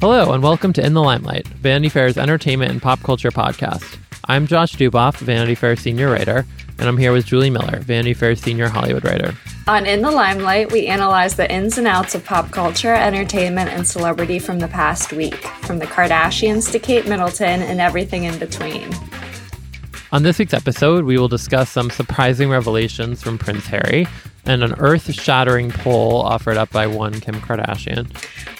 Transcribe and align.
Hello, 0.00 0.32
and 0.32 0.42
welcome 0.42 0.72
to 0.72 0.82
In 0.82 0.94
the 0.94 1.02
Limelight, 1.02 1.46
Vanity 1.46 1.90
Fair's 1.90 2.16
entertainment 2.16 2.72
and 2.72 2.80
pop 2.80 3.02
culture 3.02 3.30
podcast. 3.30 3.98
I'm 4.24 4.46
Josh 4.46 4.74
Duboff, 4.74 5.18
Vanity 5.18 5.54
Fair 5.54 5.76
senior 5.76 6.10
writer, 6.10 6.46
and 6.78 6.88
I'm 6.88 6.96
here 6.96 7.12
with 7.12 7.26
Julie 7.26 7.50
Miller, 7.50 7.80
Vanity 7.80 8.14
Fair 8.14 8.34
senior 8.34 8.68
Hollywood 8.68 9.04
writer. 9.04 9.34
On 9.68 9.84
In 9.84 10.00
the 10.00 10.10
Limelight, 10.10 10.72
we 10.72 10.86
analyze 10.86 11.36
the 11.36 11.52
ins 11.52 11.76
and 11.76 11.86
outs 11.86 12.14
of 12.14 12.24
pop 12.24 12.50
culture, 12.50 12.94
entertainment, 12.94 13.68
and 13.68 13.86
celebrity 13.86 14.38
from 14.38 14.58
the 14.58 14.68
past 14.68 15.12
week, 15.12 15.34
from 15.34 15.78
the 15.78 15.86
Kardashians 15.86 16.72
to 16.72 16.78
Kate 16.78 17.06
Middleton 17.06 17.60
and 17.60 17.78
everything 17.78 18.24
in 18.24 18.38
between. 18.38 18.90
On 20.12 20.22
this 20.22 20.38
week's 20.38 20.54
episode, 20.54 21.04
we 21.04 21.18
will 21.18 21.28
discuss 21.28 21.68
some 21.68 21.90
surprising 21.90 22.48
revelations 22.48 23.22
from 23.22 23.36
Prince 23.36 23.66
Harry 23.66 24.06
and 24.44 24.62
an 24.62 24.74
earth 24.78 25.12
shattering 25.12 25.70
poll 25.70 26.22
offered 26.22 26.56
up 26.56 26.70
by 26.70 26.86
one 26.86 27.20
Kim 27.20 27.36
Kardashian. 27.36 28.10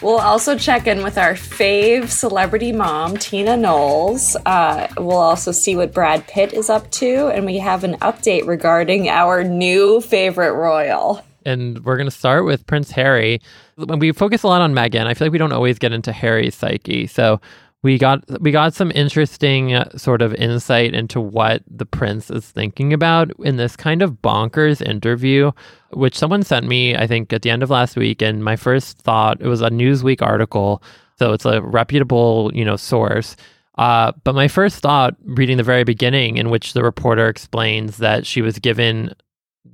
We'll 0.03 0.19
also 0.19 0.56
check 0.56 0.87
in 0.87 1.03
with 1.03 1.19
our 1.19 1.34
fave 1.34 2.09
celebrity 2.09 2.72
mom, 2.72 3.17
Tina 3.17 3.56
Knowles. 3.56 4.37
Uh, 4.47 4.89
we'll 4.97 5.17
also 5.17 5.53
see 5.53 5.77
what 5.77 5.92
Brad 5.92 6.27
Pitt 6.27 6.53
is 6.53 6.70
up 6.70 6.91
to, 6.92 7.28
and 7.28 7.45
we 7.45 7.59
have 7.59 7.84
an 7.84 7.95
update 7.97 8.47
regarding 8.47 9.09
our 9.09 9.45
new 9.45 10.00
favorite 10.00 10.53
royal. 10.53 11.25
And 11.45 11.84
we're 11.84 11.97
going 11.97 12.06
to 12.06 12.15
start 12.15 12.44
with 12.44 12.67
Prince 12.67 12.91
Harry. 12.91 13.41
When 13.77 13.98
we 13.98 14.12
focus 14.12 14.42
a 14.42 14.47
lot 14.47 14.61
on 14.61 14.75
Meghan, 14.75 15.06
I 15.06 15.15
feel 15.15 15.27
like 15.27 15.33
we 15.33 15.39
don't 15.39 15.53
always 15.53 15.78
get 15.78 15.92
into 15.92 16.12
Harry's 16.12 16.55
psyche. 16.55 17.06
So 17.06 17.41
we 17.83 17.97
got 17.98 18.23
we 18.41 18.50
got 18.50 18.75
some 18.75 18.92
interesting 18.95 19.75
uh, 19.75 19.89
sort 19.97 20.23
of 20.23 20.34
insight 20.34 20.95
into 20.95 21.20
what 21.20 21.62
the 21.67 21.87
prince 21.87 22.31
is 22.31 22.48
thinking 22.50 22.92
about 22.92 23.31
in 23.41 23.56
this 23.56 23.77
kind 23.77 24.03
of 24.03 24.20
bonkers 24.22 24.87
interview 24.87 25.50
which 25.92 26.17
someone 26.17 26.42
sent 26.42 26.67
me 26.67 26.95
i 26.95 27.06
think 27.06 27.33
at 27.33 27.42
the 27.42 27.50
end 27.50 27.62
of 27.62 27.70
last 27.70 27.97
week. 27.97 28.22
And 28.22 28.45
my 28.45 28.56
first 28.56 28.98
thought 28.98 29.41
it 29.41 29.47
was 29.47 29.62
a 29.62 29.70
newsweek 29.70 30.22
article. 30.22 30.83
So 31.19 31.33
it's 31.33 31.45
a 31.45 31.62
reputable 31.62 32.50
you 32.55 32.64
know 32.64 32.77
source. 32.77 33.37
Uh, 33.78 34.12
but 34.25 34.34
my 34.34 34.48
first 34.48 34.81
thought 34.81 35.16
reading 35.25 35.56
the 35.56 35.62
very 35.62 35.84
beginning 35.84 36.37
in 36.37 36.50
which 36.50 36.75
the 36.75 36.83
reporter 36.83 37.28
explains 37.28 37.97
that 37.99 38.27
she 38.27 38.43
was 38.43 38.59
given 38.59 39.15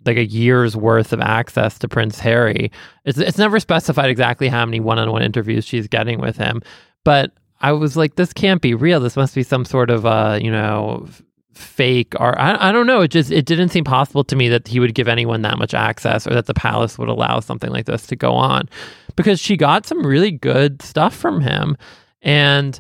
like 0.05 0.17
a 0.17 0.27
year's 0.27 0.77
worth 0.77 1.13
of 1.13 1.21
access 1.21 1.79
to 1.79 1.89
Prince 1.89 2.19
Harry. 2.21 2.71
It's 3.05 3.19
it's 3.19 3.39
never 3.39 3.59
specified 3.59 4.11
exactly 4.11 4.49
how 4.49 4.65
many 4.65 4.81
one-on-one 4.81 5.23
interviews 5.23 5.65
she's 5.65 5.89
getting 5.89 6.21
with 6.21 6.37
him, 6.37 6.63
but 7.05 7.33
I 7.61 7.73
was 7.73 7.97
like, 7.97 8.17
this 8.17 8.33
can't 8.33 8.61
be 8.61 8.75
real. 8.75 9.01
This 9.01 9.17
must 9.17 9.35
be 9.35 9.43
some 9.43 9.65
sort 9.65 9.91
of, 9.91 10.05
uh, 10.05 10.39
you 10.41 10.51
know, 10.51 11.09
fake 11.57 12.15
or 12.21 12.39
I, 12.39 12.69
I 12.69 12.73
don't 12.73 12.87
know. 12.87 13.01
It 13.03 13.09
just 13.09 13.31
it 13.31 13.47
didn't 13.47 13.71
seem 13.71 13.85
possible 13.85 14.25
to 14.25 14.37
me 14.37 14.49
that 14.49 14.69
he 14.69 14.79
would 14.79 14.95
give 14.95 15.09
anyone 15.09 15.43
that 15.43 15.59
much 15.59 15.75
access 15.75 16.27
or 16.27 16.35
that 16.35 16.47
the 16.47 16.55
palace 16.55 16.99
would 16.99 17.09
allow 17.09 17.41
something 17.41 17.71
like 17.71 17.87
this 17.87 18.07
to 18.09 18.17
go 18.17 18.33
on 18.33 18.69
because 19.17 19.41
she 19.41 19.57
got 19.57 19.87
some 19.87 20.07
really 20.07 20.31
good 20.31 20.83
stuff 20.83 21.15
from 21.15 21.41
him, 21.41 21.77
and 22.23 22.79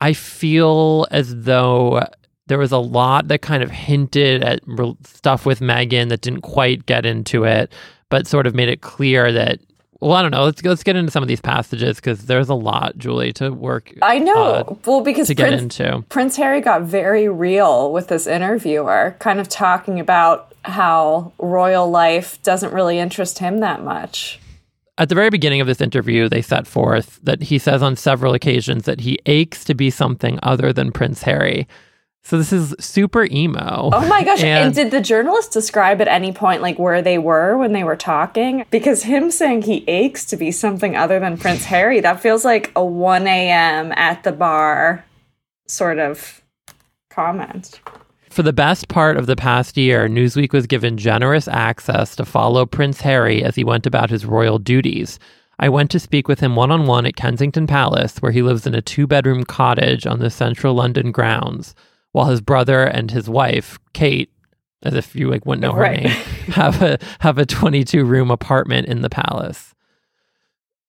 I 0.00 0.12
feel 0.12 1.06
as 1.10 1.44
though 1.44 2.04
there 2.48 2.58
was 2.58 2.72
a 2.72 2.78
lot 2.78 3.28
that 3.28 3.42
kind 3.42 3.62
of 3.62 3.70
hinted 3.70 4.42
at 4.42 4.60
stuff 5.04 5.46
with 5.46 5.60
Meghan 5.60 6.08
that 6.10 6.20
didn't 6.20 6.42
quite 6.42 6.86
get 6.86 7.06
into 7.06 7.44
it, 7.44 7.72
but 8.08 8.26
sort 8.26 8.46
of 8.46 8.54
made 8.54 8.68
it 8.68 8.82
clear 8.82 9.32
that 9.32 9.60
well, 10.00 10.12
I 10.12 10.22
don't 10.22 10.30
know. 10.30 10.44
Let's 10.44 10.62
let's 10.62 10.82
get 10.82 10.96
into 10.96 11.10
some 11.10 11.22
of 11.22 11.28
these 11.28 11.40
passages 11.40 11.96
because 11.96 12.26
there's 12.26 12.48
a 12.48 12.54
lot, 12.54 12.98
Julie, 12.98 13.32
to 13.34 13.50
work. 13.50 13.92
I 14.02 14.18
know. 14.18 14.44
Uh, 14.52 14.74
well, 14.84 15.00
because 15.00 15.28
to 15.28 15.34
Prince, 15.34 15.50
get 15.50 15.86
into 15.86 16.04
Prince 16.08 16.36
Harry 16.36 16.60
got 16.60 16.82
very 16.82 17.28
real 17.28 17.92
with 17.92 18.08
this 18.08 18.26
interviewer, 18.26 19.16
kind 19.18 19.40
of 19.40 19.48
talking 19.48 20.00
about 20.00 20.52
how 20.62 21.32
royal 21.38 21.88
life 21.88 22.42
doesn't 22.42 22.72
really 22.72 22.98
interest 22.98 23.38
him 23.38 23.60
that 23.60 23.82
much. 23.82 24.38
At 24.98 25.08
the 25.08 25.14
very 25.14 25.30
beginning 25.30 25.60
of 25.60 25.66
this 25.66 25.80
interview, 25.80 26.28
they 26.28 26.42
set 26.42 26.66
forth 26.66 27.20
that 27.22 27.42
he 27.42 27.58
says 27.58 27.82
on 27.82 27.96
several 27.96 28.32
occasions 28.32 28.84
that 28.84 29.00
he 29.00 29.18
aches 29.26 29.64
to 29.64 29.74
be 29.74 29.90
something 29.90 30.38
other 30.42 30.72
than 30.72 30.90
Prince 30.90 31.22
Harry. 31.22 31.68
So 32.26 32.38
this 32.38 32.52
is 32.52 32.74
super 32.80 33.28
emo. 33.30 33.90
Oh 33.92 34.08
my 34.08 34.24
gosh. 34.24 34.42
And, 34.42 34.66
and, 34.66 34.74
did 34.74 34.90
the 34.90 35.00
journalist 35.00 35.52
describe 35.52 36.00
at 36.00 36.08
any 36.08 36.32
point 36.32 36.60
like 36.60 36.76
where 36.76 37.00
they 37.00 37.18
were 37.18 37.56
when 37.56 37.72
they 37.72 37.84
were 37.84 37.94
talking? 37.94 38.64
Because 38.72 39.04
him 39.04 39.30
saying 39.30 39.62
he 39.62 39.84
aches 39.86 40.24
to 40.26 40.36
be 40.36 40.50
something 40.50 40.96
other 40.96 41.20
than 41.20 41.38
Prince 41.38 41.66
Harry, 41.66 42.00
that 42.00 42.18
feels 42.18 42.44
like 42.44 42.72
a 42.74 42.84
1 42.84 43.28
a.m. 43.28 43.92
at 43.92 44.24
the 44.24 44.32
bar 44.32 45.04
sort 45.68 46.00
of 46.00 46.42
comment. 47.10 47.80
For 48.28 48.42
the 48.42 48.52
best 48.52 48.88
part 48.88 49.16
of 49.16 49.26
the 49.26 49.36
past 49.36 49.76
year, 49.76 50.08
Newsweek 50.08 50.52
was 50.52 50.66
given 50.66 50.98
generous 50.98 51.46
access 51.46 52.16
to 52.16 52.24
follow 52.24 52.66
Prince 52.66 53.02
Harry 53.02 53.44
as 53.44 53.54
he 53.54 53.62
went 53.62 53.86
about 53.86 54.10
his 54.10 54.26
royal 54.26 54.58
duties. 54.58 55.20
I 55.60 55.68
went 55.68 55.92
to 55.92 56.00
speak 56.00 56.26
with 56.26 56.40
him 56.40 56.56
one 56.56 56.72
on 56.72 56.88
one 56.88 57.06
at 57.06 57.14
Kensington 57.14 57.68
Palace, 57.68 58.18
where 58.18 58.32
he 58.32 58.42
lives 58.42 58.66
in 58.66 58.74
a 58.74 58.82
two 58.82 59.06
bedroom 59.06 59.44
cottage 59.44 60.08
on 60.08 60.18
the 60.18 60.28
central 60.28 60.74
London 60.74 61.12
grounds 61.12 61.72
while 62.16 62.30
his 62.30 62.40
brother 62.40 62.82
and 62.82 63.10
his 63.10 63.28
wife, 63.28 63.78
Kate, 63.92 64.32
as 64.82 64.94
if 64.94 65.14
you 65.14 65.28
like 65.28 65.44
wouldn't 65.44 65.60
know 65.60 65.72
her 65.72 65.82
right. 65.82 66.04
name, 66.04 66.10
have 66.48 66.80
a 66.80 66.98
have 67.20 67.36
a 67.36 67.44
22 67.44 68.06
room 68.06 68.30
apartment 68.30 68.88
in 68.88 69.02
the 69.02 69.10
palace 69.10 69.74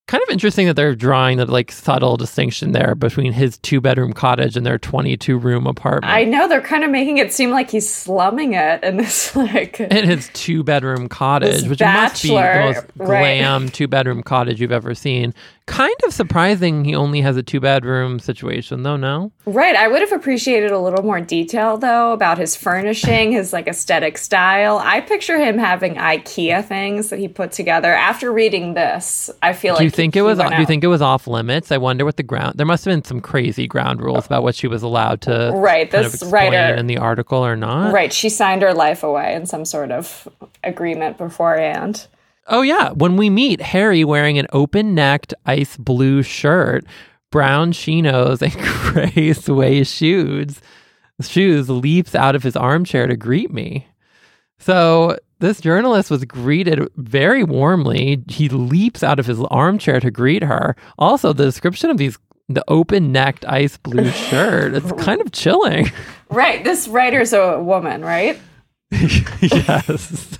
kind 0.07 0.23
of 0.23 0.29
interesting 0.29 0.67
that 0.67 0.75
they're 0.75 0.95
drawing 0.95 1.37
that 1.37 1.49
like 1.49 1.69
subtle 1.71 2.15
distinction 2.15 2.71
there 2.71 2.95
between 2.95 3.33
his 3.33 3.57
two 3.57 3.81
bedroom 3.81 4.13
cottage 4.13 4.55
and 4.55 4.65
their 4.65 4.77
22 4.77 5.37
room 5.37 5.67
apartment. 5.67 6.11
I 6.11 6.23
know 6.23 6.47
they're 6.47 6.61
kind 6.61 6.85
of 6.85 6.89
making 6.89 7.17
it 7.17 7.33
seem 7.33 7.51
like 7.51 7.69
he's 7.69 7.91
slumming 7.91 8.53
it 8.53 8.83
in 8.83 8.97
this 8.97 9.35
like 9.35 9.79
in 9.79 10.05
his 10.05 10.29
two 10.33 10.63
bedroom 10.63 11.09
cottage, 11.09 11.67
which 11.67 11.79
bachelor, 11.79 12.61
must 12.61 12.87
be 12.87 12.93
the 12.93 13.03
most 13.03 13.09
glam 13.09 13.63
right. 13.63 13.73
two 13.73 13.87
bedroom 13.87 14.23
cottage 14.23 14.61
you've 14.61 14.71
ever 14.71 14.95
seen. 14.95 15.33
Kind 15.67 15.95
of 16.05 16.13
surprising 16.13 16.85
he 16.85 16.95
only 16.95 17.19
has 17.19 17.35
a 17.35 17.43
two 17.43 17.59
bedroom 17.59 18.19
situation 18.19 18.83
though, 18.83 18.95
no? 18.95 19.33
Right. 19.45 19.75
I 19.75 19.89
would 19.89 19.99
have 19.99 20.13
appreciated 20.13 20.71
a 20.71 20.79
little 20.79 21.03
more 21.03 21.19
detail 21.19 21.77
though 21.77 22.13
about 22.13 22.37
his 22.37 22.55
furnishing, 22.55 23.33
his 23.33 23.51
like 23.51 23.67
aesthetic 23.67 24.17
style. 24.17 24.79
I 24.81 25.01
picture 25.01 25.37
him 25.37 25.57
having 25.57 25.95
IKEA 25.95 26.65
things 26.65 27.09
that 27.09 27.19
he 27.19 27.27
put 27.27 27.51
together. 27.51 27.93
After 27.93 28.31
reading 28.31 28.75
this, 28.75 29.29
I 29.43 29.51
feel 29.51 29.73
like 29.73 29.83
you 29.83 29.89
think 29.89 30.15
it 30.15 30.21
was? 30.21 30.39
Do 30.39 30.55
you 30.57 30.65
think 30.65 30.85
it 30.85 30.87
was 30.87 31.01
off 31.01 31.27
limits? 31.27 31.69
I 31.69 31.77
wonder 31.77 32.05
what 32.05 32.15
the 32.15 32.23
ground. 32.23 32.57
There 32.57 32.65
must 32.65 32.85
have 32.85 32.93
been 32.93 33.03
some 33.03 33.19
crazy 33.19 33.67
ground 33.67 34.01
rules 34.01 34.25
about 34.25 34.43
what 34.43 34.55
she 34.55 34.67
was 34.67 34.83
allowed 34.83 35.19
to 35.23 35.51
right. 35.53 35.91
This 35.91 36.23
writer 36.23 36.75
in 36.75 36.87
the 36.87 36.97
article 36.97 37.45
or 37.45 37.57
not. 37.57 37.93
Right. 37.93 38.13
She 38.13 38.29
signed 38.29 38.61
her 38.61 38.73
life 38.73 39.03
away 39.03 39.35
in 39.35 39.45
some 39.45 39.65
sort 39.65 39.91
of 39.91 40.29
agreement 40.63 41.17
beforehand. 41.17 42.07
Oh 42.47 42.61
yeah. 42.61 42.91
When 42.91 43.17
we 43.17 43.29
meet 43.29 43.61
Harry 43.61 44.03
wearing 44.03 44.39
an 44.39 44.47
open-necked 44.53 45.33
ice 45.45 45.77
blue 45.77 46.23
shirt, 46.23 46.85
brown 47.31 47.71
chinos, 47.71 48.41
and 48.41 48.53
gray 48.57 49.33
suede 49.33 49.87
shoes, 49.87 50.61
shoes 51.21 51.69
leaps 51.69 52.15
out 52.15 52.35
of 52.35 52.43
his 52.43 52.55
armchair 52.55 53.07
to 53.07 53.15
greet 53.15 53.51
me. 53.51 53.87
So 54.59 55.17
this 55.39 55.61
journalist 55.61 56.09
was 56.09 56.25
greeted 56.25 56.87
very 56.95 57.43
warmly. 57.43 58.23
He 58.27 58.49
leaps 58.49 59.03
out 59.03 59.19
of 59.19 59.25
his 59.25 59.39
armchair 59.51 59.99
to 59.99 60.09
greet 60.09 60.43
her. 60.43 60.75
Also, 60.97 61.33
the 61.33 61.45
description 61.45 61.89
of 61.89 61.97
these 61.97 62.17
the 62.49 62.63
open 62.69 63.11
necked 63.11 63.43
ice 63.45 63.77
blue 63.77 64.09
shirt, 64.29 64.73
it's 64.73 64.91
kind 64.93 65.21
of 65.21 65.31
chilling. 65.31 65.91
Right. 66.29 66.63
This 66.63 66.87
writer's 66.87 67.33
a 67.33 67.59
woman, 67.59 68.03
right? 68.03 68.39
yes. 69.41 70.39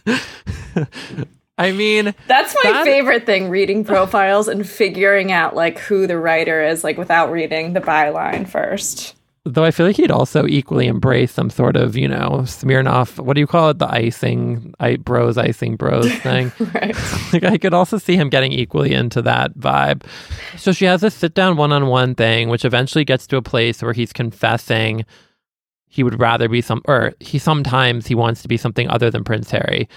I 1.58 1.72
mean, 1.72 2.14
That's 2.28 2.56
my 2.64 2.72
That- 2.72 2.86
favorite 2.86 3.26
thing 3.26 3.50
reading 3.50 3.84
profiles 3.84 4.48
and 4.48 4.68
figuring 4.68 5.32
out 5.32 5.56
like 5.56 5.80
who 5.80 6.06
the 6.08 6.18
writer 6.20 6.64
is 6.64 6.84
like 6.84 6.98
without 6.98 7.32
reading 7.32 7.74
the 7.74 7.82
byline 7.82 8.48
first. 8.48 9.16
though 9.50 9.64
I 9.64 9.72
feel 9.72 9.86
like 9.86 9.96
he'd 9.96 10.12
also 10.12 10.46
equally 10.46 10.88
embrace 10.88 11.32
some 11.32 11.50
sort 11.50 11.78
of, 11.78 11.96
you 11.96 12.06
know, 12.10 12.42
Smirnoff, 12.44 13.18
what 13.18 13.34
do 13.36 13.40
you 13.40 13.48
call 13.48 13.70
it? 13.70 13.80
The 13.80 13.88
icing, 13.90 14.74
I, 14.82 14.98
bros, 14.98 15.38
icing 15.38 15.78
bros 15.78 16.12
thing. 16.20 16.52
Right. 16.60 16.94
like 17.34 17.46
I 17.46 17.58
could 17.58 17.74
also 17.74 17.98
see 17.98 18.18
him 18.18 18.30
getting 18.30 18.52
equally 18.52 18.92
into 18.94 19.22
that 19.22 19.58
vibe. 19.58 20.04
So 20.58 20.74
she 20.74 20.84
has 20.84 21.00
this 21.00 21.16
sit 21.16 21.34
down 21.34 21.56
one 21.56 21.72
on 21.72 21.88
one 21.88 22.14
thing, 22.14 22.50
which 22.50 22.66
eventually 22.66 23.06
gets 23.06 23.26
to 23.28 23.38
a 23.38 23.42
place 23.42 23.82
where 23.82 23.94
he's 23.94 24.12
confessing 24.12 25.06
he 25.90 26.04
would 26.04 26.20
rather 26.20 26.50
be 26.50 26.60
some, 26.62 26.82
or 26.86 27.14
he 27.22 27.40
sometimes 27.40 28.06
he 28.06 28.16
wants 28.16 28.42
to 28.42 28.50
be 28.50 28.58
something 28.58 28.90
other 28.90 29.10
than 29.10 29.24
Prince 29.24 29.50
Harry. 29.52 29.88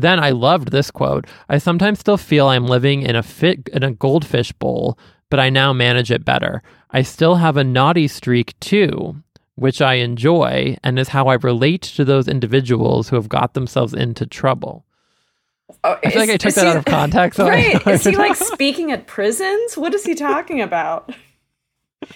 Then 0.00 0.20
I 0.20 0.30
loved 0.30 0.70
this 0.70 0.90
quote. 0.90 1.26
I 1.48 1.58
sometimes 1.58 1.98
still 1.98 2.16
feel 2.16 2.48
I'm 2.48 2.66
living 2.66 3.02
in 3.02 3.16
a 3.16 3.22
fit 3.22 3.68
in 3.72 3.82
a 3.82 3.92
goldfish 3.92 4.52
bowl, 4.52 4.98
but 5.30 5.40
I 5.40 5.50
now 5.50 5.72
manage 5.72 6.10
it 6.10 6.24
better. 6.24 6.62
I 6.90 7.02
still 7.02 7.36
have 7.36 7.56
a 7.56 7.64
naughty 7.64 8.08
streak 8.08 8.58
too, 8.60 9.16
which 9.56 9.82
I 9.82 9.94
enjoy 9.94 10.76
and 10.82 10.98
is 10.98 11.08
how 11.08 11.26
I 11.26 11.34
relate 11.34 11.82
to 11.82 12.04
those 12.04 12.28
individuals 12.28 13.08
who 13.08 13.16
have 13.16 13.28
got 13.28 13.54
themselves 13.54 13.92
into 13.92 14.24
trouble. 14.26 14.84
Oh, 15.84 15.98
I 16.02 16.10
feel 16.10 16.20
like 16.20 16.30
I 16.30 16.36
took 16.38 16.54
that 16.54 16.66
out 16.66 16.76
of 16.76 16.84
context. 16.86 17.38
Right. 17.38 17.86
Is 17.86 18.04
he 18.04 18.16
like 18.16 18.36
speaking 18.36 18.90
at 18.90 19.06
prisons? 19.06 19.76
What 19.76 19.94
is 19.94 20.04
he 20.04 20.14
talking 20.14 20.62
about? 20.62 21.12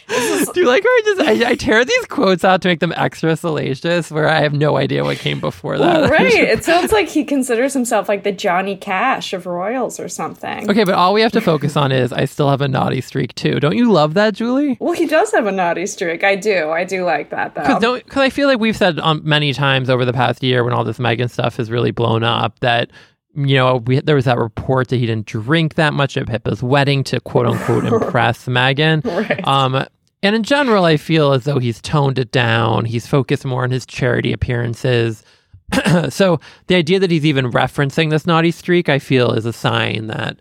Do 0.08 0.61
you 0.61 0.67
like 0.67 0.84
where 0.84 0.93
I 0.93 1.02
just 1.05 1.20
I, 1.20 1.50
I 1.50 1.55
tear 1.55 1.84
these 1.84 2.06
quotes 2.06 2.44
out 2.44 2.62
to 2.62 2.69
make 2.69 2.81
them 2.81 2.93
extra 2.96 3.37
salacious, 3.37 4.11
where 4.11 4.29
I 4.29 4.40
have 4.40 4.52
no 4.52 4.76
idea 4.76 5.02
what 5.02 5.19
came 5.19 5.40
before 5.40 5.76
that? 5.79 6.11
right. 6.11 6.32
It 6.52 6.64
sounds 6.64 6.93
like 6.93 7.08
he 7.08 7.25
considers 7.25 7.73
himself 7.73 8.08
like 8.08 8.23
the 8.23 8.32
Johnny 8.32 8.76
Cash 8.76 9.32
of 9.32 9.46
royals 9.46 9.99
or 9.99 10.08
something. 10.08 10.70
okay, 10.70 10.84
but 10.84 10.94
all 10.94 11.12
we 11.14 11.23
have 11.23 11.32
to 11.32 11.40
focus 11.40 11.76
on 11.76 11.90
is 11.93 12.12
I 12.12 12.26
still 12.26 12.49
have 12.50 12.61
a 12.61 12.69
naughty 12.69 13.00
streak 13.00 13.34
too. 13.34 13.58
Don't 13.58 13.76
you 13.76 13.90
love 13.90 14.14
that, 14.14 14.34
Julie? 14.34 14.76
Well, 14.81 14.93
he 14.93 15.06
does 15.06 15.32
have 15.32 15.46
a 15.46 15.52
naughty 15.52 15.87
streak. 15.87 16.23
I 16.25 16.37
do. 16.37 16.70
I 16.70 16.84
do 16.84 17.05
like 17.05 17.31
that 17.31 17.55
though. 17.55 17.96
Because 17.99 18.23
I 18.23 18.31
feel 18.31 18.49
like 18.49 18.61
we've 18.61 18.76
said 18.76 18.99
um, 19.00 19.20
many 19.25 19.52
times 19.52 19.90
over 19.90 20.05
the 20.05 20.12
past 20.12 20.43
year 20.43 20.62
when 20.64 20.73
all 20.73 20.84
this 20.84 20.99
Meghan 20.99 21.31
stuff 21.31 21.56
has 21.56 21.70
really 21.70 21.90
blown 21.90 22.23
up 22.23 22.58
that 22.61 22.90
you 23.34 23.56
know 23.56 23.76
we, 23.76 24.00
there 24.00 24.14
was 24.14 24.26
that 24.26 24.38
report 24.38 24.88
that 24.88 24.96
he 24.96 25.06
didn't 25.06 25.26
drink 25.26 25.75
that 25.75 25.94
much 25.94 26.17
at 26.17 26.26
Pippa's 26.26 26.62
wedding 26.62 27.05
to 27.05 27.20
quote 27.20 27.46
unquote 27.46 27.84
impress 27.93 28.46
Meghan. 28.46 29.05
Right. 29.05 29.46
Um, 29.46 29.87
and 30.25 30.37
in 30.37 30.44
general, 30.44 30.84
I 30.84 30.96
feel 30.96 31.32
as 31.32 31.44
though 31.44 31.58
he's 31.58 31.81
toned 31.81 32.19
it 32.19 32.31
down. 32.31 32.84
He's 32.84 33.06
focused 33.06 33.44
more 33.44 33.64
on 33.64 33.73
his 33.73 33.84
charity 33.84 34.32
appearances. 34.32 35.25
so 36.11 36.38
the 36.69 36.76
idea 36.76 37.00
that 37.00 37.11
he's 37.11 37.26
even 37.26 37.50
referencing 37.50 38.11
this 38.11 38.26
naughty 38.26 38.50
streak, 38.52 38.88
I 38.88 38.99
feel, 38.99 39.32
is 39.32 39.46
a 39.46 39.52
sign 39.52 40.06
that 40.08 40.40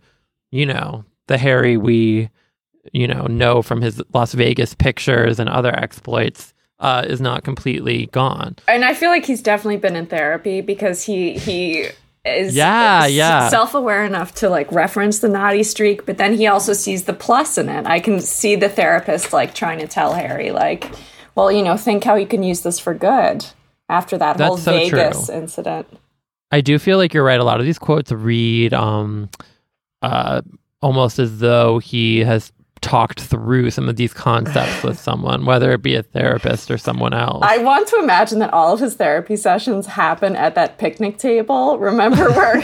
you 0.51 0.65
know 0.65 1.05
the 1.27 1.37
Harry 1.37 1.77
we 1.77 2.29
you 2.91 3.07
know 3.07 3.25
know 3.27 3.61
from 3.61 3.81
his 3.81 4.01
Las 4.13 4.33
Vegas 4.33 4.73
pictures 4.75 5.39
and 5.39 5.49
other 5.49 5.75
exploits 5.75 6.53
uh, 6.79 7.05
is 7.07 7.21
not 7.21 7.43
completely 7.43 8.07
gone. 8.07 8.55
and 8.67 8.83
I 8.83 8.93
feel 8.93 9.09
like 9.09 9.25
he's 9.25 9.41
definitely 9.41 9.77
been 9.77 9.95
in 9.95 10.07
therapy 10.07 10.61
because 10.61 11.03
he 11.03 11.37
he 11.37 11.89
is 12.25 12.55
Yeah, 12.55 13.05
yeah. 13.07 13.49
self-aware 13.49 14.05
enough 14.05 14.33
to 14.35 14.49
like 14.49 14.71
reference 14.71 15.19
the 15.19 15.29
naughty 15.29 15.63
streak 15.63 16.05
but 16.05 16.17
then 16.17 16.33
he 16.35 16.47
also 16.47 16.73
sees 16.73 17.05
the 17.05 17.13
plus 17.13 17.57
in 17.57 17.67
it 17.69 17.85
i 17.87 17.99
can 17.99 18.19
see 18.19 18.55
the 18.55 18.69
therapist 18.69 19.33
like 19.33 19.55
trying 19.55 19.79
to 19.79 19.87
tell 19.87 20.13
harry 20.13 20.51
like 20.51 20.89
well 21.35 21.51
you 21.51 21.63
know 21.63 21.77
think 21.77 22.03
how 22.03 22.15
you 22.15 22.27
can 22.27 22.43
use 22.43 22.61
this 22.61 22.77
for 22.79 22.93
good 22.93 23.45
after 23.89 24.17
that 24.17 24.37
That's 24.37 24.47
whole 24.47 24.57
so 24.57 24.71
vegas 24.71 25.25
true. 25.27 25.35
incident 25.35 25.87
I 26.53 26.59
do 26.59 26.77
feel 26.79 26.97
like 26.97 27.13
you're 27.13 27.23
right. 27.23 27.39
A 27.39 27.45
lot 27.45 27.61
of 27.61 27.65
these 27.65 27.79
quotes 27.79 28.11
read 28.11 28.73
um, 28.73 29.29
uh, 30.01 30.41
almost 30.81 31.17
as 31.17 31.39
though 31.39 31.79
he 31.79 32.19
has 32.19 32.51
talked 32.81 33.21
through 33.21 33.69
some 33.71 33.87
of 33.87 33.95
these 33.95 34.13
concepts 34.13 34.83
with 34.83 34.99
someone, 34.99 35.45
whether 35.45 35.71
it 35.71 35.81
be 35.81 35.95
a 35.95 36.03
therapist 36.03 36.69
or 36.69 36.77
someone 36.77 37.13
else. 37.13 37.43
I 37.45 37.59
want 37.59 37.87
to 37.89 37.97
imagine 37.97 38.39
that 38.39 38.53
all 38.53 38.73
of 38.73 38.79
his 38.79 38.95
therapy 38.95 39.35
sessions 39.35 39.85
happen 39.85 40.35
at 40.35 40.55
that 40.55 40.77
picnic 40.77 41.17
table. 41.17 41.77
Remember 41.77 42.31
where 42.33 42.61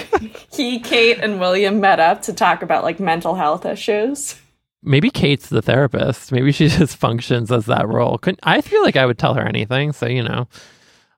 he, 0.51 0.79
Kate, 0.79 1.19
and 1.19 1.39
William 1.39 1.79
met 1.79 1.99
up 1.99 2.21
to 2.23 2.33
talk 2.33 2.61
about 2.61 2.83
like 2.83 2.99
mental 2.99 3.35
health 3.35 3.65
issues? 3.65 4.39
Maybe 4.83 5.09
Kate's 5.09 5.49
the 5.49 5.61
therapist. 5.61 6.31
Maybe 6.31 6.51
she 6.51 6.67
just 6.69 6.97
functions 6.97 7.51
as 7.51 7.65
that 7.67 7.87
role. 7.87 8.17
Couldn't, 8.17 8.39
I 8.43 8.61
feel 8.61 8.83
like 8.83 8.95
I 8.95 9.05
would 9.05 9.17
tell 9.17 9.35
her 9.35 9.45
anything. 9.45 9.93
So, 9.93 10.07
you 10.07 10.23
know. 10.23 10.47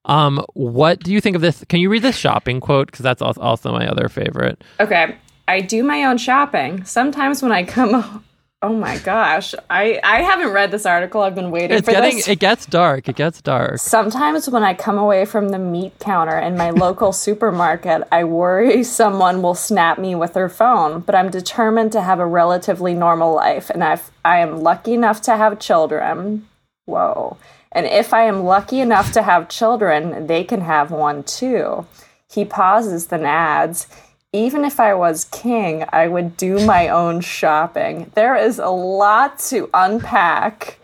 Um, 0.05 0.43
what 0.53 1.01
do 1.01 1.11
you 1.11 1.21
think 1.21 1.35
of 1.35 1.41
this? 1.41 1.63
Can 1.67 1.81
you 1.81 1.89
read 1.89 2.01
this 2.01 2.17
shopping 2.17 2.61
quote? 2.61 2.87
Because 2.87 3.03
that's 3.03 3.21
also 3.21 3.71
my 3.71 3.87
other 3.87 4.07
favorite. 4.07 4.63
Okay, 4.79 5.15
I 5.47 5.61
do 5.61 5.83
my 5.83 6.05
own 6.05 6.17
shopping. 6.17 6.83
Sometimes 6.85 7.43
when 7.43 7.51
I 7.51 7.63
come 7.63 8.23
Oh 8.61 8.73
my 8.75 8.97
gosh. 8.97 9.56
I 9.69 10.01
I 10.03 10.21
haven't 10.21 10.50
read 10.50 10.69
this 10.71 10.85
article. 10.85 11.21
I've 11.21 11.33
been 11.35 11.50
waiting 11.50 11.77
It's 11.77 11.85
for 11.85 11.91
getting 11.91 12.17
this. 12.17 12.27
it 12.27 12.39
gets 12.39 12.65
dark. 12.65 13.07
It 13.07 13.15
gets 13.15 13.41
dark. 13.41 13.77
Sometimes 13.79 14.50
when 14.50 14.63
I 14.63 14.73
come 14.73 14.97
away 14.97 15.23
from 15.23 15.50
the 15.50 15.57
meat 15.59 15.94
counter 16.00 16.38
in 16.38 16.57
my 16.57 16.71
local 16.71 17.13
supermarket, 17.25 18.03
I 18.11 18.25
worry 18.25 18.83
someone 18.83 19.41
will 19.41 19.56
snap 19.56 19.97
me 19.97 20.13
with 20.13 20.33
their 20.33 20.50
phone, 20.50 21.00
but 21.00 21.15
I'm 21.15 21.29
determined 21.31 21.94
to 21.94 22.01
have 22.01 22.19
a 22.19 22.25
relatively 22.25 22.94
normal 22.94 23.33
life 23.33 23.69
and 23.69 23.81
I've, 23.81 24.11
I 24.25 24.39
am 24.39 24.59
lucky 24.61 24.94
enough 24.94 25.21
to 25.23 25.38
have 25.38 25.59
children. 25.59 26.45
Whoa. 26.85 27.38
And 27.71 27.85
if 27.85 28.13
I 28.13 28.23
am 28.23 28.44
lucky 28.44 28.81
enough 28.81 29.13
to 29.13 29.21
have 29.21 29.47
children, 29.47 30.27
they 30.27 30.44
can 30.44 30.61
have 30.61 30.91
one 30.91 31.23
too. 31.23 31.85
He 32.29 32.44
pauses, 32.44 33.07
then 33.07 33.25
adds, 33.25 33.88
even 34.33 34.63
if 34.63 34.79
I 34.79 34.93
was 34.93 35.25
king, 35.25 35.85
I 35.89 36.07
would 36.07 36.37
do 36.37 36.65
my 36.65 36.87
own 36.87 37.21
shopping. 37.21 38.11
There 38.15 38.35
is 38.35 38.59
a 38.59 38.69
lot 38.69 39.39
to 39.49 39.69
unpack 39.73 40.79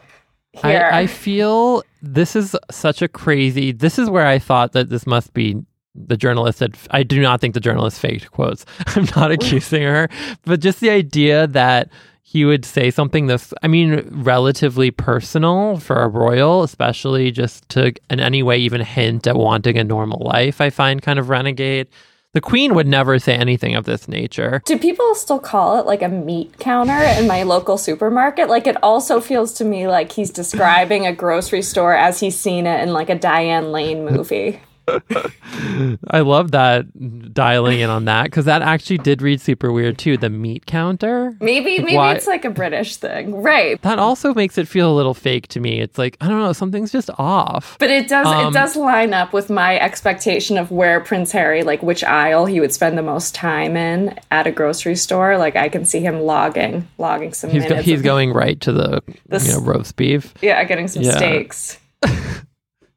here. 0.53 0.89
I, 0.91 1.01
I 1.01 1.07
feel 1.07 1.83
this 2.01 2.35
is 2.35 2.55
such 2.71 3.01
a 3.01 3.07
crazy. 3.07 3.71
This 3.71 3.99
is 3.99 4.09
where 4.09 4.25
I 4.25 4.39
thought 4.39 4.71
that 4.71 4.89
this 4.89 5.05
must 5.05 5.33
be 5.33 5.63
the 5.93 6.17
journalist 6.17 6.59
had. 6.59 6.75
I 6.91 7.03
do 7.03 7.21
not 7.21 7.39
think 7.39 7.53
the 7.53 7.59
journalist 7.59 7.99
faked 7.99 8.31
quotes. 8.31 8.65
I'm 8.87 9.07
not 9.15 9.31
accusing 9.31 9.83
her, 9.83 10.09
but 10.43 10.59
just 10.59 10.79
the 10.79 10.89
idea 10.89 11.45
that 11.47 11.89
he 12.23 12.43
would 12.43 12.65
say 12.65 12.89
something 12.89 13.27
this, 13.27 13.53
I 13.61 13.67
mean, 13.67 14.09
relatively 14.11 14.89
personal 14.89 15.77
for 15.77 16.01
a 16.01 16.07
royal, 16.07 16.63
especially 16.63 17.31
just 17.31 17.69
to 17.69 17.93
in 18.09 18.19
any 18.19 18.41
way 18.41 18.57
even 18.57 18.81
hint 18.81 19.27
at 19.27 19.35
wanting 19.35 19.77
a 19.77 19.83
normal 19.83 20.25
life, 20.25 20.59
I 20.59 20.71
find 20.71 21.01
kind 21.01 21.19
of 21.19 21.29
renegade. 21.29 21.87
The 22.35 22.41
queen 22.41 22.75
would 22.75 22.85
never 22.85 23.17
say 23.17 23.33
anything 23.33 23.75
of 23.75 23.85
this 23.85 24.09
nature. 24.09 24.61
Do 24.65 24.77
people 24.77 25.15
still 25.15 25.39
call 25.39 25.79
it 25.79 25.85
like 25.85 26.01
a 26.01 26.09
meat 26.09 26.59
counter 26.59 26.91
in 26.91 27.27
my 27.27 27.43
local 27.43 27.77
supermarket? 27.77 28.49
Like 28.49 28.67
it 28.67 28.75
also 28.83 29.21
feels 29.21 29.53
to 29.53 29.63
me 29.63 29.87
like 29.87 30.11
he's 30.11 30.31
describing 30.31 31.07
a 31.07 31.13
grocery 31.13 31.61
store 31.61 31.95
as 31.95 32.19
he's 32.19 32.37
seen 32.37 32.67
it 32.67 32.81
in 32.81 32.91
like 32.91 33.09
a 33.09 33.15
Diane 33.15 33.71
Lane 33.71 34.03
movie. 34.03 34.59
I 34.87 36.19
love 36.21 36.51
that 36.51 37.33
dialing 37.33 37.79
in 37.79 37.89
on 37.89 38.05
that 38.05 38.25
because 38.25 38.45
that 38.45 38.61
actually 38.61 38.97
did 38.99 39.21
read 39.21 39.41
super 39.41 39.71
weird 39.71 39.97
too. 39.97 40.17
The 40.17 40.29
meat 40.29 40.65
counter. 40.65 41.35
Maybe 41.39 41.79
maybe 41.79 41.95
Why- 41.95 42.13
it's 42.13 42.27
like 42.27 42.45
a 42.45 42.49
British 42.49 42.95
thing. 42.97 43.35
Right. 43.41 43.81
That 43.81 43.99
also 43.99 44.33
makes 44.33 44.57
it 44.57 44.67
feel 44.67 44.91
a 44.91 44.95
little 44.95 45.13
fake 45.13 45.47
to 45.49 45.59
me. 45.59 45.79
It's 45.81 45.97
like 45.97 46.17
I 46.21 46.27
don't 46.27 46.39
know, 46.39 46.53
something's 46.53 46.91
just 46.91 47.09
off. 47.17 47.77
But 47.79 47.89
it 47.89 48.07
does 48.07 48.27
Um, 48.27 48.47
it 48.47 48.53
does 48.53 48.75
line 48.75 49.13
up 49.13 49.33
with 49.33 49.49
my 49.49 49.77
expectation 49.79 50.57
of 50.57 50.71
where 50.71 50.99
Prince 51.01 51.31
Harry, 51.31 51.63
like 51.63 51.81
which 51.83 52.03
aisle 52.03 52.45
he 52.45 52.59
would 52.59 52.73
spend 52.73 52.97
the 52.97 53.03
most 53.03 53.35
time 53.35 53.75
in 53.77 54.17
at 54.31 54.47
a 54.47 54.51
grocery 54.51 54.95
store. 54.95 55.37
Like 55.37 55.55
I 55.55 55.69
can 55.69 55.85
see 55.85 55.99
him 55.99 56.21
logging 56.21 56.87
logging 56.97 57.33
some 57.33 57.49
He's 57.49 57.63
go- 57.63 57.69
minutes. 57.69 57.85
he's 57.87 58.01
going 58.01 58.33
right 58.33 58.59
to 58.61 58.71
the 58.71 59.01
This- 59.27 59.47
you 59.47 59.53
know 59.53 59.61
roast 59.61 59.95
beef. 59.95 60.33
yeah, 60.41 60.63
getting 60.63 60.87
some 60.87 61.03
Yeah. 61.03 61.17
steaks. 61.17 61.79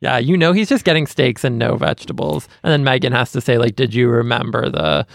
Yeah, 0.00 0.19
you 0.19 0.37
know 0.37 0.52
he's 0.52 0.69
just 0.69 0.85
getting 0.85 1.07
steaks 1.07 1.45
and 1.45 1.59
no 1.59 1.76
vegetables. 1.76 2.49
And 2.62 2.73
then 2.73 2.85
Meghan 2.85 3.12
has 3.12 3.33
to 3.33 3.40
say 3.40 3.59
like, 3.59 3.76
"Did 3.76 3.95
you 3.95 4.09
remember 4.09 4.69
the 4.69 5.07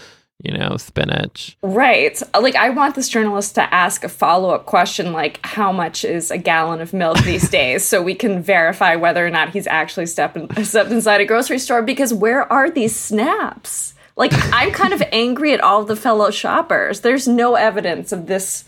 you 0.42 0.52
know 0.52 0.76
spinach?" 0.76 1.56
Right. 1.62 2.20
Like, 2.38 2.54
I 2.54 2.70
want 2.70 2.94
this 2.94 3.08
journalist 3.08 3.54
to 3.54 3.74
ask 3.74 4.04
a 4.04 4.08
follow 4.08 4.50
up 4.50 4.66
question 4.66 5.12
like, 5.12 5.40
how 5.44 5.72
much 5.72 6.04
is 6.04 6.30
a 6.30 6.38
gallon 6.38 6.80
of 6.80 6.92
milk 6.92 7.18
these 7.20 7.48
days? 7.60 7.86
So 7.86 8.02
we 8.02 8.14
can 8.14 8.42
verify 8.42 8.96
whether 8.96 9.26
or 9.26 9.30
not 9.30 9.50
he's 9.50 9.66
actually 9.66 10.06
stepped, 10.06 10.36
in, 10.36 10.64
stepped 10.64 10.90
inside 10.90 11.20
a 11.20 11.24
grocery 11.24 11.58
store 11.58 11.82
because 11.82 12.12
where 12.12 12.50
are 12.52 12.70
these 12.70 12.94
snaps? 12.94 13.94
Like, 14.16 14.32
I'm 14.52 14.70
kind 14.70 14.92
of 14.92 15.02
angry 15.10 15.52
at 15.52 15.60
all 15.60 15.84
the 15.84 15.96
fellow 15.96 16.30
shoppers. 16.30 17.00
There's 17.00 17.26
no 17.26 17.54
evidence 17.54 18.12
of 18.12 18.26
this 18.26 18.64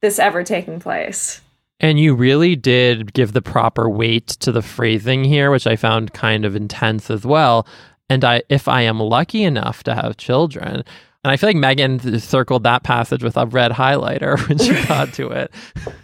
this 0.00 0.18
ever 0.18 0.44
taking 0.44 0.80
place. 0.80 1.40
And 1.80 2.00
you 2.00 2.14
really 2.14 2.56
did 2.56 3.12
give 3.12 3.32
the 3.32 3.42
proper 3.42 3.88
weight 3.88 4.26
to 4.26 4.50
the 4.50 4.62
phrasing 4.62 5.22
here, 5.24 5.50
which 5.50 5.66
I 5.66 5.76
found 5.76 6.12
kind 6.12 6.44
of 6.44 6.56
intense 6.56 7.10
as 7.10 7.24
well. 7.24 7.66
And 8.10 8.24
I, 8.24 8.42
if 8.48 8.66
I 8.66 8.82
am 8.82 8.98
lucky 8.98 9.44
enough 9.44 9.84
to 9.84 9.94
have 9.94 10.16
children, 10.16 10.82
and 11.24 11.32
I 11.32 11.36
feel 11.36 11.48
like 11.48 11.56
Meghan 11.56 12.20
circled 12.20 12.62
that 12.64 12.82
passage 12.82 13.22
with 13.22 13.36
a 13.36 13.46
red 13.46 13.72
highlighter 13.72 14.38
when 14.48 14.58
she 14.58 14.72
got 14.86 15.12
to 15.14 15.28
it. 15.28 15.52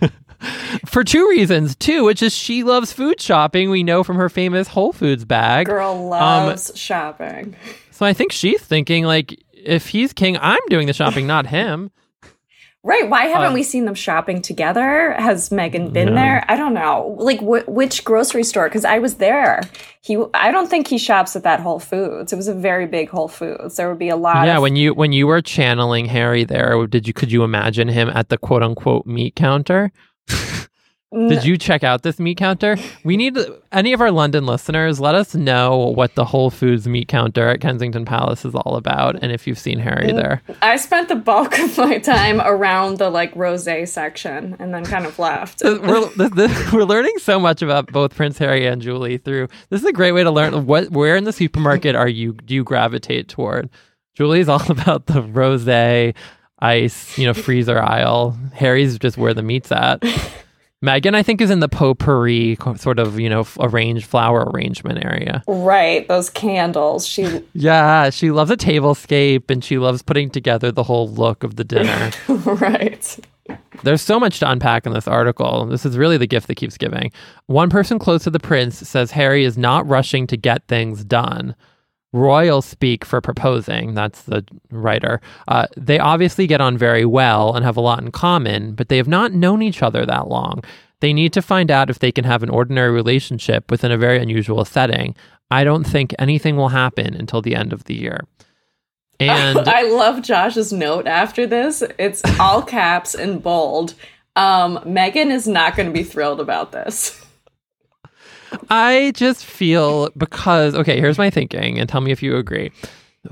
For 0.86 1.02
two 1.02 1.26
reasons, 1.28 1.74
too, 1.74 2.04
which 2.04 2.22
is 2.22 2.34
she 2.34 2.62
loves 2.62 2.92
food 2.92 3.20
shopping. 3.20 3.70
We 3.70 3.82
know 3.82 4.04
from 4.04 4.16
her 4.16 4.28
famous 4.28 4.68
Whole 4.68 4.92
Foods 4.92 5.24
bag. 5.24 5.66
Girl 5.66 5.92
um, 5.92 6.08
loves 6.10 6.72
shopping. 6.74 7.56
So 7.90 8.04
I 8.04 8.12
think 8.12 8.30
she's 8.30 8.60
thinking 8.60 9.04
like 9.04 9.42
if 9.52 9.88
he's 9.88 10.12
king, 10.12 10.36
I'm 10.36 10.60
doing 10.68 10.86
the 10.86 10.92
shopping, 10.92 11.26
not 11.26 11.46
him. 11.46 11.90
Right. 12.86 13.08
Why 13.08 13.24
haven't 13.26 13.52
Uh, 13.52 13.54
we 13.54 13.62
seen 13.62 13.86
them 13.86 13.94
shopping 13.94 14.42
together? 14.42 15.12
Has 15.18 15.48
Meghan 15.48 15.90
been 15.92 16.14
there? 16.14 16.44
I 16.48 16.54
don't 16.56 16.74
know. 16.74 17.16
Like 17.18 17.40
wh- 17.40 17.66
which 17.66 18.04
grocery 18.04 18.44
store? 18.44 18.68
Because 18.68 18.84
I 18.84 18.98
was 18.98 19.14
there. 19.14 19.62
He. 20.02 20.18
I 20.34 20.50
don't 20.50 20.68
think 20.68 20.86
he 20.88 20.98
shops 20.98 21.34
at 21.34 21.44
that 21.44 21.60
Whole 21.60 21.78
Foods. 21.80 22.30
It 22.32 22.36
was 22.36 22.46
a 22.46 22.52
very 22.54 22.86
big 22.86 23.08
Whole 23.08 23.28
Foods. 23.28 23.76
There 23.76 23.88
would 23.88 23.98
be 23.98 24.10
a 24.10 24.16
lot. 24.16 24.46
yeah, 24.46 24.56
of, 24.56 24.62
when 24.62 24.76
you 24.76 24.92
when 24.92 25.12
you 25.12 25.26
were 25.26 25.40
channeling 25.40 26.04
Harry 26.04 26.44
there, 26.44 26.86
did 26.86 27.08
you 27.08 27.14
could 27.14 27.32
you 27.32 27.42
imagine 27.42 27.88
him 27.88 28.10
at 28.10 28.28
the 28.28 28.36
quote 28.36 28.62
unquote 28.62 29.06
meat 29.06 29.34
counter? 29.34 29.90
Did 31.14 31.44
you 31.44 31.56
check 31.56 31.85
out 31.85 32.02
this 32.02 32.18
meat 32.18 32.38
counter? 32.38 32.76
We 33.04 33.16
need 33.16 33.38
any 33.71 33.92
of 33.92 34.00
our 34.00 34.11
London 34.11 34.47
listeners. 34.47 34.99
Let 34.99 35.14
us 35.14 35.35
know 35.35 35.76
what 35.76 36.14
the 36.16 36.25
Whole 36.25 36.50
Foods 36.50 36.88
meat 36.88 37.06
counter 37.06 37.49
at 37.49 37.61
Kensington 37.61 38.04
Palace 38.04 38.44
is 38.44 38.54
all 38.54 38.76
about, 38.76 39.23
and 39.23 39.30
if 39.30 39.47
you've 39.47 39.59
seen 39.59 39.78
Harry 39.78 40.09
mm. 40.09 40.16
there. 40.16 40.42
I 40.61 40.76
spent 40.76 41.09
the 41.09 41.14
bulk 41.14 41.59
of 41.59 41.78
my 41.78 41.99
time 41.99 42.40
around 42.40 42.99
the 42.99 43.11
like 43.11 43.33
rosé 43.35 43.87
section, 43.87 44.56
and 44.59 44.75
then 44.75 44.85
kind 44.85 45.06
of 45.06 45.18
left. 45.18 45.62
we're, 45.64 46.09
this, 46.16 46.30
this, 46.30 46.73
we're 46.73 46.85
learning 46.85 47.14
so 47.18 47.38
much 47.38 47.62
about 47.62 47.92
both 47.92 48.14
Prince 48.14 48.38
Harry 48.38 48.66
and 48.66 48.83
Julie 48.83 49.18
through. 49.18 49.49
This 49.71 49.83
is 49.83 49.87
a 49.87 49.92
great 49.92 50.12
way 50.12 50.25
to 50.25 50.30
learn 50.30 50.66
what 50.66 50.90
where 50.90 51.16
in 51.16 51.25
the 51.25 51.33
supermarket 51.33 51.94
are 51.94 52.09
you 52.09 52.33
do 52.33 52.54
you 52.54 52.64
gravitate 52.64 53.28
toward. 53.28 53.71
Julie's 54.14 54.49
all 54.49 54.62
about 54.71 55.06
the 55.06 55.23
rosé, 55.23 56.14
ice, 56.59 57.16
you 57.18 57.26
know, 57.26 57.35
freezer 57.35 57.80
aisle. 57.80 58.37
Harry's 58.52 58.99
just 58.99 59.16
where 59.16 59.35
the 59.35 59.42
meat's 59.42 59.71
at. 59.71 60.02
Meghan, 60.84 61.14
I 61.14 61.22
think, 61.22 61.40
is 61.40 61.50
in 61.50 61.60
the 61.60 61.68
potpourri 61.68 62.58
sort 62.76 62.98
of, 62.98 63.18
you 63.18 63.30
know, 63.30 63.40
f- 63.40 63.56
arranged 63.60 64.04
flower 64.06 64.44
arrangement 64.52 65.02
area. 65.04 65.42
right. 65.46 66.06
Those 66.08 66.28
candles. 66.30 67.06
She. 67.06 67.24
Yeah, 67.54 68.10
she 68.10 68.30
loves 68.30 68.50
a 68.50 68.56
tablescape 68.56 69.50
and 69.50 69.64
she 69.64 69.78
loves 69.78 70.02
putting 70.02 70.28
together 70.28 70.70
the 70.70 70.82
whole 70.82 71.08
look 71.08 71.42
of 71.42 71.56
the 71.56 71.64
dinner. 71.64 72.10
right. 72.28 73.18
There's 73.82 74.02
so 74.02 74.18
much 74.20 74.38
to 74.40 74.50
unpack 74.50 74.86
in 74.86 74.92
this 74.92 75.08
article. 75.08 75.66
This 75.66 75.86
is 75.86 75.96
really 75.96 76.16
the 76.18 76.26
gift 76.26 76.48
that 76.48 76.56
keeps 76.56 76.76
giving. 76.76 77.12
One 77.46 77.70
person 77.70 77.98
close 77.98 78.24
to 78.24 78.30
the 78.30 78.40
prince 78.40 78.76
says 78.86 79.10
Harry 79.12 79.44
is 79.44 79.56
not 79.56 79.86
rushing 79.86 80.26
to 80.28 80.36
get 80.36 80.66
things 80.68 81.04
done. 81.04 81.54
Royal 82.14 82.62
speak 82.62 83.04
for 83.04 83.21
proposing. 83.21 83.94
That's 83.94 84.23
the 84.23 84.44
writer. 84.71 85.21
Uh, 85.49 85.66
they 85.76 85.99
obviously 85.99 86.47
get 86.47 86.61
on 86.61 86.78
very 86.78 87.04
well 87.04 87.56
and 87.56 87.64
have 87.64 87.76
a 87.76 87.80
lot 87.80 88.00
in 88.00 88.12
common, 88.12 88.75
but 88.75 88.88
they 88.88 88.97
have 88.99 89.09
not 89.09 89.33
known 89.33 89.62
each 89.62 89.83
other 89.83 90.06
that 90.06 90.28
long. 90.28 90.62
They 91.00 91.12
need 91.12 91.33
to 91.33 91.42
find 91.42 91.73
out 91.73 91.90
if 91.90 91.99
they 91.99 92.12
can 92.12 92.23
have 92.23 92.44
an 92.44 92.50
ordinary 92.50 92.92
relationship 92.92 93.68
within 93.68 93.90
a 93.90 93.99
very 93.99 94.23
unusual 94.23 94.64
setting. 94.64 95.16
I 95.50 95.64
don't 95.64 95.83
think 95.83 96.14
anything 96.18 96.56
will 96.56 96.68
happen 96.68 97.14
until 97.14 97.42
the 97.42 97.56
end 97.56 97.73
of 97.73 97.85
the 97.85 97.94
year. 97.94 98.21
And 99.18 99.59
I 99.68 99.83
love 99.83 100.23
Josh's 100.23 100.73
note 100.73 101.09
after 101.09 101.49
this. 101.49 101.83
It's 101.99 102.23
all 102.38 102.62
caps 102.62 103.16
and 103.16 103.42
bold. 103.42 103.94
Um, 104.37 104.78
Meghan 104.87 105.33
is 105.33 105.49
not 105.49 105.75
going 105.75 105.88
to 105.88 105.92
be 105.92 106.04
thrilled 106.04 106.40
about 106.40 106.71
this. 106.71 107.21
I 108.70 109.12
just 109.14 109.44
feel 109.44 110.11
because 110.16 110.75
okay, 110.75 111.00
here's 111.00 111.18
my 111.18 111.30
thinking, 111.30 111.78
and 111.78 111.88
tell 111.88 112.00
me 112.00 112.12
if 112.12 112.23
you 112.23 112.37
agree. 112.37 112.70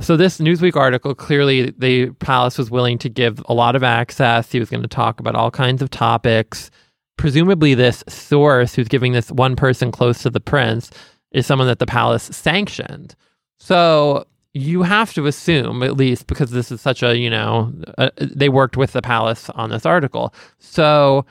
So 0.01 0.17
this 0.17 0.39
Newsweek 0.39 0.77
article 0.77 1.15
clearly 1.15 1.71
the 1.77 2.11
palace 2.13 2.57
was 2.57 2.71
willing 2.71 2.99
to 2.99 3.09
give 3.09 3.43
a 3.47 3.55
lot 3.55 3.77
of 3.77 3.83
access. 3.83 4.51
He 4.51 4.59
was 4.59 4.71
going 4.71 4.83
to 4.83 4.89
talk 4.89 5.21
about 5.21 5.35
all 5.35 5.51
kinds 5.51 5.83
of 5.83 5.91
topics. 5.91 6.71
Presumably, 7.19 7.75
this 7.75 8.03
source 8.09 8.75
who's 8.75 8.89
giving 8.89 9.13
this 9.13 9.31
one 9.31 9.55
person 9.55 9.93
close 9.93 10.23
to 10.23 10.31
the 10.31 10.41
prince 10.41 10.91
is 11.31 11.47
someone 11.47 11.69
that 11.69 11.79
the 11.79 11.87
palace 11.87 12.25
sanctioned. 12.25 13.15
So 13.59 14.27
you 14.55 14.83
have 14.83 15.13
to 15.15 15.27
assume, 15.27 15.83
at 15.83 15.97
least 15.97 16.27
because 16.27 16.51
this 16.51 16.73
is 16.73 16.81
such 16.81 17.03
a 17.03 17.17
you 17.17 17.31
know, 17.31 17.73
uh, 17.99 18.11
they 18.19 18.49
worked 18.49 18.77
with 18.77 18.93
the 18.93 19.03
palace 19.03 19.51
on 19.51 19.71
this 19.71 19.87
article. 19.87 20.35
So 20.59 21.27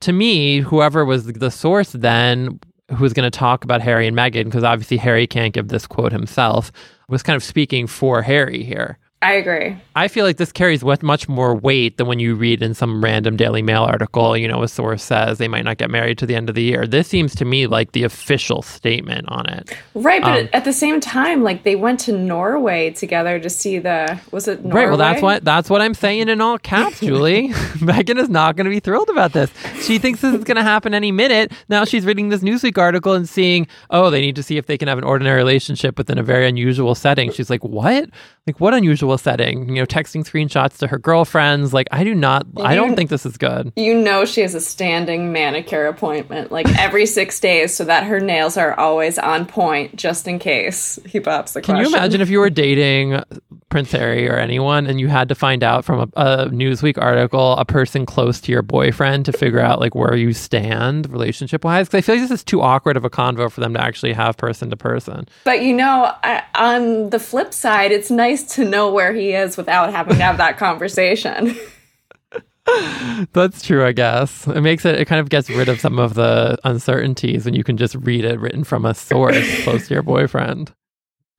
to 0.00 0.12
me, 0.12 0.60
whoever 0.60 1.04
was 1.04 1.26
the 1.26 1.50
source 1.50 1.92
then, 1.92 2.58
who 2.90 3.02
was 3.02 3.12
going 3.12 3.30
to 3.30 3.36
talk 3.36 3.64
about 3.64 3.80
Harry 3.80 4.06
and 4.06 4.16
Meghan, 4.16 4.44
because 4.44 4.64
obviously 4.64 4.96
Harry 4.96 5.26
can't 5.26 5.54
give 5.54 5.68
this 5.68 5.86
quote 5.86 6.12
himself, 6.12 6.70
was 7.08 7.22
kind 7.22 7.36
of 7.36 7.42
speaking 7.42 7.86
for 7.86 8.22
Harry 8.22 8.62
here. 8.62 8.98
I 9.22 9.34
agree. 9.34 9.76
I 9.94 10.08
feel 10.08 10.24
like 10.24 10.38
this 10.38 10.50
carries 10.50 10.82
what 10.82 11.02
much 11.02 11.28
more 11.28 11.54
weight 11.54 11.98
than 11.98 12.06
when 12.06 12.18
you 12.20 12.34
read 12.34 12.62
in 12.62 12.72
some 12.72 13.04
random 13.04 13.36
Daily 13.36 13.60
Mail 13.60 13.82
article, 13.82 14.34
you 14.34 14.48
know, 14.48 14.62
a 14.62 14.68
source 14.68 15.02
says 15.02 15.36
they 15.36 15.46
might 15.46 15.64
not 15.64 15.76
get 15.76 15.90
married 15.90 16.16
to 16.18 16.26
the 16.26 16.34
end 16.34 16.48
of 16.48 16.54
the 16.54 16.62
year. 16.62 16.86
This 16.86 17.06
seems 17.08 17.34
to 17.34 17.44
me 17.44 17.66
like 17.66 17.92
the 17.92 18.02
official 18.04 18.62
statement 18.62 19.26
on 19.28 19.46
it. 19.50 19.76
Right, 19.94 20.22
but 20.22 20.40
Um, 20.40 20.48
at 20.54 20.64
the 20.64 20.72
same 20.72 21.00
time, 21.00 21.42
like 21.42 21.64
they 21.64 21.76
went 21.76 22.00
to 22.00 22.12
Norway 22.12 22.92
together 22.92 23.38
to 23.40 23.50
see 23.50 23.78
the 23.78 24.18
was 24.30 24.48
it 24.48 24.64
Norway? 24.64 24.80
Right. 24.84 24.88
Well, 24.88 24.96
that's 24.96 25.20
what 25.20 25.44
that's 25.44 25.68
what 25.68 25.82
I'm 25.82 25.94
saying 25.94 26.30
in 26.30 26.40
all 26.40 26.56
caps, 26.56 27.00
Julie. 27.00 27.48
Meghan 27.80 28.18
is 28.18 28.30
not 28.30 28.56
going 28.56 28.64
to 28.64 28.70
be 28.70 28.80
thrilled 28.80 29.10
about 29.10 29.34
this. 29.34 29.50
She 29.82 29.98
thinks 29.98 30.22
this 30.22 30.34
is 30.34 30.44
going 30.44 30.56
to 30.56 30.62
happen 30.62 30.94
any 30.94 31.12
minute. 31.12 31.52
Now 31.68 31.84
she's 31.84 32.06
reading 32.06 32.30
this 32.30 32.40
Newsweek 32.40 32.78
article 32.78 33.12
and 33.12 33.28
seeing, 33.28 33.66
oh, 33.90 34.08
they 34.08 34.22
need 34.22 34.36
to 34.36 34.42
see 34.42 34.56
if 34.56 34.64
they 34.64 34.78
can 34.78 34.88
have 34.88 34.96
an 34.96 35.04
ordinary 35.04 35.36
relationship 35.36 35.98
within 35.98 36.16
a 36.16 36.22
very 36.22 36.48
unusual 36.48 36.94
setting. 36.94 37.30
She's 37.32 37.50
like, 37.50 37.62
what? 37.62 38.08
Like 38.50 38.58
what 38.58 38.74
unusual 38.74 39.16
setting? 39.16 39.68
You 39.68 39.76
know, 39.76 39.86
texting 39.86 40.24
screenshots 40.24 40.78
to 40.78 40.88
her 40.88 40.98
girlfriends. 40.98 41.72
Like 41.72 41.86
I 41.92 42.02
do 42.02 42.16
not. 42.16 42.46
I 42.56 42.74
don't 42.74 42.96
think 42.96 43.08
this 43.08 43.24
is 43.24 43.36
good. 43.36 43.72
You 43.76 43.94
know 43.94 44.24
she 44.24 44.40
has 44.40 44.56
a 44.56 44.60
standing 44.60 45.32
manicure 45.32 45.86
appointment 45.86 46.50
like 46.50 46.68
every 46.76 47.06
six 47.06 47.38
days 47.38 47.72
so 47.72 47.84
that 47.84 48.02
her 48.02 48.18
nails 48.18 48.56
are 48.56 48.74
always 48.74 49.20
on 49.20 49.46
point 49.46 49.94
just 49.94 50.26
in 50.26 50.40
case 50.40 50.98
he 51.06 51.20
pops 51.20 51.52
the 51.52 51.60
Can 51.62 51.76
question. 51.76 51.92
you 51.92 51.96
imagine 51.96 52.20
if 52.20 52.28
you 52.28 52.40
were 52.40 52.50
dating 52.50 53.22
Prince 53.70 53.92
Harry 53.92 54.28
or 54.28 54.36
anyone 54.36 54.86
and 54.86 55.00
you 55.00 55.08
had 55.08 55.28
to 55.28 55.34
find 55.34 55.62
out 55.62 55.84
from 55.84 56.00
a, 56.00 56.20
a 56.20 56.48
Newsweek 56.48 56.98
article 56.98 57.54
a 57.56 57.64
person 57.64 58.04
close 58.04 58.40
to 58.42 58.52
your 58.52 58.62
boyfriend 58.62 59.24
to 59.26 59.32
figure 59.32 59.60
out 59.60 59.80
like 59.80 59.94
where 59.94 60.14
you 60.14 60.32
stand 60.32 61.10
relationship 61.10 61.64
wise? 61.64 61.88
Because 61.88 61.98
I 61.98 62.00
feel 62.02 62.14
like 62.16 62.28
this 62.28 62.40
is 62.40 62.44
too 62.44 62.60
awkward 62.60 62.96
of 62.96 63.04
a 63.04 63.10
convo 63.10 63.50
for 63.50 63.60
them 63.60 63.72
to 63.74 63.80
actually 63.80 64.12
have 64.12 64.36
person 64.36 64.68
to 64.70 64.76
person. 64.76 65.26
But 65.44 65.62
you 65.62 65.74
know, 65.74 66.12
I, 66.22 66.42
on 66.54 67.10
the 67.10 67.18
flip 67.18 67.54
side, 67.54 67.92
it's 67.92 68.10
nice 68.10 68.42
to 68.56 68.64
know 68.64 68.92
where 68.92 69.14
he 69.14 69.32
is 69.32 69.56
without 69.56 69.92
having 69.92 70.16
to 70.16 70.22
have 70.22 70.36
that 70.38 70.58
conversation. 70.58 71.56
That's 73.32 73.62
true, 73.62 73.84
I 73.84 73.92
guess. 73.92 74.46
It 74.46 74.60
makes 74.60 74.84
it, 74.84 75.00
it 75.00 75.06
kind 75.06 75.20
of 75.20 75.28
gets 75.28 75.48
rid 75.50 75.68
of 75.68 75.80
some 75.80 75.98
of 75.98 76.14
the 76.14 76.58
uncertainties 76.64 77.44
when 77.44 77.54
you 77.54 77.64
can 77.64 77.76
just 77.76 77.94
read 77.96 78.24
it 78.24 78.38
written 78.38 78.64
from 78.64 78.84
a 78.84 78.94
source 78.94 79.62
close 79.64 79.88
to 79.88 79.94
your 79.94 80.02
boyfriend. 80.02 80.72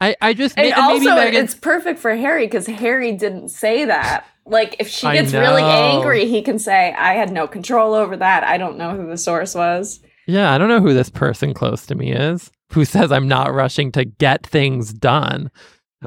I, 0.02 0.16
I 0.20 0.34
just, 0.34 0.58
And 0.58 0.68
and 0.68 0.76
also, 0.76 1.10
Meghan, 1.12 1.34
it's 1.34 1.56
perfect 1.56 2.00
for 2.00 2.16
Harry 2.16 2.48
because 2.48 2.66
Harry 2.66 3.12
didn't 3.12 3.50
say 3.50 3.86
that. 3.86 4.26
Like, 4.46 4.76
if 4.80 4.90
she 4.90 5.10
gets 5.12 5.32
really 5.32 5.62
angry, 5.62 6.26
he 6.26 6.42
can 6.42 6.58
say, 6.58 6.94
I 6.94 7.14
had 7.14 7.32
no 7.32 7.48
control 7.48 7.94
over 7.94 8.18
that. 8.18 8.44
I 8.44 8.58
don't 8.58 8.78
know 8.78 8.96
who 8.98 9.08
the 9.08 9.18
source 9.18 9.54
was. 9.54 10.00
Yeah, 10.26 10.52
I 10.52 10.58
don't 10.58 10.68
know 10.70 10.82
who 10.82 10.94
this 10.94 11.10
person 11.10 11.54
close 11.54 11.86
to 11.86 11.96
me 11.96 12.12
is 12.12 12.52
who 12.74 12.84
says 12.86 13.12
I'm 13.12 13.28
not 13.28 13.54
rushing 13.54 13.92
to 13.94 14.04
get 14.04 14.46
things 14.46 14.92
done, 14.92 15.52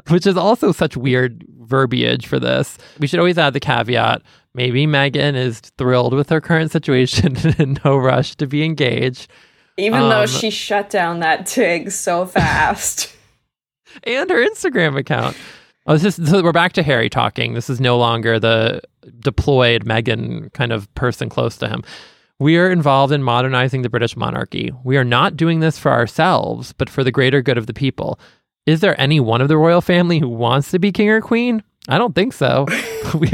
which 0.09 0.27
is 0.27 0.35
also 0.35 0.71
such 0.73 0.97
weird 0.97 1.45
verbiage 1.61 2.27
for 2.27 2.39
this. 2.39 2.77
We 2.99 3.07
should 3.07 3.19
always 3.19 3.37
add 3.37 3.53
the 3.53 3.59
caveat 3.59 4.21
maybe 4.55 4.87
Meghan 4.87 5.35
is 5.35 5.59
thrilled 5.77 6.13
with 6.13 6.29
her 6.29 6.41
current 6.41 6.71
situation 6.71 7.35
and 7.43 7.59
in 7.59 7.77
no 7.85 7.97
rush 7.97 8.35
to 8.35 8.47
be 8.47 8.63
engaged. 8.63 9.27
Even 9.77 9.99
though 10.01 10.21
Um, 10.21 10.27
she 10.27 10.49
shut 10.49 10.89
down 10.89 11.19
that 11.19 11.45
TIG 11.45 11.91
so 11.91 12.25
fast. 12.25 13.14
And 14.03 14.29
her 14.29 14.47
Instagram 14.47 14.97
account. 14.97 15.37
Oh, 15.87 15.97
this 15.97 16.17
is 16.17 16.29
so 16.29 16.41
we're 16.41 16.51
back 16.51 16.73
to 16.73 16.83
Harry 16.83 17.09
talking. 17.09 17.53
This 17.53 17.69
is 17.69 17.79
no 17.79 17.97
longer 17.97 18.39
the 18.39 18.81
deployed 19.19 19.85
Meghan 19.85 20.51
kind 20.53 20.71
of 20.71 20.93
person 20.95 21.29
close 21.29 21.57
to 21.57 21.67
him. 21.67 21.83
We 22.39 22.57
are 22.57 22.69
involved 22.69 23.13
in 23.13 23.23
modernizing 23.23 23.83
the 23.83 23.89
British 23.89 24.17
monarchy. 24.17 24.71
We 24.83 24.97
are 24.97 25.03
not 25.03 25.37
doing 25.37 25.59
this 25.59 25.79
for 25.79 25.91
ourselves, 25.91 26.73
but 26.73 26.89
for 26.89 27.03
the 27.03 27.11
greater 27.11 27.41
good 27.41 27.57
of 27.57 27.67
the 27.67 27.73
people. 27.73 28.19
Is 28.65 28.81
there 28.81 28.99
any 28.99 29.19
one 29.19 29.41
of 29.41 29.47
the 29.47 29.57
royal 29.57 29.79
family 29.79 30.19
who 30.19 30.27
wants 30.27 30.71
to 30.71 30.79
be 30.79 30.91
king 30.91 31.09
or 31.09 31.21
queen? 31.21 31.63
I 31.87 31.97
don't 31.97 32.15
think 32.15 32.33
so. 32.33 32.65
we, 33.13 33.31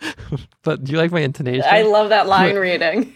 but 0.62 0.82
do 0.82 0.92
you 0.92 0.98
like 0.98 1.12
my 1.12 1.20
intonation? 1.20 1.66
I 1.70 1.82
love 1.82 2.08
that 2.08 2.26
line 2.26 2.56
reading. 2.56 3.14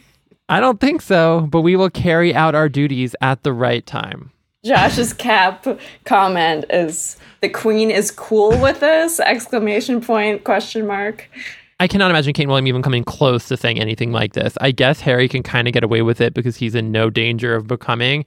I 0.48 0.60
don't 0.60 0.80
think 0.80 1.02
so, 1.02 1.48
but 1.50 1.62
we 1.62 1.74
will 1.74 1.90
carry 1.90 2.34
out 2.34 2.54
our 2.54 2.68
duties 2.68 3.16
at 3.20 3.42
the 3.42 3.52
right 3.52 3.84
time. 3.84 4.30
Josh's 4.66 5.12
cap 5.12 5.66
comment 6.04 6.64
is 6.70 7.16
the 7.40 7.48
queen 7.48 7.90
is 7.90 8.10
cool 8.10 8.60
with 8.60 8.80
this 8.80 9.20
exclamation 9.20 10.00
point 10.00 10.42
question 10.44 10.86
mark 10.86 11.30
I 11.78 11.86
cannot 11.86 12.10
imagine 12.10 12.32
Kate 12.32 12.48
William 12.48 12.66
even 12.66 12.82
coming 12.82 13.04
close 13.04 13.48
to 13.48 13.56
saying 13.56 13.78
anything 13.78 14.10
like 14.10 14.32
this. 14.32 14.56
I 14.62 14.70
guess 14.70 15.00
Harry 15.00 15.28
can 15.28 15.42
kind 15.42 15.68
of 15.68 15.74
get 15.74 15.84
away 15.84 16.00
with 16.00 16.22
it 16.22 16.32
because 16.32 16.56
he's 16.56 16.74
in 16.74 16.90
no 16.90 17.10
danger 17.10 17.54
of 17.54 17.66
becoming 17.66 18.24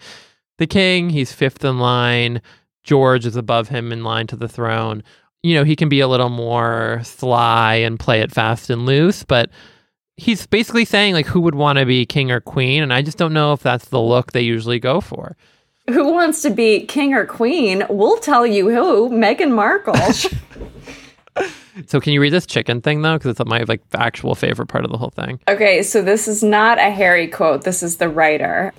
the 0.60 0.67
king. 0.67 1.10
He's 1.10 1.34
fifth 1.34 1.65
in 1.65 1.79
line. 1.79 2.43
George 2.84 3.25
is 3.25 3.36
above 3.36 3.69
him 3.69 3.91
in 3.91 4.03
line 4.03 4.27
to 4.27 4.36
the 4.36 4.48
throne. 4.48 5.03
You 5.41 5.55
know, 5.55 5.63
he 5.63 5.75
can 5.75 5.89
be 5.89 6.00
a 6.00 6.08
little 6.08 6.29
more 6.29 7.01
sly 7.03 7.75
and 7.75 8.00
play 8.00 8.22
it 8.22 8.31
fast 8.31 8.69
and 8.69 8.86
loose, 8.86 9.24
but 9.24 9.50
he's 10.15 10.46
basically 10.46 10.86
saying 10.86 11.15
like 11.15 11.25
who 11.25 11.41
would 11.41 11.55
want 11.55 11.79
to 11.79 11.88
be 11.88 12.05
king 12.05 12.29
or 12.29 12.41
queen 12.41 12.84
and 12.84 12.93
I 12.93 13.01
just 13.01 13.17
don't 13.17 13.34
know 13.34 13.53
if 13.53 13.63
that's 13.63 13.86
the 13.86 14.00
look 14.00 14.31
they 14.31 14.41
usually 14.41 14.79
go 14.79 15.01
for. 15.01 15.36
Who 15.93 16.13
wants 16.13 16.41
to 16.43 16.50
be 16.50 16.86
king 16.86 17.13
or 17.13 17.25
queen? 17.25 17.86
We'll 17.89 18.17
tell 18.17 18.46
you 18.46 18.69
who. 18.69 19.10
Meghan 19.10 19.51
Markle. 19.51 19.96
So 21.88 22.01
can 22.01 22.12
you 22.12 22.19
read 22.19 22.34
this 22.34 22.46
chicken 22.46 22.81
thing 22.81 23.01
though? 23.03 23.17
Because 23.17 23.31
it's 23.39 23.46
my 23.50 23.63
like 23.63 23.81
actual 23.93 24.36
favorite 24.36 24.67
part 24.67 24.84
of 24.84 24.91
the 24.91 24.98
whole 24.98 25.12
thing. 25.12 25.39
okay, 25.48 25.81
so 25.81 26.01
this 26.01 26.27
is 26.27 26.43
not 26.43 26.77
a 26.77 26.89
Harry 26.89 27.27
quote. 27.27 27.63
This 27.63 27.81
is 27.81 27.98
the 27.98 28.10
writer. 28.10 28.74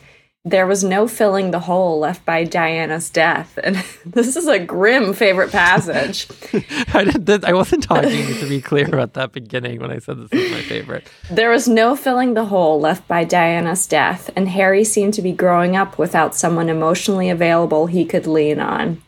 There 0.46 0.66
was 0.66 0.82
no 0.82 1.06
filling 1.06 1.50
the 1.50 1.60
hole 1.60 1.98
left 1.98 2.24
by 2.24 2.44
Diana's 2.44 3.10
death. 3.10 3.58
And 3.62 3.76
this 4.06 4.36
is 4.36 4.48
a 4.48 4.58
grim 4.58 5.12
favorite 5.12 5.52
passage. 5.52 6.26
I 6.94 7.04
did 7.04 7.26
this, 7.26 7.44
I 7.44 7.52
wasn't 7.52 7.82
talking 7.82 8.26
to 8.26 8.48
be 8.48 8.62
clear 8.62 8.86
about 8.86 9.12
that 9.14 9.32
beginning 9.32 9.80
when 9.80 9.90
I 9.90 9.98
said 9.98 10.16
this 10.16 10.32
is 10.32 10.50
my 10.50 10.62
favorite. 10.62 11.10
There 11.30 11.50
was 11.50 11.68
no 11.68 11.94
filling 11.94 12.32
the 12.32 12.46
hole 12.46 12.80
left 12.80 13.06
by 13.06 13.24
Diana's 13.24 13.86
death, 13.86 14.30
and 14.34 14.48
Harry 14.48 14.82
seemed 14.82 15.12
to 15.14 15.22
be 15.22 15.32
growing 15.32 15.76
up 15.76 15.98
without 15.98 16.34
someone 16.34 16.70
emotionally 16.70 17.28
available 17.28 17.86
he 17.86 18.06
could 18.06 18.26
lean 18.26 18.60
on. 18.60 19.02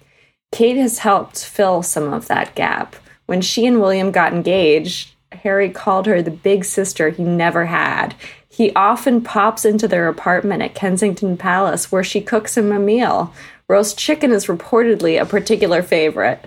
Kate 0.52 0.76
has 0.76 0.98
helped 0.98 1.42
fill 1.42 1.82
some 1.82 2.12
of 2.12 2.28
that 2.28 2.54
gap. 2.54 2.94
When 3.24 3.40
she 3.40 3.64
and 3.64 3.80
William 3.80 4.10
got 4.10 4.34
engaged, 4.34 5.14
Harry 5.32 5.70
called 5.70 6.04
her 6.04 6.20
the 6.20 6.30
big 6.30 6.66
sister 6.66 7.08
he 7.08 7.24
never 7.24 7.64
had. 7.64 8.14
He 8.52 8.70
often 8.74 9.22
pops 9.22 9.64
into 9.64 9.88
their 9.88 10.08
apartment 10.08 10.62
at 10.62 10.74
Kensington 10.74 11.38
Palace 11.38 11.90
where 11.90 12.04
she 12.04 12.20
cooks 12.20 12.56
him 12.56 12.70
a 12.70 12.78
meal. 12.78 13.32
Roast 13.66 13.98
chicken 13.98 14.30
is 14.30 14.44
reportedly 14.44 15.18
a 15.18 15.24
particular 15.24 15.82
favorite. 15.82 16.44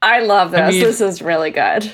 I 0.00 0.20
love 0.20 0.52
this. 0.52 0.74
mean- 0.74 0.82
this 0.84 1.00
is 1.00 1.20
really 1.20 1.50
good. 1.50 1.90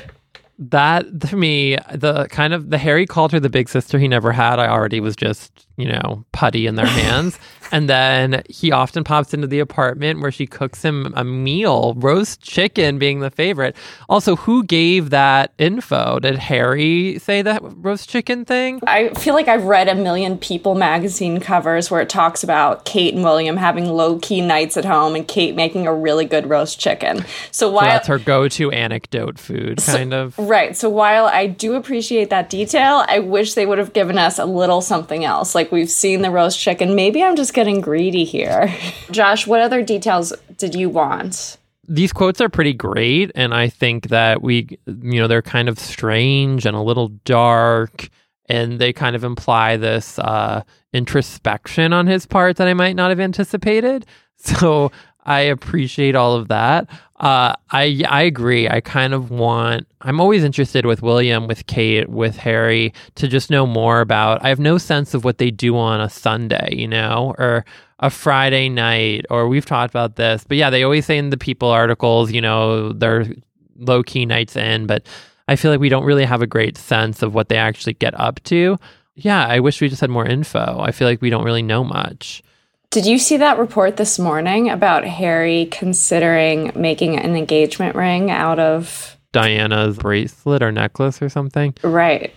That 0.58 1.22
to 1.22 1.36
me, 1.36 1.78
the 1.92 2.26
kind 2.28 2.52
of 2.52 2.68
the 2.68 2.76
Harry 2.78 3.06
called 3.06 3.32
her 3.32 3.40
the 3.40 3.48
big 3.48 3.70
sister 3.70 3.98
he 3.98 4.06
never 4.06 4.32
had. 4.32 4.58
I 4.60 4.68
already 4.68 5.00
was 5.00 5.16
just 5.16 5.66
you 5.82 5.92
know 5.92 6.24
putty 6.32 6.66
in 6.66 6.76
their 6.76 6.86
hands, 6.86 7.38
and 7.72 7.88
then 7.88 8.42
he 8.48 8.70
often 8.70 9.02
pops 9.02 9.34
into 9.34 9.46
the 9.46 9.58
apartment 9.58 10.20
where 10.20 10.30
she 10.30 10.46
cooks 10.46 10.82
him 10.82 11.12
a 11.16 11.24
meal, 11.24 11.94
roast 11.96 12.40
chicken 12.40 12.98
being 12.98 13.20
the 13.20 13.30
favorite. 13.30 13.74
Also, 14.08 14.36
who 14.36 14.62
gave 14.64 15.10
that 15.10 15.52
info? 15.58 16.18
Did 16.20 16.38
Harry 16.38 17.18
say 17.18 17.42
that 17.42 17.60
roast 17.62 18.08
chicken 18.08 18.44
thing? 18.44 18.80
I 18.86 19.08
feel 19.14 19.34
like 19.34 19.48
I've 19.48 19.64
read 19.64 19.88
a 19.88 19.94
million 19.94 20.38
People 20.38 20.74
magazine 20.74 21.40
covers 21.40 21.90
where 21.90 22.00
it 22.00 22.08
talks 22.08 22.44
about 22.44 22.84
Kate 22.84 23.14
and 23.14 23.24
William 23.24 23.56
having 23.56 23.86
low 23.86 24.18
key 24.18 24.40
nights 24.40 24.76
at 24.76 24.84
home 24.84 25.16
and 25.16 25.26
Kate 25.26 25.56
making 25.56 25.86
a 25.86 25.94
really 25.94 26.24
good 26.24 26.48
roast 26.48 26.78
chicken. 26.78 27.24
So 27.50 27.72
So 27.72 27.80
that's 27.80 28.08
her 28.08 28.18
go-to 28.18 28.70
anecdote 28.70 29.38
food, 29.38 29.78
kind 29.78 30.12
of. 30.12 30.38
Right. 30.38 30.76
So 30.76 30.90
while 30.90 31.26
I 31.26 31.46
do 31.46 31.74
appreciate 31.74 32.30
that 32.30 32.50
detail, 32.50 33.04
I 33.08 33.20
wish 33.20 33.54
they 33.54 33.66
would 33.66 33.78
have 33.78 33.92
given 33.92 34.18
us 34.18 34.38
a 34.38 34.44
little 34.44 34.80
something 34.80 35.24
else. 35.24 35.54
Like 35.54 35.71
we've 35.72 35.90
seen 35.90 36.22
the 36.22 36.30
roast 36.30 36.60
chicken. 36.60 36.94
Maybe 36.94 37.22
I'm 37.22 37.34
just 37.34 37.54
getting 37.54 37.80
greedy 37.80 38.24
here. 38.24 38.72
Josh, 39.10 39.46
what 39.46 39.60
other 39.60 39.82
details 39.82 40.32
did 40.58 40.74
you 40.74 40.88
want? 40.88 41.58
these 41.88 42.12
quotes 42.12 42.40
are 42.40 42.48
pretty 42.48 42.72
great 42.72 43.30
and 43.34 43.52
i 43.52 43.68
think 43.68 44.08
that 44.08 44.40
we 44.40 44.78
you 44.86 45.20
know 45.20 45.26
they're 45.26 45.42
kind 45.42 45.68
of 45.68 45.78
strange 45.78 46.64
and 46.64 46.76
a 46.76 46.80
little 46.80 47.08
dark 47.24 48.08
and 48.46 48.78
they 48.78 48.92
kind 48.92 49.16
of 49.16 49.24
imply 49.24 49.76
this 49.76 50.18
uh 50.20 50.62
introspection 50.92 51.92
on 51.92 52.06
his 52.06 52.24
part 52.24 52.56
that 52.56 52.68
i 52.68 52.74
might 52.74 52.96
not 52.96 53.10
have 53.10 53.20
anticipated 53.20 54.06
so 54.36 54.92
i 55.24 55.40
appreciate 55.40 56.14
all 56.14 56.36
of 56.36 56.48
that 56.48 56.88
uh 57.22 57.54
i 57.70 58.02
i 58.08 58.22
agree 58.22 58.68
i 58.68 58.80
kind 58.80 59.14
of 59.14 59.30
want 59.30 59.86
i'm 60.02 60.20
always 60.20 60.44
interested 60.44 60.84
with 60.84 61.02
william 61.02 61.46
with 61.46 61.66
kate 61.66 62.08
with 62.08 62.36
harry 62.36 62.92
to 63.14 63.26
just 63.26 63.50
know 63.50 63.66
more 63.66 64.00
about 64.00 64.44
i 64.44 64.48
have 64.48 64.60
no 64.60 64.76
sense 64.76 65.14
of 65.14 65.24
what 65.24 65.38
they 65.38 65.50
do 65.50 65.76
on 65.76 66.00
a 66.00 66.10
sunday 66.10 66.68
you 66.72 66.86
know 66.86 67.34
or 67.38 67.64
a 68.02 68.10
Friday 68.10 68.68
night, 68.68 69.24
or 69.30 69.46
we've 69.46 69.64
talked 69.64 69.92
about 69.92 70.16
this, 70.16 70.44
but 70.46 70.56
yeah, 70.56 70.70
they 70.70 70.82
always 70.82 71.06
say 71.06 71.16
in 71.16 71.30
the 71.30 71.36
People 71.36 71.68
articles, 71.68 72.32
you 72.32 72.40
know, 72.40 72.92
they're 72.92 73.26
low 73.76 74.02
key 74.02 74.26
nights 74.26 74.56
in, 74.56 74.86
but 74.88 75.06
I 75.48 75.56
feel 75.56 75.70
like 75.70 75.80
we 75.80 75.88
don't 75.88 76.04
really 76.04 76.24
have 76.24 76.42
a 76.42 76.46
great 76.46 76.76
sense 76.76 77.22
of 77.22 77.32
what 77.32 77.48
they 77.48 77.56
actually 77.56 77.94
get 77.94 78.18
up 78.18 78.42
to. 78.44 78.76
Yeah, 79.14 79.46
I 79.46 79.60
wish 79.60 79.80
we 79.80 79.88
just 79.88 80.00
had 80.00 80.10
more 80.10 80.26
info. 80.26 80.80
I 80.80 80.90
feel 80.90 81.06
like 81.06 81.22
we 81.22 81.30
don't 81.30 81.44
really 81.44 81.62
know 81.62 81.84
much. 81.84 82.42
Did 82.92 83.06
you 83.06 83.18
see 83.18 83.38
that 83.38 83.58
report 83.58 83.96
this 83.96 84.18
morning 84.18 84.68
about 84.68 85.04
Harry 85.04 85.66
considering 85.70 86.72
making 86.74 87.18
an 87.18 87.34
engagement 87.34 87.96
ring 87.96 88.30
out 88.30 88.58
of 88.58 89.16
Diana's 89.32 89.96
bracelet 89.96 90.62
or 90.62 90.70
necklace 90.70 91.22
or 91.22 91.30
something. 91.30 91.74
right? 91.82 92.34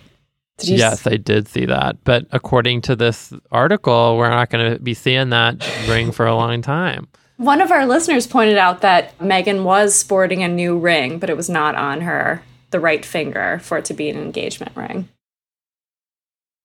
Did 0.56 0.70
you 0.70 0.76
yes, 0.78 1.06
I 1.06 1.18
did 1.18 1.46
see 1.46 1.66
that. 1.66 2.02
But 2.04 2.26
according 2.32 2.80
to 2.82 2.96
this 2.96 3.34
article, 3.52 4.16
we're 4.16 4.30
not 4.30 4.48
going 4.48 4.72
to 4.72 4.80
be 4.80 4.94
seeing 4.94 5.28
that 5.28 5.62
ring 5.86 6.10
for 6.10 6.24
a 6.24 6.34
long 6.34 6.62
time. 6.62 7.08
One 7.36 7.60
of 7.60 7.70
our 7.70 7.84
listeners 7.84 8.26
pointed 8.26 8.56
out 8.56 8.80
that 8.80 9.16
Meghan 9.18 9.62
was 9.62 9.94
sporting 9.94 10.42
a 10.42 10.48
new 10.48 10.78
ring, 10.78 11.18
but 11.18 11.28
it 11.28 11.36
was 11.36 11.50
not 11.50 11.74
on 11.74 12.00
her 12.00 12.42
the 12.70 12.80
right 12.80 13.04
finger 13.04 13.60
for 13.62 13.76
it 13.76 13.84
to 13.84 13.94
be 13.94 14.08
an 14.08 14.16
engagement 14.16 14.74
ring. 14.74 15.10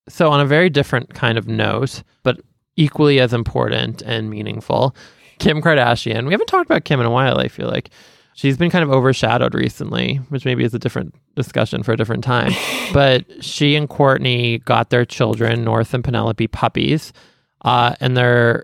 So, 0.08 0.32
on 0.32 0.40
a 0.40 0.46
very 0.46 0.70
different 0.70 1.14
kind 1.14 1.38
of 1.38 1.50
note, 1.50 2.04
but 2.24 2.40
equally 2.76 3.20
as 3.20 3.34
important 3.34 4.02
and 4.02 4.30
meaningful, 4.30 4.96
Kim 5.40 5.62
Kardashian. 5.62 6.26
We 6.26 6.32
haven't 6.34 6.48
talked 6.48 6.66
about 6.70 6.86
Kim 6.86 7.00
in 7.00 7.06
a 7.06 7.12
while, 7.12 7.40
I 7.40 7.48
feel 7.48 7.68
like. 7.68 7.90
She's 8.34 8.58
been 8.58 8.72
kind 8.72 8.84
of 8.84 8.90
overshadowed 8.92 9.54
recently, 9.54 10.16
which 10.30 10.46
maybe 10.46 10.64
is 10.64 10.74
a 10.74 10.80
different 10.80 11.14
discussion 11.36 11.84
for 11.84 11.92
a 11.92 11.98
different 11.98 12.24
time. 12.24 12.54
but 12.94 13.26
she 13.44 13.76
and 13.76 13.90
Kourtney 13.90 14.64
got 14.64 14.90
their 14.90 15.06
children, 15.06 15.64
North 15.64 15.94
and 15.94 16.04
Penelope, 16.04 16.48
puppies. 16.48 17.12
Uh, 17.64 17.94
and 18.00 18.16
they're, 18.16 18.64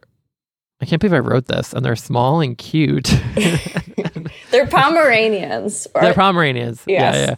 I 0.81 0.85
can't 0.85 1.01
believe 1.01 1.13
I 1.13 1.19
wrote 1.19 1.47
this, 1.47 1.73
and 1.73 1.85
they're 1.85 1.95
small 1.97 2.39
and 2.39 2.57
cute. 2.57 3.13
They're 4.51 4.67
Pomeranians. 4.67 5.87
or- 5.93 6.01
they're 6.01 6.13
Pomeranians. 6.13 6.83
Yes. 6.87 7.15
Yeah, 7.15 7.21
yeah. 7.21 7.35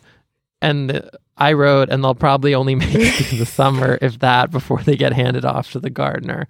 And 0.62 0.92
uh, 0.92 1.02
I 1.40 1.54
wrote, 1.54 1.90
and 1.90 2.04
they'll 2.04 2.16
probably 2.16 2.54
only 2.54 2.76
make 2.76 2.94
it 2.94 3.26
through 3.26 3.40
the 3.40 3.46
summer, 3.46 3.98
if 4.02 4.20
that, 4.20 4.52
before 4.52 4.84
they 4.84 4.96
get 4.96 5.14
handed 5.14 5.46
off 5.46 5.72
to 5.72 5.80
the 5.80 5.90
gardener. 5.90 6.48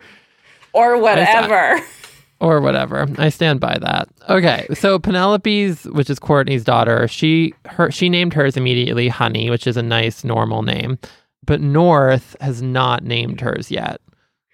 or 0.74 0.98
whatever. 0.98 1.80
or 2.40 2.62
whatever. 2.62 3.08
I 3.18 3.30
stand 3.30 3.60
by 3.60 3.78
that. 3.80 4.10
Okay, 4.28 4.68
so 4.74 5.00
Penelope's, 5.00 5.86
which 5.86 6.10
is 6.10 6.20
Kourtney's 6.20 6.64
daughter, 6.64 7.08
she 7.08 7.54
her 7.66 7.92
she 7.92 8.10
named 8.10 8.34
hers 8.34 8.58
immediately 8.58 9.08
Honey, 9.08 9.50
which 9.50 9.68
is 9.68 9.78
a 9.78 9.84
nice 9.84 10.24
normal 10.24 10.64
name. 10.64 11.00
But 11.46 11.62
North 11.62 12.36
has 12.42 12.62
not 12.62 13.04
named 13.04 13.42
hers 13.42 13.72
yet. 13.72 14.02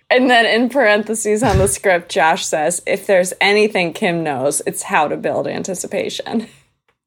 And 0.10 0.30
then 0.30 0.46
in 0.46 0.70
parentheses 0.70 1.42
on 1.42 1.58
the 1.58 1.68
script, 1.68 2.10
Josh 2.12 2.46
says, 2.46 2.82
if 2.86 3.08
there's 3.08 3.34
anything 3.42 3.92
Kim 3.92 4.24
knows, 4.24 4.62
it's 4.68 4.84
how 4.84 5.08
to 5.08 5.18
build 5.18 5.48
anticipation. 5.48 6.48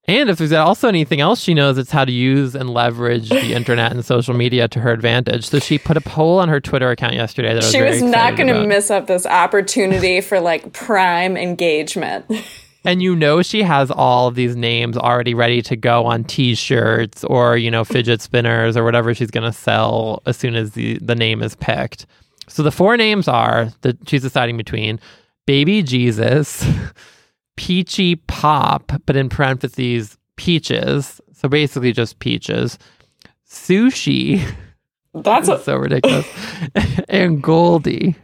And 0.08 0.30
if 0.30 0.38
there's 0.38 0.52
also 0.52 0.88
anything 0.88 1.20
else 1.20 1.38
she 1.38 1.52
knows, 1.52 1.76
it's 1.76 1.90
how 1.90 2.06
to 2.06 2.10
use 2.10 2.54
and 2.54 2.70
leverage 2.70 3.28
the 3.28 3.52
internet 3.52 3.92
and 3.92 4.02
social 4.02 4.32
media 4.32 4.66
to 4.68 4.80
her 4.80 4.90
advantage. 4.90 5.50
So 5.50 5.58
she 5.58 5.76
put 5.76 5.98
a 5.98 6.00
poll 6.00 6.38
on 6.38 6.48
her 6.48 6.60
Twitter 6.60 6.90
account 6.90 7.12
yesterday 7.12 7.48
that 7.48 7.56
was 7.56 7.70
She 7.70 7.78
very 7.78 7.90
was 7.90 8.02
not 8.02 8.34
going 8.34 8.48
to 8.48 8.66
miss 8.66 8.90
up 8.90 9.06
this 9.06 9.26
opportunity 9.26 10.22
for 10.22 10.40
like 10.40 10.72
prime 10.72 11.36
engagement. 11.36 12.24
And 12.84 13.02
you 13.02 13.16
know 13.16 13.42
she 13.42 13.64
has 13.64 13.90
all 13.90 14.28
of 14.28 14.34
these 14.34 14.56
names 14.56 14.96
already 14.96 15.34
ready 15.34 15.60
to 15.62 15.76
go 15.76 16.06
on 16.06 16.24
t-shirts 16.24 17.22
or, 17.24 17.56
you 17.56 17.70
know, 17.70 17.84
fidget 17.84 18.22
spinners 18.22 18.76
or 18.78 18.84
whatever 18.84 19.14
she's 19.14 19.30
going 19.30 19.44
to 19.44 19.52
sell 19.52 20.22
as 20.24 20.36
soon 20.36 20.54
as 20.54 20.72
the, 20.72 20.96
the 21.02 21.16
name 21.16 21.42
is 21.42 21.54
picked. 21.56 22.06
So 22.46 22.62
the 22.62 22.70
four 22.70 22.96
names 22.96 23.28
are 23.28 23.70
that 23.82 24.08
she's 24.08 24.22
deciding 24.22 24.56
between 24.56 25.00
Baby 25.44 25.82
Jesus, 25.82 26.64
Peachy 27.58 28.14
Pop, 28.16 28.92
but 29.04 29.16
in 29.16 29.28
parentheses, 29.28 30.16
Peaches. 30.36 31.20
So 31.34 31.48
basically 31.48 31.92
just 31.92 32.20
peaches. 32.20 32.78
Sushi. 33.50 34.40
That's 35.14 35.48
a, 35.48 35.58
so 35.60 35.76
ridiculous. 35.76 36.26
and 37.08 37.42
Goldie. 37.42 38.14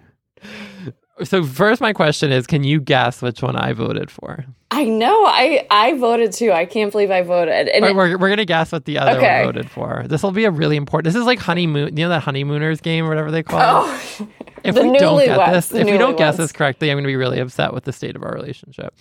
So 1.25 1.43
first 1.45 1.81
my 1.81 1.93
question 1.93 2.31
is 2.33 2.47
can 2.47 2.63
you 2.65 2.81
guess 2.81 3.23
which 3.23 3.43
one 3.43 3.57
I 3.57 3.73
voted 3.73 4.11
for? 4.11 4.45
I 4.71 4.85
know. 4.85 5.25
I 5.27 5.67
I 5.71 5.95
voted 5.99 6.33
too. 6.33 6.53
I 6.53 6.65
can't 6.67 6.93
believe 6.93 7.11
I 7.11 7.23
voted. 7.23 7.69
And 7.69 7.83
right, 7.83 7.91
it- 7.91 7.97
we're, 7.97 8.17
we're 8.19 8.29
gonna 8.29 8.45
guess 8.45 8.71
what 8.71 8.85
the 8.85 8.99
other 8.99 9.17
Okay. 9.19 9.45
one 9.45 9.55
voted 9.55 9.71
for. 9.71 10.05
This 10.07 10.23
will 10.23 10.33
be 10.33 10.45
a 10.45 10.51
really 10.53 10.77
important. 10.77 11.13
This 11.13 11.19
is 11.21 11.27
like 11.27 11.39
honeymoon. 11.41 11.97
You 11.97 12.05
know 12.05 12.09
that 12.11 12.23
honeymooners 12.23 12.81
game 12.81 13.05
or 13.07 13.09
whatever 13.09 13.31
they 13.33 13.43
call 13.43 13.59
it. 13.87 13.89
oh, 14.21 14.29
If 14.65 14.75
the 14.77 14.83
we 14.89 14.99
don't 14.99 15.19
get 15.25 15.37
newlyweds, 15.39 15.53
this, 15.53 15.73
if 15.75 15.87
we 15.87 15.99
don't 15.99 16.17
guess 16.17 16.37
this 16.37 16.53
correctly, 16.53 16.91
I'm 16.91 16.97
gonna 16.97 17.07
be 17.09 17.17
really 17.17 17.41
upset 17.41 17.73
with 17.73 17.85
the 17.85 17.93
state 17.93 18.15
of 18.17 18.23
our 18.23 18.33
relationship. 18.33 18.95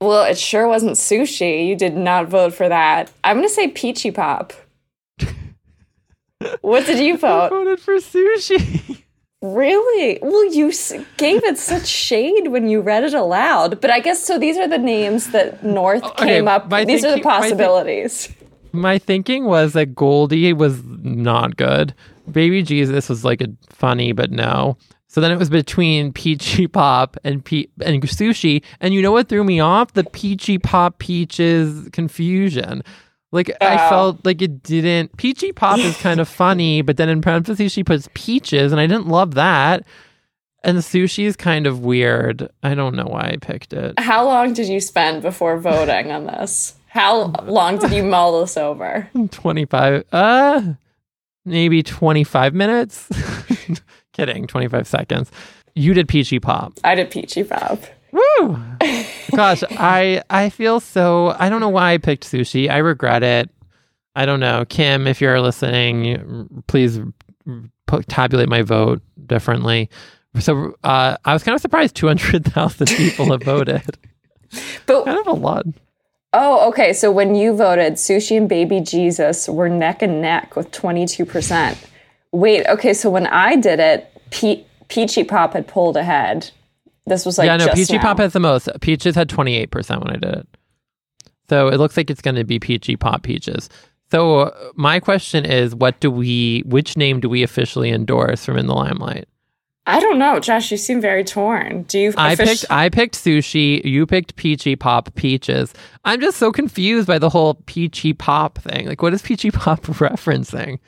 Well, 0.00 0.24
it 0.24 0.38
sure 0.38 0.68
wasn't 0.68 0.96
sushi. 0.96 1.66
You 1.66 1.76
did 1.76 1.96
not 1.96 2.28
vote 2.28 2.54
for 2.54 2.68
that. 2.68 3.10
I'm 3.24 3.36
going 3.36 3.48
to 3.48 3.54
say 3.54 3.68
peachy 3.68 4.10
pop. 4.10 4.52
what 6.60 6.86
did 6.86 6.98
you 7.04 7.14
I 7.14 7.16
vote? 7.16 7.50
voted 7.50 7.80
for 7.80 7.94
sushi. 7.96 9.02
Really? 9.42 10.18
Well, 10.22 10.52
you 10.52 10.68
s- 10.68 10.92
gave 11.18 11.44
it 11.44 11.58
such 11.58 11.86
shade 11.86 12.48
when 12.48 12.68
you 12.68 12.80
read 12.80 13.04
it 13.04 13.14
aloud. 13.14 13.80
But 13.80 13.90
I 13.90 14.00
guess 14.00 14.22
so. 14.24 14.38
These 14.38 14.56
are 14.56 14.66
the 14.68 14.78
names 14.78 15.30
that 15.30 15.62
North 15.62 16.02
oh, 16.04 16.10
Okay, 16.10 16.26
came 16.26 16.48
up. 16.48 16.68
These 16.70 17.04
are 17.04 17.08
the 17.10 17.14
thinking- 17.16 17.22
my 17.24 17.40
possibilities. 17.40 18.34
My 18.72 18.98
thinking 18.98 19.44
was 19.46 19.72
that 19.72 19.94
Goldie 19.94 20.52
was 20.52 20.82
not 20.84 21.56
good. 21.56 21.94
Baby 22.30 22.62
Jesus 22.62 23.08
was 23.08 23.24
like 23.24 23.40
a 23.40 23.48
funny, 23.70 24.12
but 24.12 24.30
no. 24.30 24.76
So 25.08 25.20
then 25.20 25.30
it 25.30 25.38
was 25.38 25.48
between 25.48 26.12
Peachy 26.12 26.66
Pop 26.66 27.16
and 27.24 27.44
Pe- 27.44 27.66
and 27.80 28.02
sushi. 28.02 28.62
And 28.80 28.92
you 28.92 29.00
know 29.02 29.12
what 29.12 29.28
threw 29.28 29.44
me 29.44 29.60
off? 29.60 29.92
The 29.94 30.04
Peachy 30.04 30.58
Pop 30.58 30.98
Peaches 30.98 31.88
confusion. 31.92 32.82
Like 33.32 33.50
I 33.60 33.76
felt 33.88 34.24
like 34.24 34.40
it 34.42 34.62
didn't. 34.62 35.16
Peachy 35.16 35.52
Pop 35.52 35.78
is 35.78 35.96
kind 35.98 36.20
of 36.20 36.28
funny, 36.44 36.82
but 36.82 36.96
then 36.96 37.08
in 37.08 37.20
parentheses 37.20 37.72
she 37.72 37.84
puts 37.84 38.08
peaches, 38.14 38.72
and 38.72 38.80
I 38.80 38.86
didn't 38.86 39.08
love 39.08 39.34
that. 39.34 39.84
And 40.64 40.78
sushi 40.78 41.24
is 41.24 41.36
kind 41.36 41.66
of 41.66 41.80
weird. 41.80 42.48
I 42.62 42.74
don't 42.74 42.96
know 42.96 43.04
why 43.04 43.30
I 43.32 43.36
picked 43.40 43.72
it. 43.72 43.98
How 44.00 44.24
long 44.24 44.52
did 44.52 44.68
you 44.68 44.80
spend 44.80 45.22
before 45.22 45.58
voting 45.58 46.10
on 46.10 46.26
this? 46.26 46.74
How 46.88 47.26
long 47.44 47.78
did 47.78 47.92
you 47.92 48.02
mull 48.02 48.40
this 48.40 48.56
over? 48.56 49.08
25 49.30 50.04
uh 50.12 50.62
maybe 51.44 51.82
25 51.82 52.54
minutes 52.54 53.08
kidding. 54.16 54.46
25 54.46 54.86
seconds. 54.86 55.30
You 55.74 55.92
did 55.94 56.08
peachy 56.08 56.40
pop. 56.40 56.78
I 56.84 56.94
did 56.94 57.10
peachy 57.10 57.44
pop. 57.44 57.82
woo! 58.12 58.58
Gosh 59.34 59.62
i 59.70 60.22
i 60.30 60.48
feel 60.48 60.80
so 60.80 61.34
i 61.38 61.48
don't 61.50 61.60
know 61.60 61.68
why 61.68 61.92
i 61.92 61.98
picked 61.98 62.24
sushi. 62.24 62.70
I 62.70 62.78
regret 62.78 63.22
it. 63.22 63.50
I 64.14 64.24
don't 64.24 64.40
know. 64.40 64.64
Kim 64.64 65.06
if 65.06 65.20
you're 65.20 65.40
listening 65.40 66.62
please 66.66 66.98
put, 67.86 68.08
tabulate 68.08 68.48
my 68.48 68.62
vote 68.62 69.02
differently. 69.26 69.90
So 70.38 70.74
uh, 70.84 71.16
i 71.24 71.32
was 71.32 71.42
kind 71.42 71.54
of 71.54 71.60
surprised 71.60 71.94
200000 71.96 72.86
people 72.86 73.26
have 73.32 73.42
voted. 73.42 73.98
But 74.86 75.04
kind 75.04 75.18
of 75.18 75.26
a 75.26 75.32
lot. 75.32 75.66
Oh, 76.32 76.68
okay. 76.68 76.92
So 76.92 77.10
when 77.10 77.34
you 77.34 77.56
voted, 77.56 77.94
Sushi 77.94 78.36
and 78.36 78.48
Baby 78.48 78.80
Jesus 78.80 79.48
were 79.48 79.68
neck 79.68 80.02
and 80.02 80.20
neck 80.20 80.54
with 80.54 80.70
22%. 80.70 81.76
Wait, 82.36 82.66
okay. 82.66 82.92
So 82.92 83.08
when 83.08 83.26
I 83.26 83.56
did 83.56 83.80
it, 83.80 84.12
Pe- 84.30 84.62
Peachy 84.88 85.24
Pop 85.24 85.54
had 85.54 85.66
pulled 85.66 85.96
ahead. 85.96 86.50
This 87.06 87.24
was 87.24 87.38
like 87.38 87.46
yeah, 87.46 87.56
no, 87.56 87.68
Peachy 87.68 87.94
now. 87.94 88.02
Pop 88.02 88.18
has 88.18 88.34
the 88.34 88.40
most. 88.40 88.68
Peaches 88.82 89.14
had 89.14 89.30
28% 89.30 90.04
when 90.04 90.10
I 90.10 90.18
did 90.18 90.40
it. 90.40 90.48
So 91.48 91.68
it 91.68 91.78
looks 91.78 91.96
like 91.96 92.10
it's 92.10 92.20
going 92.20 92.34
to 92.34 92.44
be 92.44 92.58
Peachy 92.58 92.94
Pop 92.94 93.22
Peaches. 93.22 93.70
So 94.10 94.40
uh, 94.40 94.70
my 94.74 95.00
question 95.00 95.46
is 95.46 95.74
what 95.74 95.98
do 96.00 96.10
we 96.10 96.62
which 96.66 96.94
name 96.98 97.20
do 97.20 97.28
we 97.30 97.42
officially 97.42 97.90
endorse 97.90 98.44
from 98.44 98.58
In 98.58 98.66
the 98.66 98.74
Limelight? 98.74 99.28
I 99.86 99.98
don't 99.98 100.18
know, 100.18 100.38
Josh. 100.38 100.70
You 100.70 100.76
seem 100.76 101.00
very 101.00 101.24
torn. 101.24 101.84
Do 101.84 101.98
you? 101.98 102.14
I 102.18 102.36
picked 102.36 102.66
I 102.68 102.90
picked 102.90 103.14
sushi, 103.14 103.82
you 103.82 104.04
picked 104.04 104.36
Peachy 104.36 104.76
Pop 104.76 105.14
Peaches. 105.14 105.72
I'm 106.04 106.20
just 106.20 106.36
so 106.36 106.52
confused 106.52 107.06
by 107.06 107.18
the 107.18 107.30
whole 107.30 107.54
Peachy 107.64 108.12
Pop 108.12 108.58
thing. 108.58 108.86
Like 108.86 109.00
what 109.00 109.14
is 109.14 109.22
Peachy 109.22 109.50
Pop 109.50 109.80
referencing? 109.86 110.80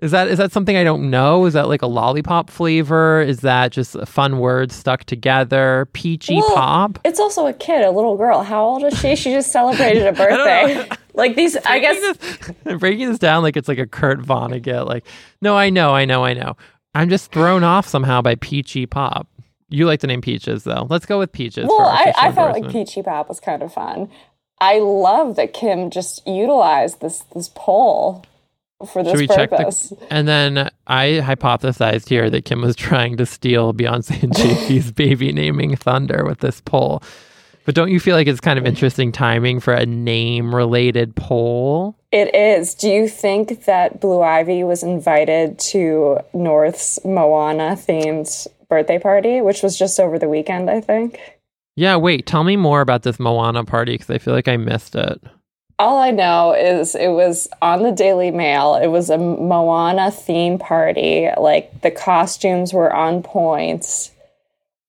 Is 0.00 0.12
that 0.12 0.28
is 0.28 0.38
that 0.38 0.52
something 0.52 0.76
I 0.76 0.84
don't 0.84 1.10
know? 1.10 1.44
Is 1.46 1.54
that 1.54 1.66
like 1.68 1.82
a 1.82 1.88
lollipop 1.88 2.50
flavor? 2.50 3.20
Is 3.20 3.40
that 3.40 3.72
just 3.72 3.96
a 3.96 4.06
fun 4.06 4.38
word 4.38 4.70
stuck 4.70 5.02
together? 5.04 5.88
Peachy 5.92 6.36
Well, 6.36 6.54
Pop? 6.54 7.00
It's 7.04 7.18
also 7.18 7.46
a 7.48 7.52
kid, 7.52 7.82
a 7.84 7.90
little 7.90 8.16
girl. 8.16 8.44
How 8.44 8.64
old 8.64 8.84
is 8.84 8.96
she? 9.00 9.16
She 9.16 9.32
just 9.32 9.50
celebrated 9.50 10.06
a 10.06 10.12
birthday. 10.14 10.88
like 11.14 11.34
these, 11.34 11.56
I 11.56 11.80
guess. 11.80 11.98
breaking 11.98 12.56
this, 12.64 12.78
breaking 12.78 13.08
this 13.08 13.18
down 13.18 13.42
like 13.42 13.56
it's 13.56 13.66
like 13.66 13.78
a 13.78 13.88
Kurt 13.88 14.20
Vonnegut. 14.20 14.86
Like, 14.86 15.04
no, 15.42 15.56
I 15.56 15.68
know, 15.68 15.94
I 15.94 16.04
know, 16.04 16.24
I 16.24 16.32
know. 16.32 16.56
I'm 16.94 17.08
just 17.08 17.32
thrown 17.32 17.64
off 17.64 17.86
somehow 17.88 18.22
by 18.22 18.36
Peachy 18.36 18.86
Pop. 18.86 19.26
You 19.68 19.86
like 19.86 20.00
the 20.00 20.06
name 20.06 20.20
Peaches, 20.22 20.64
though. 20.64 20.86
Let's 20.88 21.06
go 21.06 21.18
with 21.18 21.32
Peaches. 21.32 21.66
Well, 21.68 21.80
I, 21.80 22.12
I 22.16 22.32
felt 22.32 22.58
like. 22.58 22.70
Peachy 22.70 23.02
Pop 23.02 23.28
was 23.28 23.40
kind 23.40 23.62
of 23.62 23.72
fun. 23.72 24.08
I 24.60 24.78
love 24.78 25.36
that 25.36 25.52
Kim 25.52 25.90
just 25.90 26.26
utilized 26.26 27.00
this 27.00 27.24
this 27.34 27.50
poll 27.54 28.24
for 28.86 29.02
this 29.02 29.12
Should 29.12 29.20
we 29.20 29.26
check 29.28 29.50
purpose. 29.50 29.90
the? 29.90 30.12
And 30.12 30.28
then 30.28 30.70
I 30.86 31.20
hypothesized 31.22 32.08
here 32.08 32.30
that 32.30 32.44
Kim 32.44 32.60
was 32.60 32.76
trying 32.76 33.16
to 33.16 33.26
steal 33.26 33.72
Beyonce 33.74 34.22
and 34.22 34.32
JP's 34.32 34.92
baby 34.92 35.32
naming 35.32 35.76
thunder 35.76 36.24
with 36.24 36.38
this 36.38 36.60
poll. 36.60 37.02
But 37.64 37.74
don't 37.74 37.90
you 37.90 38.00
feel 38.00 38.16
like 38.16 38.26
it's 38.26 38.40
kind 38.40 38.58
of 38.58 38.64
interesting 38.64 39.12
timing 39.12 39.60
for 39.60 39.74
a 39.74 39.84
name 39.84 40.54
related 40.54 41.14
poll? 41.16 41.98
It 42.10 42.34
is. 42.34 42.74
Do 42.74 42.88
you 42.88 43.08
think 43.08 43.66
that 43.66 44.00
Blue 44.00 44.22
Ivy 44.22 44.64
was 44.64 44.82
invited 44.82 45.58
to 45.58 46.20
North's 46.32 46.98
Moana 47.04 47.76
themed 47.76 48.46
birthday 48.70 48.98
party, 48.98 49.42
which 49.42 49.62
was 49.62 49.78
just 49.78 50.00
over 50.00 50.18
the 50.18 50.30
weekend, 50.30 50.70
I 50.70 50.80
think? 50.80 51.20
Yeah, 51.76 51.96
wait, 51.96 52.26
tell 52.26 52.42
me 52.42 52.56
more 52.56 52.80
about 52.80 53.02
this 53.02 53.20
Moana 53.20 53.64
party 53.64 53.92
because 53.94 54.08
I 54.08 54.16
feel 54.16 54.32
like 54.32 54.48
I 54.48 54.56
missed 54.56 54.94
it. 54.96 55.20
All 55.80 55.98
I 55.98 56.10
know 56.10 56.52
is 56.54 56.94
it 56.96 57.08
was 57.10 57.48
on 57.62 57.82
the 57.84 57.92
Daily 57.92 58.30
Mail. 58.32 58.74
It 58.74 58.88
was 58.88 59.10
a 59.10 59.18
Moana 59.18 60.10
theme 60.10 60.58
party. 60.58 61.28
Like 61.36 61.82
the 61.82 61.90
costumes 61.92 62.72
were 62.72 62.92
on 62.92 63.22
point. 63.22 64.10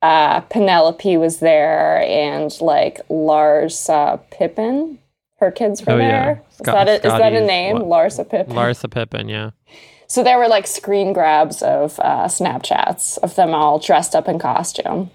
Uh, 0.02 0.40
Penelope 0.42 1.18
was 1.18 1.40
there, 1.40 2.02
and 2.04 2.60
like 2.62 3.06
Larsa 3.10 4.20
Pippen, 4.32 4.98
her 5.40 5.52
kids 5.52 5.86
were 5.86 5.94
Oh, 5.94 5.98
yeah. 5.98 6.08
there. 6.26 6.44
Is 6.52 6.56
Scott- 6.58 6.86
that 6.88 6.88
a, 6.88 6.96
is 7.08 7.14
that 7.14 7.34
a 7.34 7.46
name? 7.46 7.78
Larsa 7.80 8.28
Pippen. 8.28 8.56
Larsa 8.56 8.90
Pippen, 8.90 9.28
yeah. 9.30 9.52
So 10.08 10.24
there 10.24 10.40
were 10.40 10.48
like 10.48 10.66
screen 10.66 11.14
grabs 11.14 11.62
of 11.62 12.00
uh, 12.00 12.26
Snapchats 12.28 13.18
of 13.20 13.36
them 13.36 13.54
all 13.54 13.78
dressed 13.78 14.16
up 14.16 14.28
in 14.28 14.40
costume. 14.40 15.12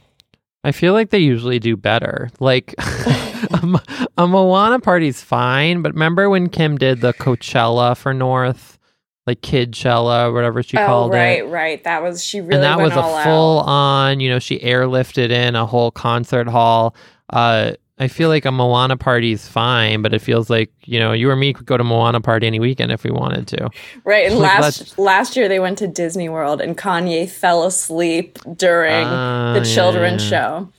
I 0.64 0.72
feel 0.72 0.94
like 0.94 1.10
they 1.10 1.18
usually 1.18 1.58
do 1.58 1.76
better. 1.76 2.30
Like 2.40 2.74
a, 2.78 3.60
Mo- 3.66 3.80
a 4.16 4.26
Moana 4.26 4.80
party's 4.80 5.20
fine, 5.20 5.82
but 5.82 5.92
remember 5.92 6.30
when 6.30 6.48
Kim 6.48 6.78
did 6.78 7.02
the 7.02 7.12
Coachella 7.12 7.94
for 7.96 8.14
North, 8.14 8.78
like 9.26 9.42
Kidchella, 9.42 10.32
whatever 10.32 10.62
she 10.62 10.78
called 10.78 11.12
it? 11.12 11.16
oh, 11.16 11.18
right, 11.18 11.38
it. 11.40 11.48
right. 11.48 11.84
That 11.84 12.02
was 12.02 12.24
she 12.24 12.40
really 12.40 12.54
and 12.54 12.62
that 12.64 12.78
was 12.78 12.92
a 12.92 13.24
full 13.24 13.60
out. 13.60 13.68
on, 13.68 14.20
you 14.20 14.30
know, 14.30 14.38
she 14.38 14.58
airlifted 14.58 15.30
in 15.30 15.54
a 15.54 15.66
whole 15.66 15.90
concert 15.90 16.48
hall. 16.48 16.96
Uh, 17.28 17.72
I 17.96 18.08
feel 18.08 18.28
like 18.28 18.44
a 18.44 18.50
Moana 18.50 18.96
party 18.96 19.30
is 19.32 19.46
fine, 19.46 20.02
but 20.02 20.12
it 20.12 20.20
feels 20.20 20.50
like, 20.50 20.72
you 20.84 20.98
know, 20.98 21.12
you 21.12 21.30
or 21.30 21.36
me 21.36 21.52
could 21.52 21.66
go 21.66 21.76
to 21.76 21.84
Moana 21.84 22.20
party 22.20 22.46
any 22.46 22.58
weekend 22.58 22.90
if 22.90 23.04
we 23.04 23.10
wanted 23.12 23.46
to. 23.48 23.70
Right, 24.04 24.26
and 24.26 24.40
Like, 24.40 24.60
last 24.60 24.98
last 24.98 25.36
year 25.36 25.48
they 25.48 25.60
went 25.60 25.78
to 25.78 25.86
Disney 25.86 26.28
World, 26.28 26.60
and 26.60 26.76
Kanye 26.76 27.28
fell 27.30 27.62
asleep 27.64 28.38
during 28.56 29.04
Ah, 29.06 29.52
the 29.54 29.60
yeah, 29.68 29.74
children's 29.74 30.24
yeah. 30.24 30.28
show. 30.30 30.72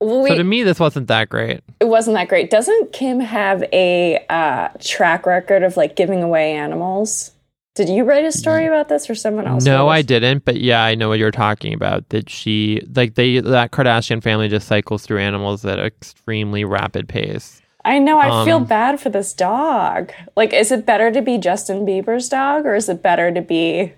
Well, 0.00 0.24
So 0.28 0.36
to 0.36 0.44
me, 0.44 0.62
this 0.62 0.78
wasn't 0.78 1.08
that 1.08 1.28
great. 1.28 1.60
it 1.80 1.88
wasn't 1.88 2.14
that 2.14 2.28
great. 2.28 2.50
Doesn't 2.50 2.92
Kim 2.92 3.18
have 3.18 3.64
a 3.72 4.24
uh, 4.30 4.68
track 4.80 5.26
record 5.26 5.64
of 5.64 5.76
like 5.76 5.96
giving 5.96 6.22
away 6.22 6.52
animals? 6.52 7.32
Did 7.78 7.88
you 7.88 8.04
write 8.04 8.24
a 8.26 8.32
story 8.32 8.66
about 8.66 8.88
this, 8.90 9.08
or 9.08 9.14
someone 9.14 9.46
else? 9.46 9.64
No, 9.64 9.88
I 9.88 10.02
didn't, 10.02 10.44
but 10.44 10.60
yeah, 10.60 10.84
I 10.84 10.94
know 10.94 11.08
what 11.08 11.18
you're 11.18 11.30
talking 11.30 11.72
about. 11.72 12.06
That 12.10 12.28
she 12.28 12.82
like 12.94 13.14
they 13.14 13.40
that 13.40 13.70
Kardashian 13.70 14.22
family 14.22 14.48
just 14.48 14.68
cycles 14.68 15.06
through 15.06 15.20
animals 15.20 15.64
at 15.64 15.78
an 15.78 15.86
extremely 15.86 16.64
rapid 16.64 17.08
pace. 17.08 17.62
I 17.84 17.98
know. 18.00 18.18
I 18.18 18.44
feel 18.44 18.56
Um, 18.58 18.64
bad 18.64 19.00
for 19.00 19.08
this 19.08 19.32
dog. 19.32 20.12
Like, 20.36 20.52
is 20.52 20.70
it 20.72 20.84
better 20.84 21.10
to 21.10 21.22
be 21.22 21.38
Justin 21.38 21.86
Bieber's 21.86 22.28
dog, 22.28 22.66
or 22.66 22.74
is 22.74 22.88
it 22.90 23.02
better 23.02 23.32
to 23.32 23.40
be 23.40 23.92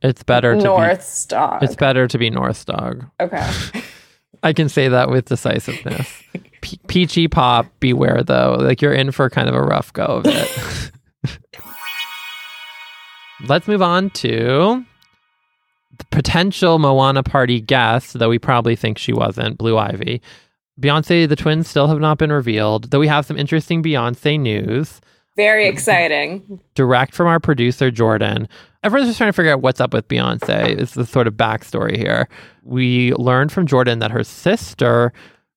It's 0.00 0.22
better 0.22 0.54
to 0.56 0.62
North's 0.62 1.26
dog? 1.26 1.62
it's 1.62 1.76
better 1.76 2.06
to 2.06 2.16
be 2.18 2.30
North's 2.30 2.64
dog. 2.64 3.04
okay. 3.20 3.46
I 4.42 4.52
can 4.52 4.68
say 4.68 4.86
that 4.88 5.10
with 5.10 5.24
decisiveness. 5.26 6.22
Pe- 6.60 6.76
Peachy 6.86 7.26
Pop, 7.26 7.66
beware 7.80 8.22
though. 8.22 8.56
Like 8.60 8.80
you're 8.80 8.92
in 8.92 9.10
for 9.10 9.28
kind 9.28 9.48
of 9.48 9.54
a 9.56 9.62
rough 9.62 9.92
go 9.92 10.04
of 10.04 10.26
it. 10.26 10.90
Let's 13.46 13.68
move 13.68 13.82
on 13.82 14.10
to 14.10 14.84
the 15.98 16.04
potential 16.10 16.78
Moana 16.78 17.22
party 17.22 17.60
guest, 17.60 18.18
though 18.18 18.28
we 18.28 18.38
probably 18.38 18.76
think 18.76 18.98
she 18.98 19.12
wasn't, 19.12 19.58
Blue 19.58 19.76
Ivy. 19.78 20.22
Beyonce, 20.80 21.28
the 21.28 21.36
twins 21.36 21.68
still 21.68 21.86
have 21.88 22.00
not 22.00 22.18
been 22.18 22.32
revealed, 22.32 22.90
though 22.90 22.98
we 23.00 23.08
have 23.08 23.24
some 23.26 23.38
interesting 23.38 23.82
Beyonce 23.82 24.38
news 24.38 25.00
Very 25.36 25.66
exciting. 25.68 26.60
direct 26.74 27.14
from 27.14 27.26
our 27.28 27.40
producer 27.40 27.90
Jordan. 27.90 28.48
Everyone's 28.82 29.08
just 29.08 29.18
trying 29.18 29.28
to 29.28 29.36
figure 29.36 29.52
out 29.52 29.62
what's 29.62 29.80
up 29.80 29.92
with 29.94 30.06
Beyonce. 30.08 30.78
Is 30.78 30.92
the 30.94 31.06
sort 31.06 31.26
of 31.26 31.34
backstory 31.34 31.96
here. 31.96 32.28
We 32.62 33.12
learned 33.14 33.52
from 33.52 33.66
Jordan 33.66 33.98
that 34.00 34.10
her 34.10 34.22
sister 34.24 35.12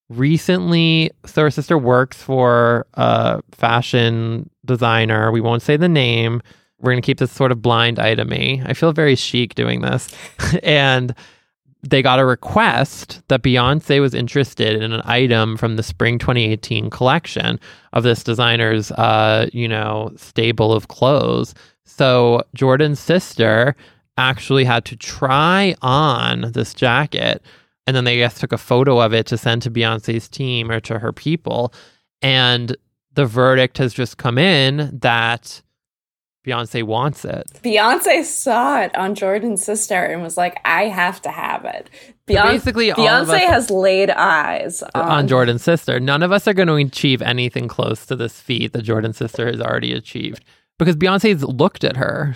recently, 0.10 1.12
so 1.26 1.44
her 1.44 1.52
sister 1.52 1.78
works 1.78 2.22
for 2.22 2.88
a 2.96 3.42
fashion 3.52 4.50
designer. 4.66 5.32
We 5.32 5.42
won't 5.42 5.62
say 5.62 5.78
the 5.78 5.90
name. 5.90 6.42
We're 6.82 6.92
going 6.92 7.02
to 7.02 7.06
keep 7.06 7.20
this 7.20 7.32
sort 7.32 7.52
of 7.52 7.62
blind 7.62 7.98
itemy. 7.98 8.64
I 8.66 8.74
feel 8.74 8.94
very 8.94 9.16
chic 9.16 9.56
doing 9.56 9.82
this. 9.82 10.14
and 10.64 11.14
they 11.82 12.02
got 12.02 12.20
a 12.20 12.26
request 12.26 13.22
that 13.30 13.42
Beyonce 13.42 14.02
was 14.02 14.14
interested 14.14 14.82
in 14.82 14.92
an 14.92 15.02
item 15.06 15.56
from 15.56 15.76
the 15.76 15.84
spring 15.84 16.20
2018 16.20 16.90
collection 16.90 17.60
of 17.94 18.04
this 18.04 18.24
designer's, 18.24 18.92
uh, 18.92 19.50
you 19.54 19.68
know, 19.68 20.12
stable 20.18 20.74
of 20.74 20.90
clothes. 20.90 21.54
So 21.86 22.44
Jordan's 22.54 23.00
sister 23.00 23.76
actually 24.18 24.66
had 24.66 24.84
to 24.86 24.98
try 24.98 25.74
on 25.82 26.52
this 26.52 26.74
jacket, 26.74 27.42
and 27.88 27.96
then 27.96 28.04
they 28.04 28.16
I 28.16 28.18
guess 28.18 28.40
took 28.40 28.52
a 28.52 28.58
photo 28.58 29.00
of 29.00 29.14
it 29.14 29.26
to 29.28 29.38
send 29.38 29.62
to 29.62 29.72
Beyonce's 29.72 30.28
team 30.28 30.70
or 30.70 30.82
to 30.82 31.00
her 31.00 31.14
people, 31.14 31.74
and 32.22 32.76
the 33.14 33.26
verdict 33.26 33.78
has 33.78 33.94
just 33.94 34.18
come 34.18 34.38
in 34.38 34.98
that 35.02 35.62
Beyonce 36.46 36.84
wants 36.84 37.26
it. 37.26 37.48
Beyonce 37.64 38.24
saw 38.24 38.82
it 38.82 38.96
on 38.96 39.14
Jordan's 39.14 39.64
sister 39.64 40.06
and 40.06 40.24
was 40.24 40.38
like, 40.38 40.60
I 40.64 40.84
have 40.86 41.22
to 41.24 41.30
have 41.30 41.66
it. 41.66 41.90
Beyonce, 42.28 42.52
basically, 42.52 42.92
Beyonce 42.92 43.46
has 43.46 43.70
laid 43.70 44.10
eyes 44.10 44.82
on, 44.96 45.02
on 45.10 45.28
Jordan's 45.28 45.64
sister. 45.64 46.00
None 46.00 46.24
of 46.24 46.32
us 46.32 46.48
are 46.48 46.54
going 46.54 46.68
to 46.68 46.76
achieve 46.76 47.22
anything 47.22 47.68
close 47.68 48.06
to 48.06 48.16
this 48.16 48.40
feat 48.40 48.74
that 48.74 48.84
Jordan's 48.84 49.18
sister 49.18 49.48
has 49.48 49.60
already 49.60 49.94
achieved 49.94 50.44
because 50.80 50.96
Beyonce's 50.96 51.44
looked 51.44 51.84
at 51.84 51.98
her 51.98 52.34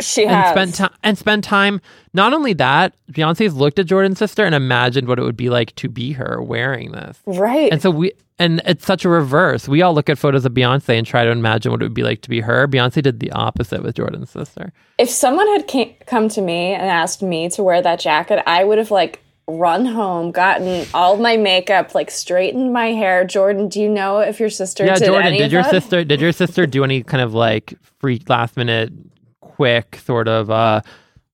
She 0.00 0.24
and 0.24 0.32
has. 0.32 0.50
spent 0.50 0.74
time 0.74 0.90
and 1.02 1.16
spent 1.16 1.42
time. 1.44 1.80
Not 2.12 2.34
only 2.34 2.52
that, 2.54 2.94
Beyonce's 3.10 3.54
looked 3.54 3.78
at 3.78 3.86
Jordan's 3.86 4.18
sister 4.18 4.44
and 4.44 4.54
imagined 4.54 5.08
what 5.08 5.18
it 5.18 5.22
would 5.22 5.36
be 5.38 5.48
like 5.48 5.74
to 5.76 5.88
be 5.88 6.12
her 6.12 6.42
wearing 6.42 6.92
this. 6.92 7.18
right. 7.24 7.72
And 7.72 7.80
so 7.80 7.90
we 7.90 8.12
and 8.38 8.60
it's 8.66 8.84
such 8.84 9.06
a 9.06 9.08
reverse. 9.08 9.66
We 9.66 9.80
all 9.80 9.94
look 9.94 10.10
at 10.10 10.18
photos 10.18 10.44
of 10.44 10.52
Beyonce 10.52 10.98
and 10.98 11.06
try 11.06 11.24
to 11.24 11.30
imagine 11.30 11.72
what 11.72 11.80
it 11.80 11.86
would 11.86 11.94
be 11.94 12.02
like 12.02 12.20
to 12.20 12.28
be 12.28 12.40
her. 12.40 12.68
Beyonce 12.68 13.02
did 13.02 13.18
the 13.20 13.32
opposite 13.32 13.82
with 13.82 13.94
Jordan's 13.96 14.28
sister. 14.28 14.74
if 14.98 15.08
someone 15.08 15.46
had 15.48 15.66
came, 15.66 15.94
come 16.06 16.28
to 16.28 16.42
me 16.42 16.74
and 16.74 16.82
asked 16.84 17.22
me 17.22 17.48
to 17.48 17.62
wear 17.62 17.80
that 17.80 17.98
jacket, 17.98 18.42
I 18.46 18.62
would 18.64 18.76
have 18.76 18.90
like 18.90 19.22
run 19.48 19.86
home, 19.86 20.32
gotten 20.32 20.86
all 20.92 21.16
my 21.16 21.36
makeup, 21.36 21.94
like 21.94 22.10
straightened 22.10 22.72
my 22.72 22.88
hair. 22.88 23.24
Jordan, 23.24 23.68
do 23.68 23.80
you 23.80 23.88
know 23.88 24.18
if 24.18 24.40
your 24.40 24.50
sister 24.50 24.84
yeah, 24.84 24.96
did 24.96 25.06
Jordan, 25.06 25.32
did 25.34 25.52
your 25.52 25.62
that? 25.62 25.70
sister 25.70 26.04
did 26.04 26.20
your 26.20 26.32
sister 26.32 26.66
do 26.66 26.84
any 26.84 27.02
kind 27.02 27.22
of 27.22 27.34
like 27.34 27.74
freak 28.00 28.28
last 28.28 28.56
minute 28.56 28.92
quick 29.40 30.00
sort 30.04 30.28
of 30.28 30.50
uh 30.50 30.80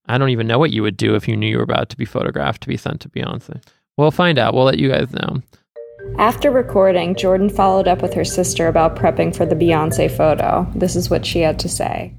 I 0.07 0.19
don't 0.19 0.31
even 0.31 0.47
know 0.47 0.59
what 0.59 0.73
you 0.73 0.83
would 0.83 0.97
do 0.97 1.15
if 1.15 1.27
you 1.27 1.37
knew 1.37 1.47
you 1.47 1.57
were 1.57 1.63
about 1.63 1.89
to 1.91 1.97
be 1.97 2.05
photographed 2.05 2.63
to 2.63 2.69
be 2.69 2.77
sent 2.77 3.01
to 3.03 3.09
Beyonce. 3.09 3.63
We'll 3.97 4.11
find 4.11 4.39
out. 4.39 4.53
We'll 4.53 4.65
let 4.65 4.79
you 4.79 4.91
guys 4.91 5.13
know. 5.13 5.41
After 6.19 6.51
recording, 6.51 7.15
Jordan 7.15 7.49
followed 7.49 7.87
up 7.87 8.03
with 8.03 8.13
her 8.15 8.25
sister 8.25 8.67
about 8.67 8.97
prepping 8.97 9.35
for 9.35 9.47
the 9.47 9.55
Beyonce 9.55 10.11
photo. 10.15 10.71
This 10.75 10.97
is 10.97 11.09
what 11.09 11.25
she 11.25 11.41
had 11.41 11.59
to 11.61 11.69
say. 11.69 12.15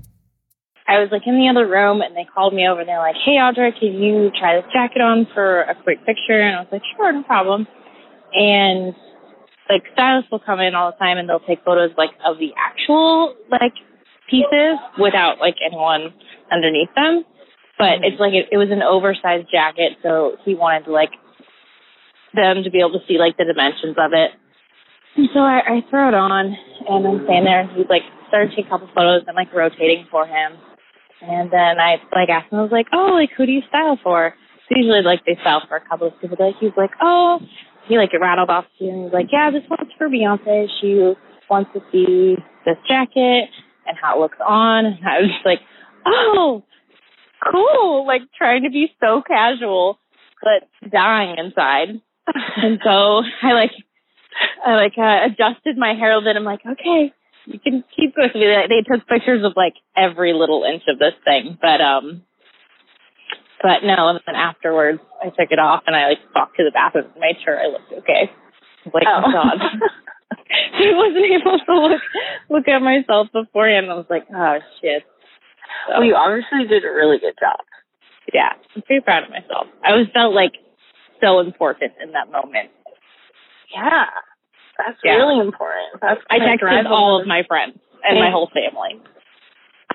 I 0.87 0.99
was 0.99 1.09
like 1.11 1.23
in 1.25 1.39
the 1.39 1.47
other 1.47 1.67
room 1.67 2.01
and 2.01 2.15
they 2.15 2.25
called 2.25 2.53
me 2.53 2.67
over 2.67 2.81
and 2.81 2.89
they're 2.89 2.99
like, 2.99 3.15
Hey 3.23 3.37
Audra, 3.39 3.71
can 3.77 3.93
you 3.93 4.31
try 4.37 4.55
this 4.59 4.69
jacket 4.73 5.01
on 5.01 5.27
for 5.33 5.61
a 5.61 5.75
quick 5.83 6.05
picture? 6.05 6.39
And 6.41 6.57
I 6.57 6.59
was 6.61 6.71
like, 6.71 6.83
Sure, 6.95 7.11
no 7.11 7.23
problem. 7.23 7.67
And 8.33 8.93
like 9.69 9.83
stylists 9.93 10.31
will 10.31 10.43
come 10.43 10.59
in 10.59 10.75
all 10.75 10.91
the 10.91 10.97
time 10.97 11.17
and 11.17 11.27
they'll 11.27 11.39
take 11.39 11.63
photos 11.63 11.91
like 11.97 12.11
of 12.25 12.37
the 12.37 12.51
actual 12.57 13.35
like 13.49 13.73
pieces 14.29 14.77
without 14.99 15.39
like 15.39 15.55
anyone 15.65 16.13
underneath 16.51 16.89
them. 16.95 17.23
But 17.77 18.03
it's 18.03 18.19
like 18.19 18.33
it, 18.33 18.47
it 18.51 18.57
was 18.57 18.69
an 18.69 18.83
oversized 18.83 19.49
jacket, 19.51 19.97
so 20.03 20.37
he 20.45 20.53
wanted 20.53 20.85
to 20.85 20.91
like 20.91 21.09
them 22.33 22.63
to 22.63 22.69
be 22.69 22.79
able 22.79 22.93
to 22.93 23.05
see 23.07 23.17
like 23.17 23.37
the 23.37 23.45
dimensions 23.45 23.95
of 23.97 24.11
it. 24.13 24.31
And 25.15 25.29
so 25.33 25.39
I, 25.39 25.61
I 25.61 25.89
throw 25.89 26.07
it 26.07 26.13
on 26.13 26.55
and 26.89 27.07
I'm 27.07 27.23
standing 27.25 27.45
there 27.45 27.61
and 27.61 27.71
he's 27.77 27.89
like 27.89 28.01
started 28.27 28.49
taking 28.49 28.65
a 28.65 28.69
couple 28.69 28.89
photos 28.95 29.23
and 29.27 29.35
like 29.35 29.53
rotating 29.53 30.05
for 30.09 30.25
him. 30.25 30.57
And 31.29 31.51
then 31.51 31.79
I 31.79 31.97
like 32.13 32.29
asked 32.29 32.51
him, 32.51 32.59
I 32.59 32.61
was 32.61 32.71
like, 32.71 32.87
Oh, 32.93 33.13
like 33.13 33.31
who 33.35 33.45
do 33.45 33.51
you 33.51 33.61
style 33.69 33.97
for? 34.01 34.33
So 34.69 34.75
usually 34.77 35.01
like 35.01 35.25
they 35.25 35.35
style 35.41 35.61
for 35.67 35.77
a 35.77 35.87
couple 35.87 36.07
of 36.07 36.19
people. 36.19 36.37
Like 36.39 36.55
he's 36.59 36.71
like, 36.77 36.91
Oh 37.01 37.39
he 37.87 37.97
like 37.97 38.11
rattled 38.19 38.49
off 38.49 38.65
to 38.79 38.85
you 38.85 38.91
and 38.91 39.03
he's 39.05 39.13
like, 39.13 39.27
Yeah, 39.31 39.51
this 39.51 39.63
one's 39.69 39.91
for 39.97 40.09
Beyonce. 40.09 40.67
She 40.81 41.13
wants 41.49 41.71
to 41.73 41.81
see 41.91 42.35
this 42.65 42.77
jacket 42.87 43.49
and 43.85 43.97
how 44.01 44.17
it 44.17 44.19
looks 44.21 44.37
on 44.45 44.85
and 44.85 44.97
I 45.05 45.19
was 45.21 45.29
just 45.29 45.45
like, 45.45 45.59
Oh, 46.05 46.63
cool, 47.51 48.05
like 48.07 48.21
trying 48.37 48.63
to 48.63 48.69
be 48.69 48.93
so 48.99 49.21
casual 49.25 49.99
but 50.41 50.67
dying 50.91 51.37
inside. 51.37 52.01
and 52.57 52.79
so 52.83 53.21
I 53.41 53.53
like 53.53 53.71
I 54.65 54.75
like 54.75 54.93
uh, 54.97 55.25
adjusted 55.25 55.77
my 55.77 55.93
hair 55.93 56.11
a 56.11 56.17
little 56.17 56.29
bit. 56.29 56.35
I'm 56.37 56.43
like, 56.43 56.61
okay, 56.65 57.13
you 57.45 57.59
can 57.59 57.83
keep 57.95 58.15
going. 58.15 58.29
So 58.33 58.39
they, 58.39 58.65
they 58.69 58.81
took 58.81 59.07
pictures 59.07 59.43
of 59.45 59.53
like 59.55 59.73
every 59.95 60.33
little 60.33 60.63
inch 60.63 60.83
of 60.87 60.99
this 60.99 61.13
thing, 61.25 61.57
but 61.61 61.81
um, 61.81 62.23
but 63.61 63.83
no. 63.83 64.09
And 64.09 64.19
then 64.25 64.35
afterwards, 64.35 64.99
I 65.21 65.25
took 65.29 65.51
it 65.51 65.59
off 65.59 65.83
and 65.87 65.95
I 65.95 66.09
like 66.09 66.19
walked 66.35 66.57
to 66.57 66.63
the 66.63 66.71
bathroom 66.71 67.05
and 67.11 67.19
made 67.21 67.37
sure 67.43 67.59
I 67.59 67.67
looked 67.67 67.91
okay. 67.99 68.31
Like, 68.93 69.03
oh, 69.07 69.21
god. 69.31 69.59
I 70.73 70.91
wasn't 70.93 71.25
able 71.25 71.57
to 71.59 71.73
look 71.81 72.01
look 72.49 72.67
at 72.67 72.81
myself 72.81 73.27
beforehand. 73.31 73.87
I 73.89 73.95
was 73.95 74.05
like, 74.09 74.25
oh 74.33 74.59
shit. 74.81 75.03
So, 75.87 75.93
Well, 75.99 76.03
you 76.03 76.15
obviously 76.15 76.67
did 76.67 76.83
a 76.85 76.89
really 76.93 77.19
good 77.19 77.35
job. 77.39 77.59
yeah, 78.33 78.49
I'm 78.75 78.81
pretty 78.83 79.01
proud 79.01 79.23
of 79.23 79.29
myself. 79.29 79.67
I 79.83 79.93
was 79.93 80.07
felt 80.13 80.33
like 80.33 80.53
so 81.21 81.39
important 81.39 81.93
in 82.03 82.11
that 82.11 82.31
moment. 82.31 82.69
Yeah. 83.73 84.05
That's 84.77 84.97
Yeah. 85.03 85.15
really 85.15 85.39
important. 85.39 86.01
That's 86.01 86.21
I 86.29 86.39
gonna 86.39 86.57
texted 86.57 86.89
all 86.89 87.19
of 87.21 87.27
my 87.27 87.43
friends 87.43 87.77
and 88.03 88.19
my 88.19 88.29
whole 88.29 88.49
family. 88.53 89.01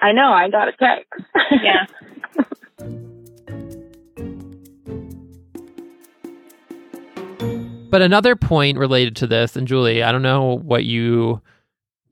I 0.00 0.12
know. 0.12 0.32
I 0.32 0.48
got 0.48 0.68
a 0.68 0.72
text. 0.72 1.12
Yeah. 1.62 1.86
But 7.90 8.02
another 8.02 8.36
point 8.36 8.76
related 8.76 9.16
to 9.16 9.26
this, 9.26 9.56
and 9.56 9.66
Julie, 9.66 10.02
I 10.02 10.12
don't 10.12 10.20
know 10.22 10.58
what 10.58 10.84
you, 10.84 11.40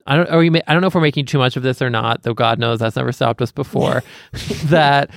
I 0.07 0.16
don't, 0.16 0.31
or 0.33 0.42
you 0.42 0.50
I 0.66 0.72
don't 0.72 0.81
know 0.81 0.87
if 0.87 0.94
we're 0.94 1.02
making 1.02 1.26
too 1.26 1.37
much 1.38 1.55
of 1.57 1.62
this 1.62 1.83
or 1.83 1.90
not. 1.90 2.22
Though 2.22 2.33
God 2.33 2.59
knows 2.59 2.79
that's 2.79 2.96
never 2.96 3.12
stopped 3.12 3.42
us 3.42 3.52
before. 3.52 4.02
that 4.64 5.11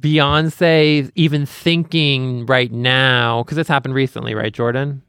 Beyonce 0.00 1.10
even 1.14 1.46
thinking 1.46 2.44
right 2.44 2.70
now, 2.70 3.44
because 3.44 3.56
this 3.56 3.66
happened 3.68 3.94
recently, 3.94 4.34
right, 4.34 4.52
Jordan? 4.52 5.00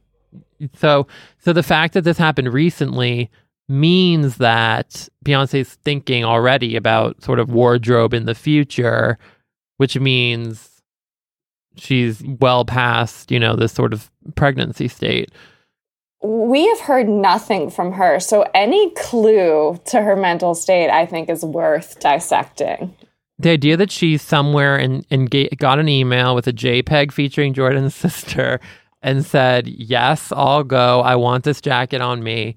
So, 0.76 1.08
so 1.40 1.54
the 1.54 1.64
fact 1.64 1.94
that 1.94 2.04
this 2.04 2.18
happened 2.18 2.54
recently 2.54 3.30
means 3.68 4.38
that 4.38 5.10
Beyonce's 5.24 5.76
thinking 5.84 6.24
already 6.24 6.76
about 6.76 7.22
sort 7.24 7.40
of 7.40 7.52
wardrobe 7.52 8.14
in 8.14 8.26
the 8.26 8.36
future, 8.36 9.18
which 9.78 9.98
means 9.98 10.82
she's 11.78 12.24
well 12.40 12.66
past, 12.66 13.32
you 13.32 13.40
know, 13.40 13.56
this 13.56 13.74
sort 13.74 13.94
of 13.94 14.12
pregnancy 14.36 14.88
state. 14.88 15.32
We 16.24 16.68
have 16.68 16.80
heard 16.80 17.08
nothing 17.08 17.70
from 17.70 17.92
her, 17.94 18.20
so 18.20 18.46
any 18.54 18.92
clue 18.92 19.80
to 19.86 20.02
her 20.02 20.16
mental 20.16 20.56
state, 20.56 20.90
I 20.90 21.06
think, 21.06 21.30
is 21.30 21.44
worth 21.44 22.00
dissecting. 22.00 22.96
The 23.38 23.52
idea 23.52 23.78
that 23.78 23.92
she's 23.92 24.22
somewhere 24.22 24.78
and, 24.78 25.06
and 25.12 25.30
got 25.58 25.78
an 25.78 25.90
email 25.90 26.34
with 26.34 26.48
a 26.48 26.54
JPEG 26.54 27.12
featuring 27.12 27.54
Jordan's 27.54 27.94
sister 27.96 28.60
and 29.06 29.24
said, 29.24 29.68
Yes, 29.68 30.34
I'll 30.36 30.64
go. 30.64 31.02
I 31.02 31.16
want 31.16 31.44
this 31.44 31.62
jacket 31.62 32.02
on 32.02 32.24
me. 32.24 32.56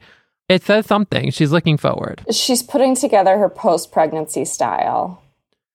It 0.48 0.64
says 0.64 0.86
something. 0.86 1.30
She's 1.30 1.52
looking 1.52 1.76
forward. 1.76 2.24
She's 2.32 2.62
putting 2.62 2.96
together 2.96 3.36
her 3.36 3.50
post 3.50 3.92
pregnancy 3.92 4.46
style, 4.46 5.22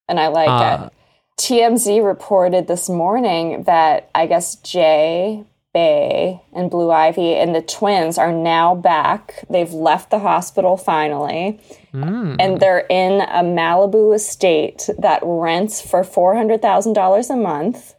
and 0.08 0.18
I 0.18 0.26
like 0.26 0.48
Uh, 0.48 0.86
it. 0.86 0.92
TMZ 1.40 2.04
reported 2.04 2.66
this 2.66 2.88
morning 2.88 3.62
that 3.64 4.10
I 4.16 4.26
guess 4.26 4.56
Jay, 4.56 5.44
Bey, 5.72 6.40
and 6.52 6.70
Blue 6.70 6.90
Ivy 6.90 7.34
and 7.34 7.54
the 7.54 7.62
twins 7.62 8.18
are 8.18 8.32
now 8.32 8.74
back. 8.74 9.44
They've 9.48 9.72
left 9.72 10.10
the 10.10 10.18
hospital 10.20 10.76
finally, 10.76 11.60
mm. 11.92 12.36
and 12.40 12.60
they're 12.60 12.86
in 12.90 13.20
a 13.20 13.42
Malibu 13.44 14.12
estate 14.14 14.88
that 14.98 15.20
rents 15.24 15.80
for 15.80 16.02
$400,000 16.02 17.30
a 17.30 17.36
month. 17.36 17.94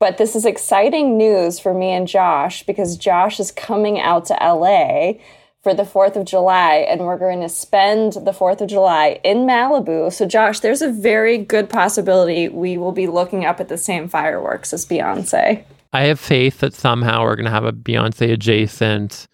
But 0.00 0.18
this 0.18 0.36
is 0.36 0.44
exciting 0.44 1.18
news 1.18 1.58
for 1.58 1.74
me 1.74 1.90
and 1.90 2.06
Josh 2.06 2.62
because 2.62 2.96
Josh 2.96 3.40
is 3.40 3.50
coming 3.50 3.98
out 3.98 4.26
to 4.26 4.34
LA 4.34 5.14
for 5.62 5.74
the 5.74 5.82
4th 5.82 6.14
of 6.14 6.24
July, 6.24 6.86
and 6.88 7.00
we're 7.00 7.18
going 7.18 7.40
to 7.40 7.48
spend 7.48 8.12
the 8.12 8.30
4th 8.30 8.60
of 8.60 8.68
July 8.68 9.18
in 9.24 9.38
Malibu. 9.38 10.12
So, 10.12 10.24
Josh, 10.24 10.60
there's 10.60 10.82
a 10.82 10.92
very 10.92 11.36
good 11.36 11.68
possibility 11.68 12.48
we 12.48 12.78
will 12.78 12.92
be 12.92 13.08
looking 13.08 13.44
up 13.44 13.58
at 13.58 13.68
the 13.68 13.76
same 13.76 14.08
fireworks 14.08 14.72
as 14.72 14.86
Beyonce. 14.86 15.64
I 15.92 16.02
have 16.02 16.20
faith 16.20 16.60
that 16.60 16.74
somehow 16.74 17.22
we're 17.22 17.34
going 17.34 17.46
to 17.46 17.50
have 17.50 17.64
a 17.64 17.72
Beyonce 17.72 18.32
adjacent 18.32 19.26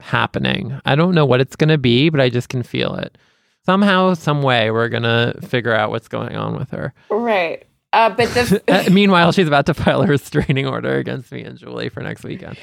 happening. 0.00 0.80
I 0.84 0.96
don't 0.96 1.14
know 1.14 1.26
what 1.26 1.40
it's 1.40 1.56
going 1.56 1.68
to 1.68 1.78
be, 1.78 2.08
but 2.08 2.20
I 2.20 2.30
just 2.30 2.48
can 2.48 2.64
feel 2.64 2.96
it. 2.96 3.16
Somehow, 3.64 4.14
some 4.14 4.42
way, 4.42 4.72
we're 4.72 4.88
going 4.88 5.04
to 5.04 5.38
figure 5.46 5.74
out 5.74 5.90
what's 5.90 6.08
going 6.08 6.34
on 6.34 6.58
with 6.58 6.70
her. 6.70 6.92
Right. 7.10 7.67
Uh, 7.98 8.10
but 8.10 8.32
the 8.32 8.62
Uh, 8.68 8.84
Meanwhile, 8.92 9.32
she's 9.32 9.48
about 9.48 9.66
to 9.66 9.74
file 9.74 10.02
a 10.02 10.06
restraining 10.06 10.66
order 10.66 10.98
against 10.98 11.32
me 11.32 11.42
and 11.42 11.58
Julie 11.58 11.88
for 11.88 12.00
next 12.00 12.22
weekend. 12.22 12.56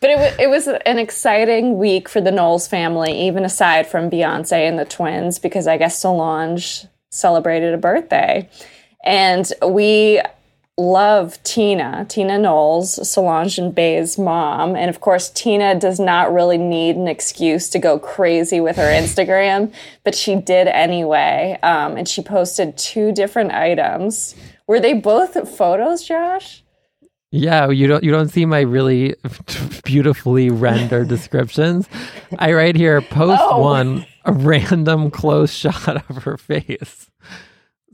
But 0.00 0.10
it, 0.10 0.16
w- 0.16 0.36
it 0.38 0.50
was 0.50 0.68
an 0.68 0.98
exciting 0.98 1.78
week 1.78 2.10
for 2.10 2.20
the 2.20 2.30
Knowles 2.30 2.68
family, 2.68 3.26
even 3.26 3.42
aside 3.42 3.86
from 3.86 4.10
Beyonce 4.10 4.68
and 4.68 4.78
the 4.78 4.84
twins, 4.84 5.38
because 5.38 5.66
I 5.66 5.78
guess 5.78 5.98
Solange 5.98 6.84
celebrated 7.10 7.72
a 7.72 7.78
birthday. 7.78 8.50
And 9.02 9.50
we 9.66 10.20
love 10.76 11.42
Tina, 11.42 12.04
Tina 12.08 12.38
Knowles, 12.38 13.08
Solange 13.08 13.58
and 13.58 13.74
Bey's 13.74 14.18
mom. 14.18 14.76
And 14.76 14.90
of 14.90 15.00
course, 15.00 15.30
Tina 15.30 15.78
does 15.78 16.00
not 16.00 16.32
really 16.32 16.58
need 16.58 16.96
an 16.96 17.08
excuse 17.08 17.70
to 17.70 17.78
go 17.78 17.98
crazy 17.98 18.60
with 18.60 18.76
her 18.76 18.90
Instagram, 18.90 19.72
but 20.04 20.14
she 20.14 20.34
did 20.36 20.68
anyway. 20.68 21.58
Um, 21.62 21.96
and 21.96 22.06
she 22.06 22.22
posted 22.22 22.76
two 22.76 23.12
different 23.12 23.52
items. 23.52 24.34
Were 24.66 24.80
they 24.80 24.94
both 24.94 25.36
photos, 25.56 26.04
Josh? 26.04 26.62
Yeah, 27.30 27.70
you 27.70 27.86
don't 27.86 28.04
you 28.04 28.10
don't 28.10 28.28
see 28.28 28.44
my 28.44 28.60
really 28.60 29.14
beautifully 29.84 30.50
rendered 30.50 31.08
descriptions. 31.08 31.88
I 32.38 32.52
write 32.52 32.76
here 32.76 33.00
post 33.00 33.40
Oh. 33.42 33.60
one 33.60 34.04
a 34.24 34.32
random 34.32 35.10
close 35.10 35.50
shot 35.52 35.96
of 36.10 36.24
her 36.24 36.36
face. 36.36 37.10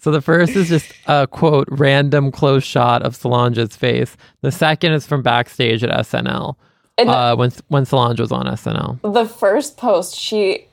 So 0.01 0.11
the 0.11 0.21
first 0.21 0.55
is 0.57 0.69
just 0.69 0.93
a 1.07 1.27
quote 1.27 1.67
random 1.71 2.31
close 2.31 2.63
shot 2.65 3.03
of 3.03 3.17
Solange's 3.17 3.77
face. 3.77 4.17
The 4.43 4.53
second 4.53 4.93
is 4.93 5.07
from 5.07 5.23
backstage 5.23 5.83
at 5.83 5.91
SNL 5.91 6.57
And 6.99 7.09
uh, 7.09 7.35
when 7.37 7.53
when 7.69 7.85
Solange 7.85 8.21
was 8.21 8.31
on 8.33 8.47
SNL. 8.47 9.01
the 9.13 9.25
first 9.27 9.77
post, 9.77 10.17
she 10.17 10.67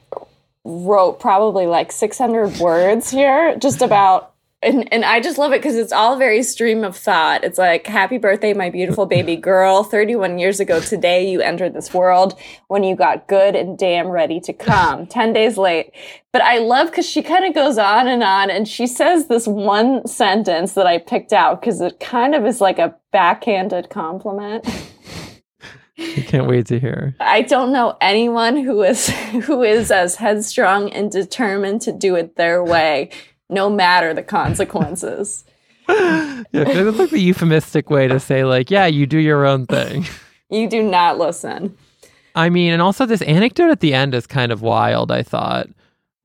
wrote 0.63 1.19
probably 1.19 1.67
like 1.67 1.91
600 1.91 2.57
words 2.57 3.11
here 3.11 3.55
just 3.57 3.81
about. 3.83 4.31
And, 4.61 4.91
and 4.91 5.05
I 5.05 5.19
just 5.19 5.37
love 5.37 5.51
it 5.53 5.61
because 5.61 5.75
it's 5.75 5.91
all 5.91 6.17
very 6.17 6.41
stream 6.41 6.83
of 6.83 6.97
thought. 6.97 7.43
It's 7.43 7.59
like, 7.59 7.85
happy 7.85 8.17
birthday, 8.17 8.53
my 8.53 8.69
beautiful 8.69 9.05
baby 9.05 9.35
girl. 9.35 9.83
31 9.83 10.39
years 10.39 10.59
ago 10.59 10.79
today, 10.79 11.29
you 11.29 11.41
entered 11.41 11.73
this 11.73 11.93
world 11.93 12.39
when 12.67 12.83
you 12.83 12.95
got 12.95 13.27
good 13.27 13.55
and 13.55 13.77
damn 13.77 14.07
ready 14.07 14.39
to 14.39 14.53
come. 14.53 15.05
10 15.15 15.33
days 15.33 15.57
late. 15.57 15.91
But 16.31 16.41
I 16.41 16.57
love 16.57 16.89
because 16.89 17.07
she 17.07 17.21
kind 17.21 17.45
of 17.45 17.53
goes 17.53 17.77
on 17.77 18.07
and 18.07 18.23
on 18.23 18.49
and 18.49 18.67
she 18.67 18.87
says 18.87 19.27
this 19.27 19.47
one 19.47 20.07
sentence 20.07 20.73
that 20.73 20.87
I 20.87 20.97
picked 20.97 21.31
out 21.31 21.61
because 21.61 21.79
it 21.79 21.99
kind 21.99 22.33
of 22.33 22.45
is 22.45 22.59
like 22.59 22.79
a 22.79 22.95
backhanded 23.11 23.89
compliment. 23.89 24.65
I 25.97 26.25
can't 26.27 26.47
wait 26.47 26.65
to 26.67 26.79
hear. 26.79 27.15
I 27.19 27.41
don't 27.41 27.71
know 27.71 27.95
anyone 28.01 28.57
who 28.57 28.83
is 28.83 29.09
who 29.45 29.63
is 29.63 29.91
as 29.91 30.15
headstrong 30.15 30.91
and 30.91 31.11
determined 31.11 31.81
to 31.81 31.91
do 31.91 32.15
it 32.15 32.35
their 32.35 32.63
way, 32.63 33.11
no 33.49 33.69
matter 33.69 34.13
the 34.13 34.23
consequences. 34.23 35.43
Yeah, 35.87 36.63
'cause 36.63 36.77
it's 36.87 36.97
like 36.97 37.09
the 37.11 37.19
euphemistic 37.21 37.89
way 37.91 38.07
to 38.07 38.19
say 38.19 38.43
like, 38.43 38.71
yeah, 38.71 38.85
you 38.87 39.05
do 39.05 39.19
your 39.19 39.45
own 39.45 39.65
thing. 39.67 40.05
You 40.49 40.69
do 40.69 40.83
not 40.83 41.17
listen. 41.17 41.75
I 42.35 42.49
mean, 42.49 42.71
and 42.71 42.81
also 42.81 43.05
this 43.07 43.23
anecdote 43.23 43.71
at 43.71 43.79
the 43.79 43.93
end 43.95 44.13
is 44.13 44.27
kind 44.27 44.51
of 44.51 44.61
wild. 44.61 45.11
I 45.11 45.23
thought 45.23 45.67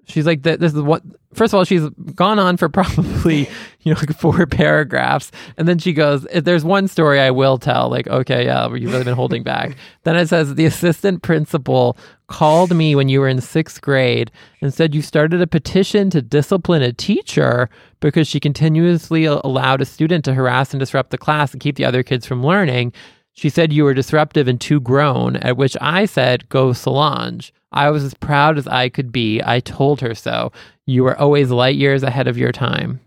she's 0.06 0.26
like, 0.26 0.42
"This 0.42 0.72
is 0.72 0.80
what." 0.80 1.02
First 1.32 1.54
of 1.54 1.58
all, 1.58 1.64
she's 1.64 1.88
gone 2.14 2.40
on 2.40 2.56
for 2.56 2.68
probably 2.78 3.48
you 3.80 3.94
know 3.94 4.00
like 4.00 4.16
four 4.16 4.46
paragraphs, 4.50 5.30
and 5.56 5.66
then 5.68 5.78
she 5.78 5.92
goes, 5.92 6.26
"If 6.32 6.44
"There's 6.44 6.64
one 6.64 6.88
story 6.88 7.20
I 7.20 7.30
will 7.30 7.58
tell." 7.58 7.88
Like, 7.88 8.06
okay, 8.08 8.46
yeah, 8.46 8.72
you've 8.74 8.92
really 8.92 9.04
been 9.04 9.14
holding 9.14 9.42
back. 9.42 9.76
then 10.04 10.16
it 10.16 10.28
says 10.28 10.54
the 10.54 10.66
assistant 10.66 11.22
principal 11.22 11.96
called 12.26 12.74
me 12.74 12.94
when 12.94 13.08
you 13.08 13.20
were 13.20 13.28
in 13.28 13.40
sixth 13.40 13.80
grade 13.80 14.30
and 14.60 14.72
said 14.72 14.94
you 14.94 15.02
started 15.02 15.42
a 15.42 15.46
petition 15.46 16.10
to 16.10 16.22
discipline 16.22 16.82
a 16.82 16.92
teacher 16.92 17.68
because 17.98 18.28
she 18.28 18.38
continuously 18.38 19.24
allowed 19.24 19.80
a 19.80 19.84
student 19.84 20.24
to 20.24 20.34
harass 20.34 20.72
and 20.72 20.78
disrupt 20.78 21.10
the 21.10 21.18
class 21.18 21.52
and 21.52 21.60
keep 21.60 21.76
the 21.76 21.84
other 21.84 22.02
kids 22.02 22.24
from 22.24 22.44
learning. 22.44 22.92
She 23.32 23.48
said 23.48 23.72
you 23.72 23.84
were 23.84 23.94
disruptive 23.94 24.48
and 24.48 24.60
too 24.60 24.80
grown, 24.80 25.36
at 25.36 25.56
which 25.56 25.76
I 25.80 26.04
said, 26.04 26.48
Go 26.48 26.72
Solange. 26.72 27.52
I 27.72 27.90
was 27.90 28.04
as 28.04 28.14
proud 28.14 28.58
as 28.58 28.66
I 28.66 28.88
could 28.88 29.12
be. 29.12 29.40
I 29.44 29.60
told 29.60 30.00
her 30.00 30.14
so. 30.14 30.52
You 30.86 31.04
were 31.04 31.16
always 31.16 31.50
light 31.50 31.76
years 31.76 32.02
ahead 32.02 32.26
of 32.26 32.36
your 32.36 32.52
time. 32.52 33.00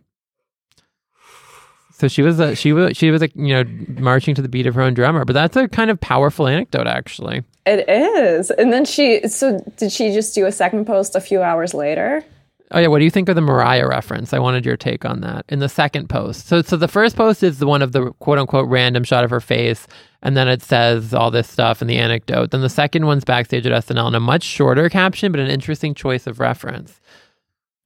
So 1.91 2.07
she 2.07 2.21
was 2.21 2.39
a, 2.39 2.55
she 2.55 2.73
was 2.73 2.97
she 2.97 3.11
was 3.11 3.21
a, 3.21 3.29
you 3.35 3.53
know 3.53 3.63
marching 3.99 4.35
to 4.35 4.41
the 4.41 4.49
beat 4.49 4.65
of 4.65 4.75
her 4.75 4.81
own 4.81 4.93
drummer, 4.93 5.25
but 5.25 5.33
that's 5.33 5.55
a 5.55 5.67
kind 5.67 5.91
of 5.91 5.99
powerful 6.01 6.47
anecdote 6.47 6.87
actually. 6.87 7.43
It 7.65 7.87
is. 7.87 8.49
And 8.51 8.73
then 8.73 8.83
she 8.83 9.27
so 9.27 9.63
did 9.77 9.91
she 9.91 10.11
just 10.11 10.33
do 10.33 10.45
a 10.45 10.51
second 10.51 10.85
post 10.85 11.15
a 11.15 11.21
few 11.21 11.41
hours 11.41 11.73
later? 11.73 12.25
Oh 12.73 12.79
yeah, 12.79 12.87
what 12.87 12.97
do 12.97 13.05
you 13.05 13.11
think 13.11 13.29
of 13.29 13.35
the 13.35 13.41
Mariah 13.41 13.87
reference? 13.87 14.33
I 14.33 14.39
wanted 14.39 14.65
your 14.65 14.75
take 14.75 15.05
on 15.05 15.21
that. 15.21 15.45
In 15.47 15.59
the 15.59 15.69
second 15.69 16.09
post. 16.09 16.47
So 16.47 16.63
so 16.63 16.75
the 16.75 16.87
first 16.87 17.15
post 17.15 17.43
is 17.43 17.59
the 17.59 17.67
one 17.67 17.83
of 17.83 17.91
the 17.91 18.11
quote 18.13 18.39
unquote 18.39 18.67
random 18.67 19.03
shot 19.03 19.23
of 19.23 19.29
her 19.29 19.39
face 19.39 19.87
and 20.23 20.35
then 20.35 20.47
it 20.47 20.63
says 20.63 21.13
all 21.13 21.29
this 21.29 21.47
stuff 21.47 21.81
and 21.81 21.89
the 21.89 21.99
anecdote. 21.99 22.49
Then 22.49 22.61
the 22.61 22.69
second 22.69 23.05
one's 23.05 23.23
backstage 23.23 23.67
at 23.67 23.85
SNL 23.85 24.07
in 24.07 24.15
a 24.15 24.19
much 24.19 24.43
shorter 24.43 24.89
caption 24.89 25.31
but 25.31 25.39
an 25.39 25.49
interesting 25.49 25.93
choice 25.93 26.25
of 26.25 26.39
reference. 26.39 26.99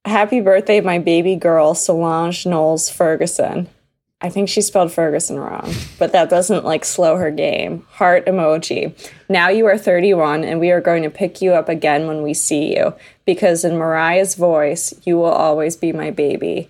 Happy 0.06 0.40
birthday, 0.40 0.80
my 0.80 0.98
baby 0.98 1.36
girl, 1.36 1.74
Solange 1.74 2.46
Knowles 2.46 2.88
Ferguson. 2.88 3.68
I 4.20 4.30
think 4.30 4.48
she 4.48 4.62
spelled 4.62 4.92
Ferguson 4.92 5.38
wrong, 5.38 5.72
but 5.98 6.10
that 6.10 6.28
doesn't 6.28 6.64
like 6.64 6.84
slow 6.84 7.16
her 7.16 7.30
game. 7.30 7.86
Heart 7.92 8.26
emoji. 8.26 8.92
Now 9.28 9.48
you 9.48 9.64
are 9.66 9.78
31 9.78 10.42
and 10.42 10.58
we 10.58 10.72
are 10.72 10.80
going 10.80 11.04
to 11.04 11.10
pick 11.10 11.40
you 11.40 11.52
up 11.52 11.68
again 11.68 12.08
when 12.08 12.22
we 12.22 12.34
see 12.34 12.76
you 12.76 12.94
because 13.24 13.64
in 13.64 13.78
Mariah's 13.78 14.34
voice, 14.34 14.92
you 15.04 15.16
will 15.16 15.26
always 15.26 15.76
be 15.76 15.92
my 15.92 16.10
baby. 16.10 16.68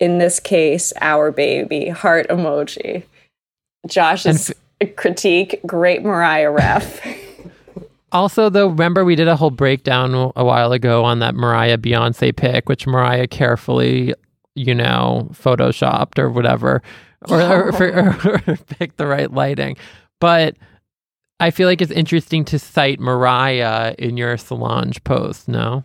In 0.00 0.18
this 0.18 0.40
case, 0.40 0.92
our 1.00 1.30
baby. 1.30 1.90
Heart 1.90 2.28
emoji. 2.28 3.04
Josh's 3.86 4.52
critique, 4.96 5.60
great 5.64 6.02
Mariah 6.02 6.50
ref. 6.50 7.00
Also, 8.10 8.48
though, 8.48 8.68
remember 8.68 9.04
we 9.04 9.16
did 9.16 9.28
a 9.28 9.36
whole 9.36 9.50
breakdown 9.50 10.32
a 10.34 10.42
while 10.42 10.72
ago 10.72 11.04
on 11.04 11.18
that 11.18 11.34
Mariah 11.34 11.76
Beyonce 11.76 12.34
pick, 12.34 12.66
which 12.66 12.86
Mariah 12.86 13.26
carefully, 13.26 14.14
you 14.58 14.74
know, 14.74 15.28
photoshopped 15.32 16.18
or 16.18 16.28
whatever, 16.30 16.82
or, 17.28 17.40
or, 17.40 17.82
or, 17.82 18.40
or 18.46 18.56
picked 18.78 18.96
the 18.96 19.06
right 19.06 19.32
lighting. 19.32 19.76
But 20.20 20.56
I 21.40 21.50
feel 21.50 21.68
like 21.68 21.80
it's 21.80 21.92
interesting 21.92 22.44
to 22.46 22.58
cite 22.58 22.98
Mariah 23.00 23.94
in 23.98 24.16
your 24.16 24.36
Solange 24.36 25.02
post. 25.04 25.48
No, 25.48 25.84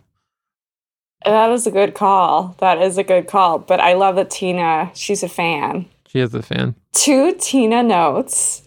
That 1.24 1.50
is 1.52 1.66
a 1.66 1.70
good 1.70 1.94
call. 1.94 2.56
That 2.58 2.82
is 2.82 2.98
a 2.98 3.04
good 3.04 3.28
call. 3.28 3.58
But 3.60 3.80
I 3.80 3.92
love 3.94 4.16
that 4.16 4.30
Tina, 4.30 4.90
she's 4.94 5.22
a 5.22 5.28
fan. 5.28 5.86
she 6.08 6.18
is 6.20 6.34
a 6.34 6.42
fan. 6.42 6.74
Two 6.92 7.34
Tina 7.38 7.82
notes. 7.82 8.62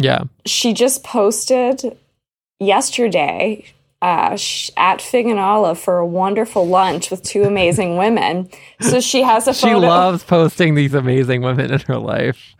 Yeah, 0.00 0.24
She 0.46 0.72
just 0.74 1.02
posted 1.04 1.96
yesterday 2.60 3.64
uh, 4.00 4.38
at 4.76 5.02
Fig 5.02 5.26
and 5.26 5.38
Olive 5.38 5.78
for 5.78 5.98
a 5.98 6.06
wonderful 6.06 6.66
lunch 6.66 7.10
with 7.10 7.22
two 7.22 7.42
amazing 7.44 7.96
women. 7.98 8.48
So 8.80 9.00
she 9.00 9.22
has 9.22 9.48
a 9.48 9.54
she 9.54 9.66
photo. 9.66 9.78
loves 9.80 10.24
posting 10.24 10.74
these 10.74 10.94
amazing 10.94 11.42
women 11.42 11.72
in 11.72 11.80
her 11.80 11.98
life. 11.98 12.54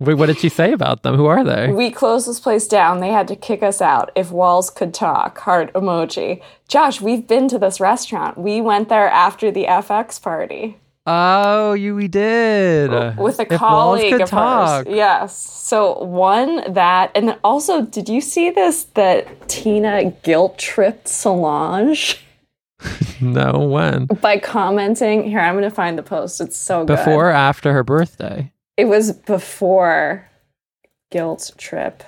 Wait, 0.00 0.14
what 0.14 0.26
did 0.26 0.38
she 0.38 0.48
say 0.48 0.72
about 0.72 1.02
them? 1.02 1.14
Who 1.16 1.26
are 1.26 1.44
they? 1.44 1.70
we 1.72 1.90
closed 1.90 2.28
this 2.28 2.40
place 2.40 2.66
down. 2.66 2.98
They 3.00 3.10
had 3.10 3.28
to 3.28 3.36
kick 3.36 3.62
us 3.62 3.80
out. 3.80 4.10
If 4.16 4.30
walls 4.32 4.68
could 4.68 4.92
talk, 4.92 5.38
heart 5.38 5.72
emoji. 5.72 6.42
Josh, 6.68 7.00
we've 7.00 7.26
been 7.26 7.48
to 7.48 7.58
this 7.58 7.78
restaurant. 7.80 8.36
We 8.36 8.60
went 8.60 8.88
there 8.88 9.08
after 9.08 9.50
the 9.52 9.64
FX 9.64 10.20
party. 10.20 10.78
Oh, 11.06 11.74
you 11.74 11.94
we 11.94 12.08
did 12.08 12.90
with 13.18 13.38
uh, 13.40 13.44
a 13.50 13.52
If 13.52 13.58
colleague 13.58 14.20
of 14.20 14.28
talk. 14.30 14.86
hers. 14.86 14.94
Yes. 14.96 15.36
So 15.36 15.98
one 16.02 16.72
that, 16.72 17.10
and 17.14 17.28
then 17.28 17.38
also, 17.44 17.82
did 17.82 18.08
you 18.08 18.20
see 18.22 18.50
this? 18.50 18.84
That 18.94 19.48
Tina 19.48 20.10
guilt 20.22 20.56
tripped 20.58 21.06
Solange 21.08 22.16
No, 23.20 23.66
when? 23.68 24.06
by 24.06 24.38
commenting. 24.38 25.24
Here, 25.28 25.40
I'm 25.40 25.54
going 25.54 25.64
to 25.64 25.70
find 25.74 25.98
the 25.98 26.02
post. 26.02 26.40
It's 26.40 26.56
so 26.56 26.84
good. 26.84 26.96
Before 26.96 27.28
or 27.28 27.32
after 27.32 27.72
her 27.72 27.82
birthday? 27.84 28.50
it 28.76 28.86
was 28.86 29.12
before 29.12 30.28
guilt 31.12 31.52
trip. 31.58 32.02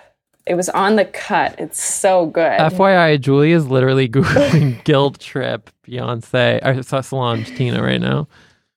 It 0.46 0.54
was 0.54 0.68
on 0.70 0.96
the 0.96 1.04
cut. 1.04 1.54
It's 1.58 1.82
so 1.82 2.26
good. 2.26 2.58
FYI, 2.58 3.20
Julie 3.20 3.52
is 3.52 3.66
literally 3.66 4.08
Googling 4.08 4.82
guilt 4.84 5.18
trip 5.20 5.70
Beyonce 5.86 6.64
or 6.64 6.82
so- 6.82 7.00
Solange 7.02 7.54
Tina 7.56 7.82
right 7.82 8.00
now. 8.00 8.26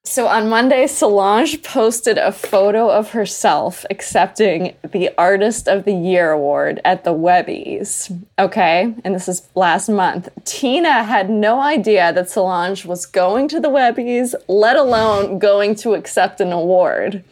So 0.06 0.28
on 0.28 0.50
Monday, 0.50 0.88
Solange 0.88 1.62
posted 1.62 2.18
a 2.18 2.32
photo 2.32 2.90
of 2.90 3.12
herself 3.12 3.86
accepting 3.90 4.76
the 4.84 5.12
Artist 5.18 5.68
of 5.68 5.86
the 5.86 5.94
Year 5.94 6.32
award 6.32 6.82
at 6.84 7.04
the 7.04 7.14
Webbies. 7.14 8.12
Okay, 8.40 8.96
and 9.04 9.14
this 9.14 9.28
is 9.28 9.48
last 9.56 9.90
month. 9.90 10.30
Tina 10.46 11.04
had 11.04 11.30
no 11.30 11.60
idea 11.60 12.12
that 12.14 12.30
Solange 12.30 12.86
was 12.86 13.06
going 13.06 13.48
to 13.50 13.60
the 13.60 13.70
Webbies, 13.70 14.34
let 14.48 14.78
alone 14.78 15.38
going 15.38 15.76
to 15.76 15.94
accept 15.94 16.42
an 16.42 16.52
award. 16.52 17.24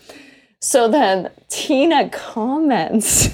So 0.60 0.88
then 0.88 1.32
Tina 1.49 2.10
comments 2.10 3.30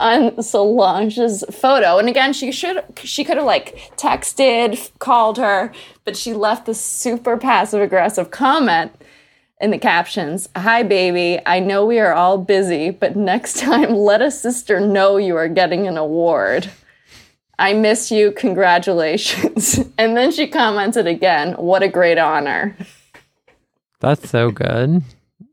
on 0.00 0.42
Solange's 0.42 1.44
photo. 1.50 1.98
And 1.98 2.08
again, 2.08 2.32
she 2.32 2.50
should 2.52 2.82
she 3.02 3.24
could 3.24 3.36
have 3.36 3.46
like 3.46 3.92
texted, 3.96 4.90
called 4.98 5.38
her, 5.38 5.72
but 6.04 6.16
she 6.16 6.32
left 6.32 6.66
this 6.66 6.80
super 6.80 7.36
passive 7.36 7.80
aggressive 7.80 8.30
comment 8.30 8.92
in 9.60 9.70
the 9.70 9.78
captions. 9.78 10.48
Hi 10.56 10.82
baby, 10.82 11.40
I 11.46 11.60
know 11.60 11.86
we 11.86 12.00
are 12.00 12.12
all 12.12 12.38
busy, 12.38 12.90
but 12.90 13.16
next 13.16 13.58
time 13.60 13.94
let 13.94 14.22
a 14.22 14.30
sister 14.30 14.80
know 14.80 15.16
you 15.16 15.36
are 15.36 15.48
getting 15.48 15.86
an 15.86 15.96
award. 15.96 16.70
I 17.58 17.72
miss 17.72 18.10
you. 18.10 18.32
Congratulations. 18.32 19.80
And 19.96 20.16
then 20.16 20.32
she 20.32 20.48
commented 20.48 21.06
again, 21.06 21.52
what 21.52 21.84
a 21.84 21.88
great 21.88 22.18
honor. 22.18 22.76
That's 24.00 24.28
so 24.28 24.50
good. 24.50 25.02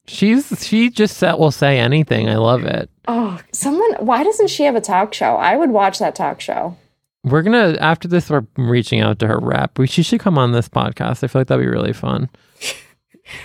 She's 0.07 0.65
she 0.65 0.89
just 0.89 1.17
said 1.17 1.33
will 1.35 1.51
say 1.51 1.79
anything. 1.79 2.27
I 2.29 2.35
love 2.37 2.63
it. 2.63 2.89
Oh, 3.07 3.39
someone 3.51 3.93
why 3.99 4.23
doesn't 4.23 4.49
she 4.49 4.63
have 4.63 4.75
a 4.75 4.81
talk 4.81 5.13
show? 5.13 5.35
I 5.35 5.55
would 5.55 5.69
watch 5.71 5.99
that 5.99 6.15
talk 6.15 6.41
show. 6.41 6.75
We're 7.23 7.43
gonna 7.43 7.77
after 7.79 8.07
this. 8.07 8.29
We're 8.29 8.45
reaching 8.57 8.99
out 8.99 9.19
to 9.19 9.27
her 9.27 9.39
rep. 9.39 9.77
We, 9.77 9.87
she 9.87 10.01
should 10.03 10.19
come 10.19 10.37
on 10.37 10.51
this 10.53 10.67
podcast. 10.67 11.23
I 11.23 11.27
feel 11.27 11.41
like 11.41 11.47
that'd 11.47 11.63
be 11.63 11.69
really 11.69 11.93
fun. 11.93 12.29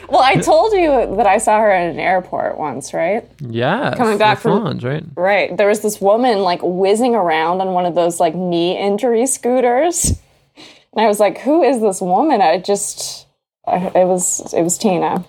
Well, 0.08 0.20
I 0.22 0.36
told 0.36 0.72
you 0.72 1.14
that 1.16 1.28
I 1.28 1.38
saw 1.38 1.60
her 1.60 1.70
at 1.70 1.90
an 1.92 2.00
airport 2.00 2.58
once, 2.58 2.92
right? 2.92 3.24
Yeah. 3.38 3.94
Coming 3.96 4.18
back 4.18 4.38
from- 4.40 4.58
Solange, 4.58 4.82
right? 4.82 5.04
Right. 5.16 5.56
There 5.56 5.68
was 5.68 5.80
this 5.80 6.00
woman 6.00 6.40
like 6.40 6.58
whizzing 6.62 7.14
around 7.14 7.60
on 7.60 7.68
one 7.72 7.86
of 7.86 7.94
those 7.94 8.18
like 8.18 8.34
knee 8.34 8.76
injury 8.76 9.26
scooters. 9.28 10.18
And 10.56 11.04
I 11.04 11.06
was 11.06 11.20
like, 11.20 11.38
who 11.38 11.62
is 11.62 11.80
this 11.80 12.00
woman? 12.00 12.40
I 12.40 12.58
just, 12.58 13.28
it 13.68 14.06
was, 14.08 14.52
it 14.52 14.62
was 14.62 14.76
Tina. 14.76 15.24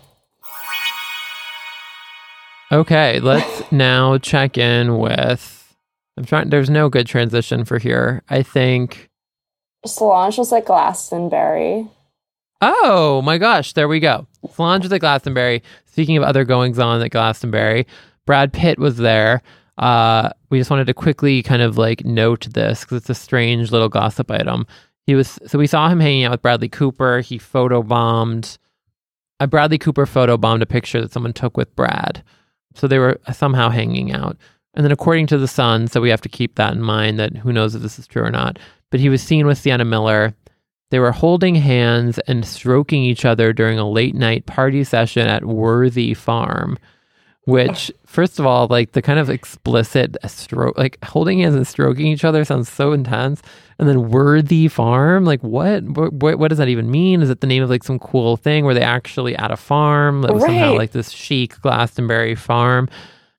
Okay, 2.72 3.20
let's 3.20 3.64
now 3.72 4.18
check 4.18 4.58
in 4.58 4.98
with. 4.98 5.76
I'm 6.18 6.26
trying. 6.26 6.50
There's 6.50 6.70
no 6.70 6.90
good 6.90 7.08
transition 7.08 7.66
for 7.66 7.80
here. 7.80 8.24
I 8.30 8.44
think. 8.44 9.10
Solange 9.86 10.38
was 10.38 10.52
at 10.52 10.66
Glastonbury. 10.66 11.88
Oh 12.60 13.22
my 13.22 13.38
gosh, 13.38 13.74
there 13.74 13.88
we 13.88 14.00
go. 14.00 14.28
Solange 14.54 14.84
was 14.84 14.92
at 14.92 15.00
Glastonbury. 15.00 15.62
Speaking 15.86 16.18
of 16.18 16.24
other 16.24 16.44
goings 16.44 16.80
on 16.80 17.02
at 17.02 17.12
Glastonbury, 17.12 17.86
Brad 18.26 18.52
Pitt 18.52 18.80
was 18.80 18.98
there. 18.98 19.42
Uh, 19.78 20.32
we 20.50 20.58
just 20.58 20.72
wanted 20.72 20.88
to 20.88 20.94
quickly 20.94 21.44
kind 21.44 21.62
of 21.62 21.78
like 21.78 22.04
note 22.04 22.48
this 22.52 22.82
because 22.82 22.98
it's 22.98 23.10
a 23.12 23.16
strange 23.16 23.72
little 23.72 23.90
gossip 23.90 24.32
item. 24.32 24.66
He 25.06 25.16
was 25.16 25.40
so 25.46 25.58
we 25.58 25.68
saw 25.68 25.88
him 25.88 26.00
hanging 26.00 26.26
out 26.26 26.32
with 26.32 26.42
Bradley 26.42 26.70
Cooper. 26.70 27.20
He 27.20 27.38
photobombed. 27.38 28.58
Uh, 29.40 29.46
Bradley 29.48 29.78
Cooper 29.78 30.06
photobombed 30.06 30.62
a 30.62 30.66
picture 30.66 31.00
that 31.00 31.12
someone 31.12 31.34
took 31.34 31.56
with 31.56 31.76
Brad. 31.76 32.24
So 32.76 32.88
they 32.88 33.00
were 33.00 33.20
uh, 33.26 33.32
somehow 33.32 33.70
hanging 33.70 34.12
out. 34.12 34.38
And 34.74 34.84
then, 34.84 34.92
according 34.92 35.28
to 35.28 35.38
The 35.38 35.48
Sun, 35.48 35.88
so 35.88 36.02
we 36.02 36.12
have 36.12 36.22
to 36.22 36.30
keep 36.30 36.56
that 36.56 36.74
in 36.74 36.82
mind 36.82 37.20
that 37.20 37.36
who 37.38 37.52
knows 37.52 37.74
if 37.74 37.82
this 37.82 37.98
is 37.98 38.06
true 38.06 38.24
or 38.24 38.30
not. 38.30 38.60
But 38.92 39.00
he 39.00 39.10
was 39.10 39.24
seen 39.24 39.48
with 39.48 39.58
Sienna 39.58 39.86
Miller. 39.86 40.36
They 40.92 41.00
were 41.00 41.12
holding 41.12 41.56
hands 41.56 42.20
and 42.28 42.46
stroking 42.46 43.04
each 43.04 43.26
other 43.26 43.52
during 43.54 43.80
a 43.80 43.90
late 43.90 44.16
night 44.16 44.46
party 44.46 44.84
session 44.84 45.28
at 45.28 45.46
Worthy 45.46 46.14
Farm. 46.14 46.78
Which, 47.48 47.90
first 48.06 48.40
of 48.40 48.46
all, 48.46 48.68
like 48.68 48.92
the 48.92 49.02
kind 49.02 49.20
of 49.20 49.30
explicit 49.30 50.18
stroke, 50.26 50.78
like 50.78 51.02
holding 51.02 51.40
hands 51.40 51.56
and 51.56 51.66
stroking 51.66 52.08
each 52.08 52.26
other 52.26 52.44
sounds 52.44 52.70
so 52.70 52.92
intense. 52.92 53.42
And 53.80 53.88
then 53.88 54.10
Worthy 54.10 54.68
Farm, 54.68 55.24
like 55.24 55.42
what? 55.44 55.82
What, 55.86 56.40
what 56.40 56.50
does 56.50 56.58
that 56.58 56.68
even 56.68 56.92
mean? 56.92 57.22
Is 57.22 57.30
it 57.30 57.40
the 57.40 57.48
name 57.48 57.64
of 57.64 57.70
like 57.70 57.86
some 57.86 58.00
cool 58.00 58.36
thing 58.36 58.66
where 58.66 58.74
they 58.74 58.82
actually 58.82 59.34
at 59.38 59.50
a 59.50 59.56
farm 59.56 60.24
that 60.24 60.34
was 60.34 60.44
somehow 60.44 60.76
like 60.76 60.92
this 60.92 61.10
chic 61.10 61.58
Glastonbury 61.62 62.36
farm? 62.36 62.90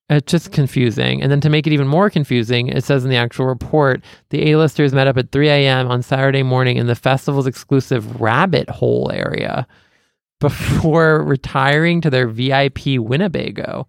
It's 0.08 0.32
just 0.32 0.52
confusing. 0.52 1.20
And 1.20 1.30
then 1.30 1.42
to 1.42 1.50
make 1.50 1.66
it 1.66 1.74
even 1.74 1.86
more 1.86 2.08
confusing, 2.08 2.68
it 2.68 2.84
says 2.84 3.04
in 3.04 3.10
the 3.10 3.16
actual 3.16 3.44
report 3.44 4.02
the 4.30 4.50
A-listers 4.50 4.94
met 4.94 5.06
up 5.06 5.18
at 5.18 5.32
3 5.32 5.50
a.m. 5.50 5.86
on 5.86 6.00
Saturday 6.00 6.42
morning 6.42 6.78
in 6.78 6.86
the 6.86 6.94
festival's 6.94 7.46
exclusive 7.46 8.18
rabbit 8.18 8.70
hole 8.70 9.10
area 9.12 9.66
before 10.40 11.22
retiring 11.24 12.00
to 12.00 12.10
their 12.10 12.28
VIP 12.28 12.98
Winnebago. 12.98 13.86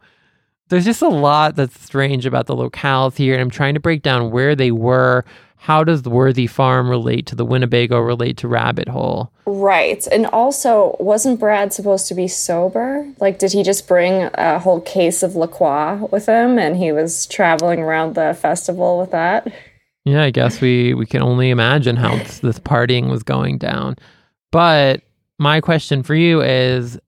There's 0.69 0.85
just 0.85 1.01
a 1.01 1.09
lot 1.09 1.55
that's 1.55 1.79
strange 1.81 2.25
about 2.25 2.45
the 2.45 2.55
locales 2.55 3.17
here, 3.17 3.33
and 3.33 3.41
I'm 3.41 3.49
trying 3.49 3.73
to 3.73 3.79
break 3.79 4.03
down 4.03 4.31
where 4.31 4.55
they 4.55 4.71
were. 4.71 5.25
How 5.61 5.83
does 5.83 6.03
the 6.03 6.09
Worthy 6.09 6.47
Farm 6.47 6.89
relate 6.89 7.25
to 7.27 7.35
the 7.35 7.43
Winnebago, 7.43 7.99
relate 7.99 8.37
to 8.37 8.47
Rabbit 8.47 8.87
Hole? 8.87 9.33
Right. 9.45 10.07
And 10.07 10.27
also, 10.27 10.95
wasn't 10.99 11.39
Brad 11.39 11.73
supposed 11.73 12.07
to 12.07 12.13
be 12.13 12.29
sober? 12.29 13.11
Like, 13.19 13.39
did 13.39 13.51
he 13.51 13.63
just 13.63 13.87
bring 13.87 14.29
a 14.35 14.59
whole 14.59 14.79
case 14.79 15.21
of 15.21 15.35
La 15.35 15.47
Croix 15.47 16.07
with 16.11 16.27
him 16.27 16.57
and 16.59 16.77
he 16.77 16.93
was 16.93 17.25
traveling 17.25 17.79
around 17.79 18.15
the 18.15 18.37
festival 18.39 18.99
with 18.99 19.11
that? 19.11 19.51
Yeah, 20.05 20.23
I 20.23 20.31
guess 20.31 20.61
we 20.61 20.93
we 20.93 21.05
can 21.05 21.21
only 21.21 21.49
imagine 21.49 21.97
how 21.97 22.15
this, 22.15 22.39
this 22.39 22.59
partying 22.59 23.09
was 23.09 23.21
going 23.21 23.57
down. 23.57 23.97
But 24.51 25.01
my 25.39 25.61
question 25.61 26.03
for 26.03 26.13
you 26.15 26.41
is 26.41 26.99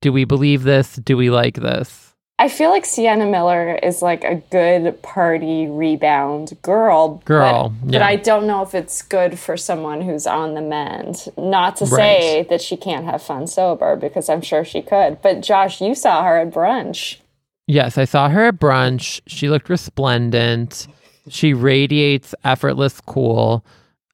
do 0.00 0.12
we 0.12 0.24
believe 0.24 0.62
this? 0.62 0.96
Do 0.96 1.16
we 1.16 1.30
like 1.30 1.56
this? 1.56 2.06
I 2.38 2.48
feel 2.48 2.70
like 2.70 2.86
Sienna 2.86 3.26
Miller 3.26 3.74
is 3.82 4.00
like 4.00 4.24
a 4.24 4.36
good 4.50 5.02
party 5.02 5.66
rebound 5.66 6.56
girl. 6.62 7.20
Girl, 7.26 7.74
But, 7.82 7.92
yeah. 7.92 7.98
but 7.98 8.02
I 8.06 8.16
don't 8.16 8.46
know 8.46 8.62
if 8.62 8.74
it's 8.74 9.02
good 9.02 9.38
for 9.38 9.58
someone 9.58 10.00
who's 10.00 10.26
on 10.26 10.54
the 10.54 10.62
mend. 10.62 11.26
Not 11.36 11.76
to 11.76 11.86
say 11.86 12.38
Right. 12.38 12.48
that 12.48 12.62
she 12.62 12.78
can't 12.78 13.04
have 13.04 13.22
fun 13.22 13.46
sober, 13.46 13.94
because 13.94 14.30
I'm 14.30 14.40
sure 14.40 14.64
she 14.64 14.80
could. 14.80 15.20
But 15.20 15.42
Josh, 15.42 15.82
you 15.82 15.94
saw 15.94 16.24
her 16.24 16.38
at 16.38 16.50
brunch. 16.50 17.18
Yes, 17.66 17.98
I 17.98 18.06
saw 18.06 18.30
her 18.30 18.46
at 18.46 18.58
brunch. 18.58 19.20
She 19.26 19.50
looked 19.50 19.68
resplendent. 19.68 20.86
She 21.28 21.52
radiates 21.52 22.34
effortless 22.42 23.02
cool. 23.02 23.62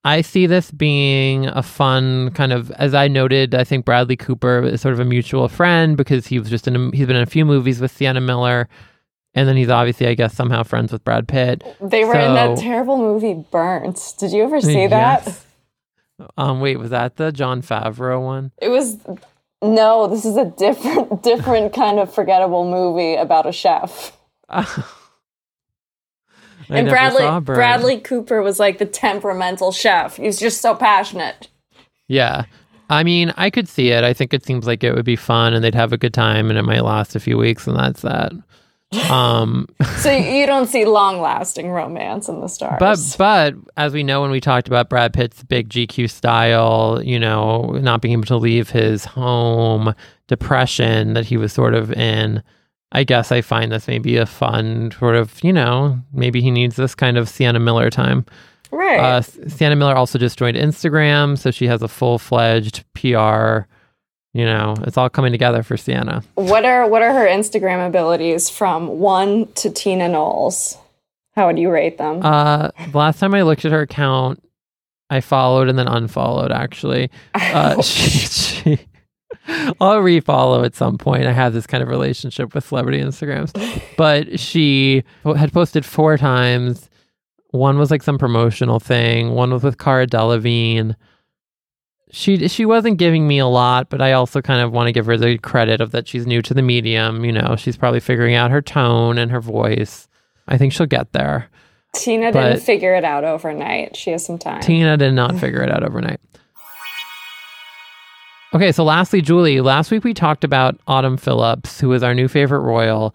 I 0.07 0.21
see 0.21 0.47
this 0.47 0.71
being 0.71 1.49
a 1.49 1.65
fun 1.65 2.31
kind 2.31 2.53
of, 2.53 2.71
as 2.71 2.95
I 2.95 3.09
noted, 3.09 3.57
I 3.57 3.65
think 3.65 3.85
Bradley 3.85 4.17
Cooper 4.17 4.63
is 4.63 4.81
sort 4.81 4.95
of 4.95 5.01
a 5.01 5.05
mutual 5.05 5.49
friend 5.49 5.97
because 5.97 6.29
he 6.29 6.39
was 6.39 6.49
just 6.49 6.69
in, 6.69 6.77
a, 6.77 6.97
he's 6.97 7.09
been 7.09 7.17
in 7.17 7.23
a 7.23 7.27
few 7.27 7.45
movies 7.45 7.81
with 7.81 7.91
Sienna 7.91 8.21
Miller. 8.21 8.69
And 9.35 9.49
then 9.49 9.57
he's 9.57 9.69
obviously, 9.69 10.07
I 10.07 10.15
guess, 10.15 10.33
somehow 10.33 10.63
friends 10.63 10.93
with 10.93 11.03
Brad 11.03 11.27
Pitt. 11.27 11.65
They 11.81 12.05
were 12.05 12.15
in 12.15 12.35
that 12.35 12.57
terrible 12.57 12.99
movie 12.99 13.35
Burnt. 13.51 14.15
Did 14.19 14.31
you 14.31 14.45
ever 14.45 14.61
see 14.61 14.87
that? 14.87 15.25
Yes. 15.27 15.45
Um, 16.39 16.61
wait, 16.61 16.79
was 16.79 16.91
that 16.91 17.17
the 17.17 17.33
Jon 17.33 17.61
Favreau 17.61 18.25
one? 18.25 18.53
It 18.63 18.69
was 18.69 18.99
no, 19.61 20.07
this 20.07 20.25
is 20.25 20.37
a 20.37 20.45
different 20.45 21.23
different 21.25 21.75
kind 21.75 21.99
of 21.99 22.15
forgettable 22.15 22.71
movie 22.71 23.17
about 23.17 23.47
a 23.47 23.53
chef. 23.53 24.17
I 26.71 26.79
and 26.79 26.89
Bradley 26.89 27.41
Bradley 27.41 27.99
Cooper 28.01 28.43
was 28.43 28.59
like 28.59 28.79
the 28.79 28.87
temperamental 28.87 29.73
chef. 29.73 30.17
He 30.17 30.27
was 30.27 30.39
just 30.39 30.61
so 30.61 30.75
passionate. 30.75 31.49
Yeah. 32.09 32.45
I 32.89 33.03
mean, 33.03 33.33
I 33.37 33.51
could 33.51 33.69
see 33.69 33.91
it. 33.91 34.05
I 34.05 34.13
think 34.13 34.33
it 34.33 34.45
seems 34.45 34.67
like 34.67 34.85
it 34.85 34.95
would 34.95 35.05
be 35.05 35.17
fun 35.17 35.55
and 35.55 35.65
they'd 35.65 35.75
have 35.75 35.93
a 35.93 35.99
good 35.99 36.15
time 36.15 36.51
and 36.51 36.59
it 36.59 36.63
might 36.63 36.85
last 36.85 37.17
a 37.17 37.21
few 37.21 37.37
weeks 37.37 37.67
and 37.67 37.77
that's 37.77 38.03
that. 38.03 38.33
Um 39.11 39.67
So 39.99 40.13
you 40.13 40.47
don't 40.47 40.69
see 40.69 40.85
long 40.85 41.21
lasting 41.21 41.71
romance 41.71 42.29
in 42.29 42.41
the 42.41 42.49
stars. 42.49 42.79
but 42.79 43.17
but 43.19 43.55
as 43.77 43.93
we 43.93 44.05
know 44.05 44.23
when 44.23 44.31
we 44.31 44.41
talked 44.41 44.69
about 44.69 44.89
Brad 44.89 45.13
Pitt's 45.13 45.43
big 45.43 45.69
GQ 45.69 46.09
style, 46.09 47.01
you 47.03 47.19
know, 47.19 47.73
not 47.83 48.01
being 48.01 48.13
able 48.13 48.25
to 48.27 48.37
leave 48.37 48.71
his 48.71 49.05
home, 49.05 49.93
depression 50.29 51.15
that 51.15 51.25
he 51.27 51.37
was 51.37 51.53
sort 51.53 51.75
of 51.75 51.93
in, 51.93 52.43
I 52.93 53.05
guess 53.05 53.33
I 53.33 53.41
find 53.41 53.73
this 53.73 53.89
maybe 53.89 54.17
a 54.17 54.27
fun 54.27 54.93
sort 54.99 55.17
of, 55.17 55.43
you 55.43 55.53
know, 55.53 55.99
maybe 56.13 56.41
he 56.41 56.51
needs 56.51 56.77
this 56.77 56.95
kind 56.95 57.19
of 57.19 57.29
Sienna 57.29 57.59
Miller 57.61 57.91
time. 57.91 58.25
right. 58.71 58.99
Uh, 59.01 59.23
Sienna 59.23 59.77
Miller 59.77 59.95
also 59.95 60.19
just 60.19 60.39
joined 60.39 60.57
Instagram, 60.57 61.37
so 61.37 61.51
she 61.51 61.67
has 61.67 61.83
a 61.83 61.89
full 61.89 62.19
fledged 62.19 62.85
PR. 62.95 63.67
You 64.33 64.45
know, 64.45 64.75
it's 64.83 64.99
all 64.99 65.09
coming 65.09 65.33
together 65.33 65.63
for 65.63 65.77
Sienna. 65.77 66.23
what 66.35 66.65
are 66.65 66.87
what 66.89 67.03
are 67.03 67.13
her 67.13 67.27
Instagram 67.27 67.87
abilities 67.87 68.51
from 68.51 68.99
one 68.99 69.51
to 69.55 69.71
Tina 69.71 70.09
Knowles? 70.09 70.77
How 71.35 71.47
would 71.47 71.59
you 71.59 71.71
rate 71.71 71.99
them? 71.99 72.21
Uh, 72.23 72.71
the 72.91 72.97
last 72.97 73.19
time 73.19 73.35
I 73.35 73.43
looked 73.43 73.65
at 73.65 73.73
her 73.73 73.83
account, 73.83 74.43
I 75.11 75.21
followed 75.21 75.69
and 75.69 75.79
then 75.79 75.89
unfollowed. 75.89 76.53
Actually, 76.53 77.11
uh, 77.35 77.81
she, 77.83 78.11
she, 78.11 78.79
I'll 79.81 80.01
refollow 80.01 80.65
at 80.65 80.75
some 80.75 80.99
point. 80.99 81.27
I 81.27 81.33
have 81.33 81.53
this 81.53 81.67
kind 81.67 81.83
of 81.83 81.89
relationship 81.89 82.55
with 82.55 82.67
celebrity 82.67 83.01
Instagrams, 83.01 83.53
but 83.97 84.41
she 84.41 85.05
had 85.25 85.53
posted 85.53 85.85
four 85.85 86.17
times. 86.17 86.91
One 87.51 87.79
was 87.79 87.91
like 87.91 88.03
some 88.03 88.19
promotional 88.19 88.81
thing. 88.81 89.31
One 89.31 89.53
was 89.53 89.63
with 89.63 89.79
Cara 89.79 90.07
Delevingne. 90.07 90.97
She 92.11 92.49
she 92.49 92.65
wasn't 92.65 92.99
giving 92.99 93.27
me 93.29 93.39
a 93.39 93.47
lot, 93.47 93.89
but 93.89 94.01
I 94.01 94.13
also 94.13 94.41
kind 94.41 94.61
of 94.61 94.73
want 94.73 94.89
to 94.89 94.93
give 94.93 95.07
her 95.07 95.17
the 95.17 95.39
credit 95.39 95.81
of 95.81 95.91
that 95.93 96.09
she's 96.09 96.27
new 96.27 96.43
to 96.43 96.55
the 96.55 96.63
medium. 96.63 97.25
You 97.25 97.33
know, 97.33 97.57
she's 97.57 97.77
probably 97.77 98.01
figuring 98.01 98.35
out 98.35 98.51
her 98.51 98.63
tone 98.63 99.19
and 99.19 99.31
her 99.31 99.41
voice. 99.41 100.09
I 100.49 100.59
think 100.59 100.73
she'll 100.73 100.87
get 100.87 101.13
there. 101.13 101.49
Tina 101.95 102.33
but- 102.33 102.49
didn't 102.49 102.63
figure 102.63 102.95
it 102.95 103.05
out 103.05 103.25
overnight. 103.25 103.97
She 103.97 104.11
has 104.11 104.25
some 104.25 104.39
time. 104.39 104.61
Tina 104.61 104.97
did 104.97 105.13
not 105.13 105.37
figure 105.39 105.63
it 105.63 105.71
out 105.71 105.83
overnight. 105.83 106.21
Okay, 108.57 108.73
so 108.73 108.85
lastly, 108.85 109.21
Julie, 109.21 109.61
last 109.61 109.91
week 109.91 110.03
we 110.03 110.15
talked 110.15 110.43
about 110.43 110.81
Autumn 110.87 111.19
Phillips, 111.19 111.79
who 111.79 111.93
is 111.93 112.03
our 112.03 112.15
new 112.15 112.27
favorite 112.27 112.61
royal. 112.61 113.15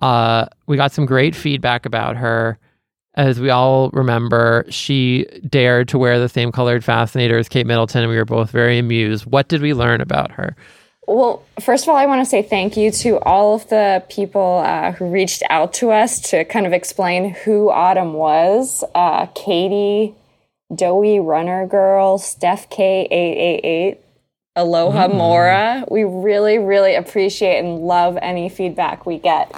Uh, 0.00 0.46
we 0.66 0.76
got 0.76 0.90
some 0.90 1.06
great 1.06 1.36
feedback 1.36 1.86
about 1.86 2.16
her. 2.16 2.58
As 3.14 3.38
we 3.38 3.48
all 3.48 3.90
remember, 3.90 4.64
she 4.70 5.24
dared 5.48 5.86
to 5.90 5.98
wear 5.98 6.18
the 6.18 6.28
same 6.28 6.50
colored 6.50 6.82
fascinator 6.82 7.38
as 7.38 7.48
Kate 7.48 7.64
Middleton, 7.64 8.02
and 8.02 8.10
we 8.10 8.16
were 8.16 8.24
both 8.24 8.50
very 8.50 8.76
amused. 8.76 9.24
What 9.24 9.46
did 9.46 9.62
we 9.62 9.72
learn 9.72 10.00
about 10.00 10.32
her? 10.32 10.56
Well, 11.06 11.44
first 11.60 11.84
of 11.84 11.90
all, 11.90 11.96
I 11.96 12.06
want 12.06 12.20
to 12.22 12.28
say 12.28 12.42
thank 12.42 12.76
you 12.76 12.90
to 12.90 13.20
all 13.20 13.54
of 13.54 13.68
the 13.68 14.04
people 14.08 14.64
uh, 14.66 14.90
who 14.90 15.06
reached 15.06 15.44
out 15.48 15.74
to 15.74 15.92
us 15.92 16.18
to 16.30 16.44
kind 16.44 16.66
of 16.66 16.72
explain 16.72 17.34
who 17.44 17.70
Autumn 17.70 18.14
was. 18.14 18.82
Uh, 18.96 19.26
Katie, 19.26 20.16
Doughy 20.74 21.20
Runner 21.20 21.68
Girl, 21.68 22.18
Steph 22.18 22.68
K888, 22.68 23.98
Aloha 24.54 25.08
Mora. 25.08 25.84
We 25.90 26.04
really, 26.04 26.58
really 26.58 26.94
appreciate 26.94 27.58
and 27.58 27.80
love 27.80 28.18
any 28.20 28.48
feedback 28.48 29.06
we 29.06 29.18
get. 29.18 29.50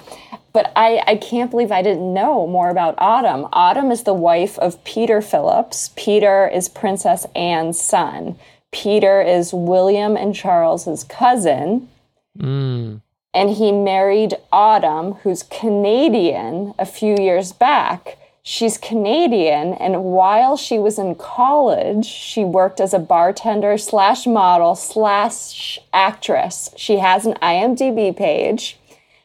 But 0.53 0.71
I, 0.75 1.03
I 1.05 1.15
can't 1.17 1.51
believe 1.51 1.71
I 1.71 1.81
didn't 1.81 2.13
know 2.13 2.47
more 2.47 2.69
about 2.69 2.95
Autumn. 2.97 3.47
Autumn 3.51 3.91
is 3.91 4.03
the 4.03 4.13
wife 4.13 4.57
of 4.59 4.81
Peter 4.85 5.21
Phillips. 5.21 5.91
Peter 5.97 6.47
is 6.47 6.69
Princess 6.69 7.25
Anne's 7.35 7.79
son. 7.79 8.37
Peter 8.71 9.21
is 9.21 9.53
William 9.53 10.15
and 10.15 10.33
Charles's 10.33 11.03
cousin. 11.03 11.89
Mm. 12.37 13.01
and 13.33 13.49
he 13.51 13.71
married 13.71 14.33
Autumn, 14.51 15.13
who's 15.23 15.43
Canadian, 15.43 16.73
a 16.77 16.85
few 16.85 17.15
years 17.17 17.53
back. 17.53 18.17
She's 18.47 18.77
Canadian, 18.77 19.73
and 19.73 20.03
while 20.03 20.55
she 20.55 20.77
was 20.77 20.99
in 20.99 21.15
college, 21.15 22.05
she 22.05 22.45
worked 22.45 22.79
as 22.79 22.93
a 22.93 22.99
bartender 22.99 23.75
slash 23.79 24.27
model 24.27 24.75
slash 24.75 25.79
actress. 25.91 26.69
She 26.77 26.97
has 26.99 27.25
an 27.25 27.33
IMDb 27.41 28.15
page. 28.15 28.77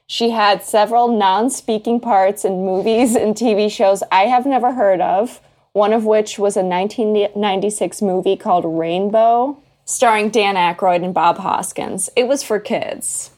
She 0.06 0.30
had 0.30 0.64
several 0.64 1.08
non 1.14 1.50
speaking 1.50 2.00
parts 2.00 2.46
in 2.46 2.64
movies 2.64 3.14
and 3.14 3.34
TV 3.34 3.70
shows 3.70 4.02
I 4.10 4.22
have 4.22 4.46
never 4.46 4.72
heard 4.72 5.02
of, 5.02 5.42
one 5.72 5.92
of 5.92 6.06
which 6.06 6.38
was 6.38 6.56
a 6.56 6.62
1996 6.62 8.00
movie 8.00 8.36
called 8.36 8.64
Rainbow, 8.64 9.62
starring 9.84 10.30
Dan 10.30 10.54
Aykroyd 10.54 11.04
and 11.04 11.12
Bob 11.12 11.36
Hoskins. 11.36 12.08
It 12.16 12.26
was 12.26 12.42
for 12.42 12.58
kids. 12.58 13.32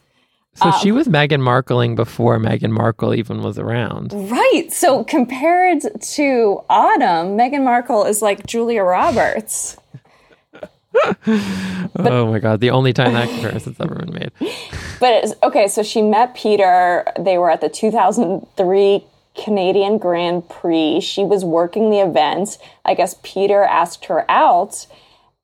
So 0.55 0.67
Um, 0.67 0.75
she 0.83 0.93
was 0.93 1.09
Meghan 1.09 1.41
Markling 1.41 1.95
before 1.95 2.39
Meghan 2.39 2.71
Markle 2.71 3.15
even 3.15 3.43
was 3.43 3.59
around. 3.59 4.13
Right. 4.13 4.69
So 4.71 5.03
compared 5.05 5.83
to 6.01 6.63
Autumn, 6.69 7.39
Meghan 7.39 7.65
Markle 7.65 8.05
is 8.05 8.21
like 8.21 8.47
Julia 8.47 8.83
Roberts. 8.83 9.77
oh 11.27 12.31
my 12.31 12.39
god, 12.39 12.61
the 12.61 12.71
only 12.71 12.93
time 12.93 13.15
that 13.15 13.29
comparison's 13.29 13.81
ever 13.81 13.95
been 13.95 14.13
made. 14.13 14.31
But 15.01 15.35
okay, 15.43 15.67
so 15.69 15.83
she 15.83 16.03
met 16.03 16.35
Peter. 16.35 17.05
They 17.19 17.39
were 17.39 17.51
at 17.51 17.63
the 17.63 17.71
2003 17.71 19.05
Canadian 19.35 19.97
Grand 19.97 20.47
Prix. 20.51 21.01
She 21.01 21.25
was 21.25 21.45
working 21.47 21.91
the 21.91 22.01
event. 22.01 22.59
I 22.85 22.93
guess 22.95 23.17
Peter 23.23 23.63
asked 23.63 24.05
her 24.07 24.31
out. 24.31 24.87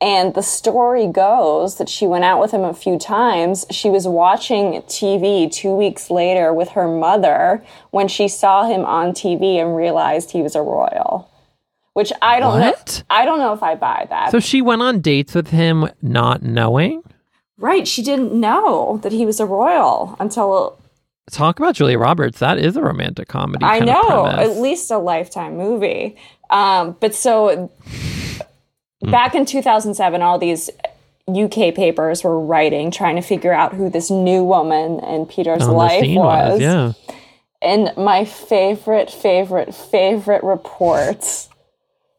And 0.00 0.34
the 0.34 0.42
story 0.42 1.08
goes 1.08 1.76
that 1.78 1.88
she 1.88 2.06
went 2.06 2.22
out 2.24 2.40
with 2.40 2.52
him 2.52 2.62
a 2.62 2.72
few 2.72 2.98
times. 2.98 3.66
She 3.70 3.90
was 3.90 4.06
watching 4.06 4.74
TV 4.82 5.50
two 5.52 5.74
weeks 5.74 6.08
later 6.08 6.54
with 6.54 6.68
her 6.70 6.86
mother 6.86 7.64
when 7.90 8.06
she 8.06 8.28
saw 8.28 8.64
him 8.64 8.84
on 8.84 9.10
TV 9.12 9.56
and 9.60 9.74
realized 9.74 10.30
he 10.30 10.40
was 10.42 10.54
a 10.54 10.62
royal. 10.62 11.28
Which 11.94 12.12
I 12.22 12.38
don't 12.38 12.60
What? 12.60 13.04
know. 13.10 13.16
I 13.16 13.24
don't 13.24 13.40
know 13.40 13.52
if 13.52 13.62
I 13.64 13.74
buy 13.74 14.06
that. 14.08 14.30
So 14.30 14.38
she 14.38 14.62
went 14.62 14.82
on 14.82 15.00
dates 15.00 15.34
with 15.34 15.48
him 15.48 15.88
not 16.00 16.42
knowing? 16.42 17.02
right, 17.60 17.88
she 17.88 18.02
didn't 18.04 18.32
know 18.32 19.00
that 19.02 19.10
he 19.10 19.26
was 19.26 19.40
a 19.40 19.44
royal 19.46 20.14
until 20.20 20.78
Talk 21.28 21.58
about 21.58 21.74
Julia 21.74 21.98
Roberts. 21.98 22.38
That 22.38 22.56
is 22.58 22.76
a 22.76 22.82
romantic 22.82 23.26
comedy. 23.26 23.64
I 23.64 23.80
know, 23.80 24.26
at 24.26 24.58
least 24.58 24.92
a 24.92 24.96
lifetime 24.98 25.56
movie. 25.58 26.16
Um, 26.50 26.96
but 27.00 27.16
so 27.16 27.70
Mm-hmm. 29.02 29.12
back 29.12 29.34
in 29.36 29.46
2007, 29.46 30.22
all 30.22 30.38
these 30.38 30.70
UK 31.28 31.74
papers 31.74 32.24
were 32.24 32.40
writing, 32.40 32.90
trying 32.90 33.16
to 33.16 33.22
figure 33.22 33.52
out 33.52 33.74
who 33.74 33.90
this 33.90 34.10
new 34.10 34.42
woman 34.42 34.98
in 35.00 35.26
Peter's 35.26 35.62
on 35.62 35.74
life 35.74 36.00
scene 36.00 36.16
was. 36.16 36.60
Yeah. 36.60 36.92
And 37.60 37.92
my 37.96 38.24
favorite, 38.24 39.10
favorite, 39.10 39.74
favorite 39.74 40.42
report 40.42 41.48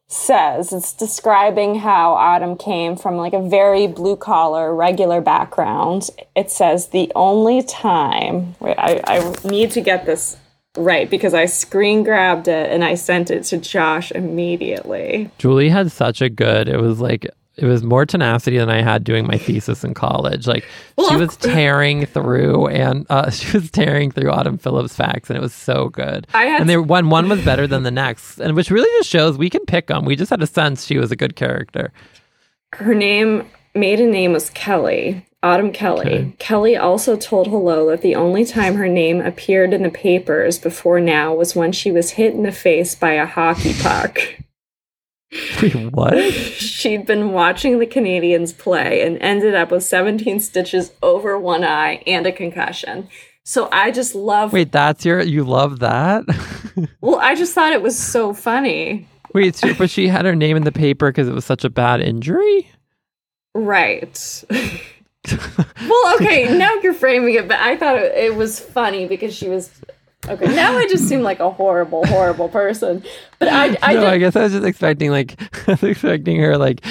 says 0.08 0.74
it's 0.74 0.92
describing 0.94 1.76
how 1.76 2.14
Autumn 2.14 2.58
came 2.58 2.96
from 2.96 3.16
like 3.16 3.34
a 3.34 3.42
very 3.42 3.86
blue 3.86 4.16
collar, 4.16 4.74
regular 4.74 5.22
background. 5.22 6.10
It 6.36 6.50
says 6.50 6.88
the 6.88 7.12
only 7.16 7.62
time, 7.62 8.56
wait, 8.60 8.76
I, 8.78 9.02
I 9.06 9.36
need 9.48 9.72
to 9.72 9.82
get 9.82 10.06
this 10.06 10.38
right 10.80 11.10
because 11.10 11.34
I 11.34 11.46
screen 11.46 12.04
grabbed 12.04 12.48
it 12.48 12.72
and 12.72 12.84
I 12.84 12.96
sent 12.96 13.30
it 13.30 13.44
to 13.46 13.58
Josh 13.58 14.12
immediately. 14.12 15.30
Julie 15.38 15.70
had 15.70 15.92
such 15.92 16.22
a 16.22 16.30
good, 16.30 16.68
it 16.68 16.80
was 16.80 17.00
like, 17.00 17.28
it 17.58 17.66
was 17.66 17.84
more 17.84 18.06
tenacity 18.06 18.58
than 18.58 18.70
I 18.70 18.82
had 18.82 19.04
doing 19.04 19.28
my 19.28 19.38
thesis 19.38 19.84
in 19.84 19.94
college. 19.94 20.48
Like 20.48 20.66
she 21.10 21.16
was 21.18 21.36
tearing 21.38 22.06
through 22.06 22.68
and 22.68 23.06
uh, 23.10 23.30
she 23.32 23.58
was 23.58 23.70
tearing 23.70 24.12
through 24.12 24.32
Autumn 24.32 24.58
Phillips 24.58 24.96
facts 24.96 25.30
and 25.30 25.38
it 25.38 25.42
was 25.42 25.54
so 25.54 25.90
good. 25.90 26.26
I 26.34 26.46
had 26.46 26.62
and 26.62 26.70
they 26.70 26.78
one 26.78 27.10
one 27.10 27.28
was 27.28 27.44
better 27.44 27.68
than 27.68 27.84
the 27.84 27.92
next, 27.92 28.40
and 28.40 28.56
which 28.56 28.72
really 28.72 28.90
just 29.00 29.10
shows 29.10 29.38
we 29.38 29.50
can 29.50 29.66
pick 29.66 29.88
them. 29.88 30.06
We 30.06 30.16
just 30.16 30.30
had 30.30 30.42
a 30.42 30.48
sense 30.48 30.86
she 30.86 30.98
was 30.98 31.12
a 31.12 31.16
good 31.16 31.36
character. 31.36 31.92
Her 32.74 32.94
name, 32.94 33.50
maiden 33.76 34.12
name 34.12 34.32
was 34.32 34.50
Kelly. 34.52 35.26
Autumn 35.42 35.72
Kelly. 35.72 36.06
Okay. 36.06 36.34
Kelly 36.38 36.76
also 36.76 37.16
told 37.16 37.48
Hello 37.48 37.90
that 37.90 38.02
the 38.02 38.16
only 38.16 38.44
time 38.44 38.76
her 38.76 38.90
name 38.90 39.22
appeared 39.22 39.74
in 39.74 39.84
the 39.84 39.90
papers 39.90 40.60
before 40.60 41.00
now 41.00 41.34
was 41.34 41.56
when 41.56 41.72
she 41.72 41.92
was 41.92 42.12
hit 42.12 42.34
in 42.34 42.44
the 42.44 42.52
face 42.52 42.94
by 42.94 43.14
a 43.14 43.26
hockey 43.26 43.74
puck. 43.82 44.20
Wait, 45.62 45.76
what? 45.92 46.34
She'd 46.34 47.06
been 47.06 47.32
watching 47.32 47.80
the 47.80 47.86
Canadiens 47.86 48.58
play 48.58 49.06
and 49.06 49.18
ended 49.22 49.56
up 49.56 49.72
with 49.72 49.84
17 49.84 50.40
stitches 50.40 50.92
over 51.02 51.38
one 51.38 51.64
eye 51.64 52.04
and 52.08 52.26
a 52.26 52.32
concussion. 52.32 53.08
So 53.46 53.70
I 53.72 53.92
just 53.92 54.16
love. 54.16 54.54
Wait, 54.54 54.72
that's 54.72 55.06
your 55.06 55.22
you 55.22 55.44
love 55.44 55.80
that? 55.80 56.24
Well, 57.02 57.20
I 57.20 57.36
just 57.36 57.54
thought 57.54 57.74
it 57.74 57.82
was 57.82 58.00
so 58.00 58.34
funny. 58.34 59.06
Wait, 59.34 59.56
so, 59.56 59.74
but 59.74 59.90
she 59.90 60.08
had 60.08 60.24
her 60.24 60.36
name 60.36 60.56
in 60.56 60.64
the 60.64 60.72
paper 60.72 61.10
because 61.10 61.28
it 61.28 61.34
was 61.34 61.44
such 61.44 61.66
a 61.66 61.70
bad 61.70 62.00
injury. 62.00 62.72
Right. 63.54 64.44
well, 65.82 66.16
okay, 66.16 66.58
now 66.58 66.74
you're 66.76 66.94
framing 66.94 67.36
it, 67.36 67.48
but 67.48 67.60
I 67.60 67.78
thought 67.78 67.98
it, 67.98 68.16
it 68.16 68.36
was 68.36 68.60
funny 68.60 69.08
because 69.08 69.34
she 69.34 69.50
was. 69.50 69.70
Okay, 70.28 70.54
now 70.54 70.78
I 70.78 70.86
just 70.88 71.08
seem 71.08 71.22
like 71.22 71.40
a 71.40 71.50
horrible, 71.50 72.06
horrible 72.06 72.50
person. 72.50 73.04
But 73.40 73.48
I, 73.48 73.78
I 73.82 73.94
no, 73.94 74.02
just, 74.02 74.08
I 74.08 74.18
guess 74.18 74.36
I 74.36 74.44
was 74.44 74.52
just 74.52 74.66
expecting 74.66 75.12
like 75.12 75.42
I 75.68 75.72
was 75.72 75.84
expecting 75.84 76.40
her 76.40 76.58
like 76.58 76.86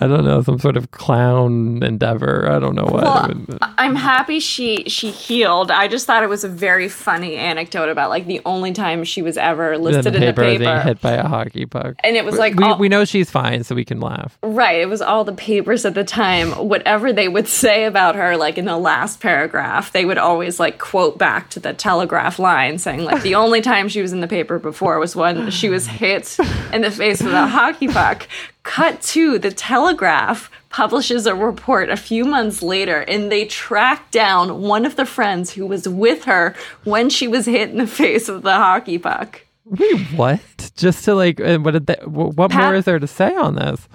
I 0.00 0.06
don't 0.06 0.24
know 0.24 0.40
some 0.42 0.58
sort 0.58 0.76
of 0.76 0.90
clown 0.90 1.82
endeavor. 1.82 2.48
I 2.50 2.58
don't 2.58 2.74
know 2.74 2.84
what. 2.84 3.02
Well, 3.04 3.28
would- 3.28 3.58
I'm 3.60 3.94
happy 3.94 4.40
she 4.40 4.84
she 4.88 5.10
healed. 5.10 5.70
I 5.70 5.86
just 5.88 6.06
thought 6.06 6.22
it 6.22 6.28
was 6.28 6.44
a 6.44 6.48
very 6.48 6.88
funny 6.88 7.36
anecdote 7.36 7.88
about 7.90 8.08
like 8.10 8.26
the 8.26 8.40
only 8.46 8.72
time 8.72 9.04
she 9.04 9.20
was 9.22 9.36
ever 9.36 9.76
listed 9.76 10.14
in 10.14 10.20
the 10.20 10.26
as 10.28 10.34
being 10.34 10.58
paper. 10.60 10.80
hit 10.80 11.00
by 11.00 11.12
a 11.12 11.26
hockey 11.28 11.66
puck. 11.66 11.94
And 12.02 12.16
it 12.16 12.24
was 12.24 12.38
like 12.38 12.54
we, 12.54 12.64
all- 12.64 12.78
we 12.78 12.88
know 12.88 13.04
she's 13.04 13.30
fine, 13.30 13.64
so 13.64 13.74
we 13.74 13.84
can 13.84 14.00
laugh. 14.00 14.38
Right. 14.42 14.80
It 14.80 14.88
was 14.88 15.02
all 15.02 15.24
the 15.24 15.32
papers 15.34 15.84
at 15.84 15.94
the 15.94 16.04
time. 16.04 16.52
Whatever 16.52 17.12
they 17.12 17.28
would 17.28 17.48
say 17.48 17.84
about 17.84 18.14
her, 18.14 18.36
like 18.36 18.56
in 18.58 18.64
the 18.64 18.78
last 18.78 19.20
paragraph, 19.20 19.92
they 19.92 20.04
would 20.04 20.18
always 20.18 20.58
like 20.58 20.78
quote 20.78 21.18
back 21.18 21.50
to 21.50 21.60
the 21.60 21.72
telegraph 21.74 22.38
line 22.38 22.78
saying, 22.78 23.04
like, 23.04 23.22
the 23.22 23.34
only 23.34 23.60
time 23.60 23.88
she 23.88 24.00
was 24.00 24.12
in 24.12 24.20
the 24.20 24.28
paper 24.28 24.58
before 24.58 24.98
was 24.98 25.14
when 25.14 25.50
she 25.50 25.68
was 25.68 25.86
hit 25.86 26.38
in 26.72 26.80
the 26.82 26.90
face 26.90 27.22
with 27.22 27.34
a 27.34 27.46
hockey 27.46 27.88
puck. 27.88 28.26
Cut 28.62 29.02
to 29.02 29.38
the 29.38 29.50
telegraph 29.50 30.50
publishes 30.68 31.26
a 31.26 31.34
report 31.34 31.90
a 31.90 31.96
few 31.96 32.24
months 32.24 32.62
later 32.62 33.00
and 33.00 33.30
they 33.30 33.44
track 33.44 34.10
down 34.10 34.62
one 34.62 34.86
of 34.86 34.96
the 34.96 35.04
friends 35.04 35.50
who 35.50 35.66
was 35.66 35.88
with 35.88 36.24
her 36.24 36.54
when 36.84 37.10
she 37.10 37.26
was 37.26 37.46
hit 37.46 37.70
in 37.70 37.78
the 37.78 37.86
face 37.86 38.28
with 38.28 38.42
the 38.42 38.54
hockey 38.54 38.98
puck. 38.98 39.42
Wait, 39.64 40.00
what? 40.16 40.70
Just 40.76 41.04
to 41.04 41.14
like, 41.14 41.40
uh, 41.40 41.58
what 41.58 41.72
did 41.72 41.86
they, 41.86 41.96
what 42.04 42.50
Pat- 42.50 42.64
more 42.64 42.74
is 42.74 42.84
there 42.84 42.98
to 42.98 43.06
say 43.06 43.34
on 43.34 43.56
this? 43.56 43.88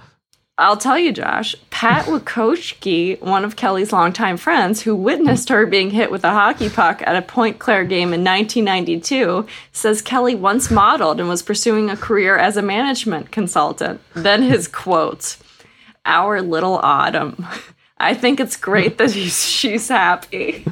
I'll 0.60 0.78
tell 0.78 0.98
you, 0.98 1.12
Josh. 1.12 1.56
Pat 1.70 2.06
Wachowski, 2.06 3.22
one 3.22 3.46
of 3.46 3.56
Kelly's 3.56 3.94
longtime 3.94 4.38
friends, 4.38 4.82
who 4.82 4.96
witnessed 4.96 5.50
her 5.50 5.68
being 5.68 5.92
hit 5.92 6.10
with 6.10 6.24
a 6.24 6.32
hockey 6.32 6.68
puck 6.68 7.04
at 7.06 7.16
a 7.16 7.22
Pointe-Claire 7.22 7.84
game 7.86 8.12
in 8.12 8.24
1992, 8.24 9.46
says 9.72 10.02
Kelly 10.02 10.34
once 10.34 10.72
modeled 10.72 11.20
and 11.20 11.30
was 11.30 11.44
pursuing 11.44 11.92
a 11.92 11.98
career 11.98 12.38
as 12.38 12.58
a 12.58 12.64
management 12.64 13.32
consultant. 13.32 14.02
Then 14.16 14.42
his 14.42 14.68
quote, 14.68 15.38
"Our 16.06 16.42
little 16.42 16.78
Autumn. 16.78 17.46
I 18.00 18.16
think 18.16 18.40
it's 18.40 18.58
great 18.58 18.98
that 18.98 19.12
he's, 19.12 19.46
she's 19.48 19.90
happy." 19.90 20.66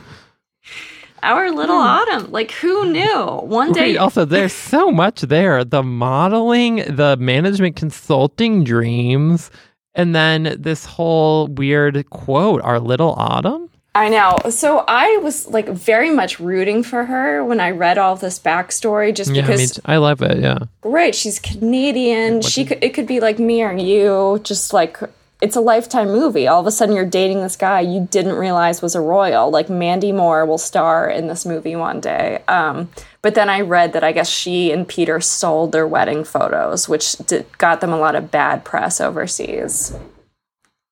Our 1.21 1.51
little 1.51 1.77
hmm. 1.77 1.87
Autumn. 1.87 2.31
Like, 2.31 2.51
who 2.51 2.91
knew? 2.91 3.25
One 3.43 3.71
day. 3.71 3.93
Wait, 3.93 3.97
also, 3.97 4.25
there's 4.25 4.53
so 4.53 4.91
much 4.91 5.21
there. 5.21 5.63
The 5.63 5.81
modeling, 5.81 6.77
the 6.87 7.17
management 7.19 7.75
consulting 7.75 8.63
dreams, 8.63 9.49
and 9.95 10.15
then 10.15 10.55
this 10.59 10.85
whole 10.85 11.47
weird 11.47 12.09
quote, 12.09 12.61
our 12.61 12.79
little 12.79 13.15
autumn. 13.17 13.69
I 13.95 14.09
know. 14.09 14.37
So 14.49 14.83
I 14.89 15.17
was 15.23 15.47
like 15.47 15.69
very 15.69 16.09
much 16.09 16.37
rooting 16.41 16.83
for 16.83 17.05
her 17.05 17.43
when 17.45 17.61
I 17.61 17.71
read 17.71 17.97
all 17.97 18.17
this 18.17 18.37
backstory, 18.37 19.15
just 19.15 19.31
Yeah, 19.31 19.45
I 19.45 19.47
mean, 19.47 19.57
because. 19.57 19.79
I 19.85 19.97
love 19.97 20.21
it. 20.21 20.39
Yeah. 20.39 20.59
right, 20.83 21.15
she's 21.15 21.39
Canadian. 21.39 22.41
She 22.41 22.65
could. 22.65 22.83
It 22.83 22.93
could 22.93 23.07
be 23.07 23.21
like 23.21 23.39
me 23.39 23.63
or 23.63 23.71
you. 23.71 24.41
Just 24.43 24.73
like 24.73 24.99
it's 25.41 25.55
a 25.55 25.61
lifetime 25.61 26.09
movie. 26.09 26.45
All 26.45 26.59
of 26.59 26.67
a 26.67 26.71
sudden, 26.71 26.93
you're 26.93 27.05
dating 27.05 27.41
this 27.41 27.55
guy 27.55 27.79
you 27.79 28.05
didn't 28.11 28.33
realize 28.33 28.81
was 28.81 28.95
a 28.95 29.01
royal. 29.01 29.49
Like 29.49 29.69
Mandy 29.69 30.11
Moore 30.11 30.45
will 30.45 30.57
star 30.57 31.09
in 31.09 31.27
this 31.27 31.45
movie 31.45 31.77
one 31.77 32.01
day. 32.01 32.43
Um, 32.49 32.89
but 33.25 33.33
then 33.33 33.49
I 33.49 33.61
read 33.61 33.93
that 33.93 34.03
I 34.03 34.11
guess 34.11 34.29
she 34.29 34.71
and 34.71 34.87
Peter 34.87 35.19
sold 35.19 35.71
their 35.71 35.87
wedding 35.87 36.23
photos, 36.23 36.87
which 36.87 37.13
did, 37.13 37.47
got 37.57 37.81
them 37.81 37.91
a 37.91 37.97
lot 37.97 38.13
of 38.13 38.29
bad 38.29 38.63
press 38.63 39.01
overseas. 39.01 39.97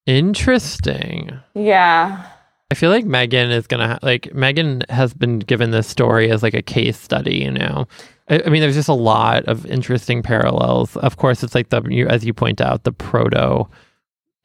Interesting. 0.07 1.39
Yeah. 1.53 2.25
I 2.71 2.73
feel 2.73 2.89
like 2.89 3.05
Meghan 3.05 3.51
is 3.51 3.67
gonna 3.67 3.87
ha- 3.87 3.99
like 4.01 4.23
Meghan 4.33 4.89
has 4.89 5.13
been 5.13 5.37
given 5.37 5.69
this 5.69 5.85
story 5.85 6.31
as 6.31 6.41
like 6.41 6.55
a 6.55 6.63
case 6.63 6.99
study. 6.99 7.35
You 7.35 7.51
know, 7.51 7.87
I, 8.27 8.41
I 8.43 8.49
mean, 8.49 8.61
there's 8.61 8.73
just 8.73 8.89
a 8.89 8.93
lot 8.93 9.45
of 9.45 9.67
interesting 9.67 10.23
parallels. 10.23 10.97
Of 10.97 11.17
course, 11.17 11.43
it's 11.43 11.53
like 11.53 11.69
the 11.69 11.83
you, 11.83 12.07
as 12.07 12.25
you 12.25 12.33
point 12.33 12.61
out 12.61 12.83
the 12.83 12.91
proto 12.91 13.67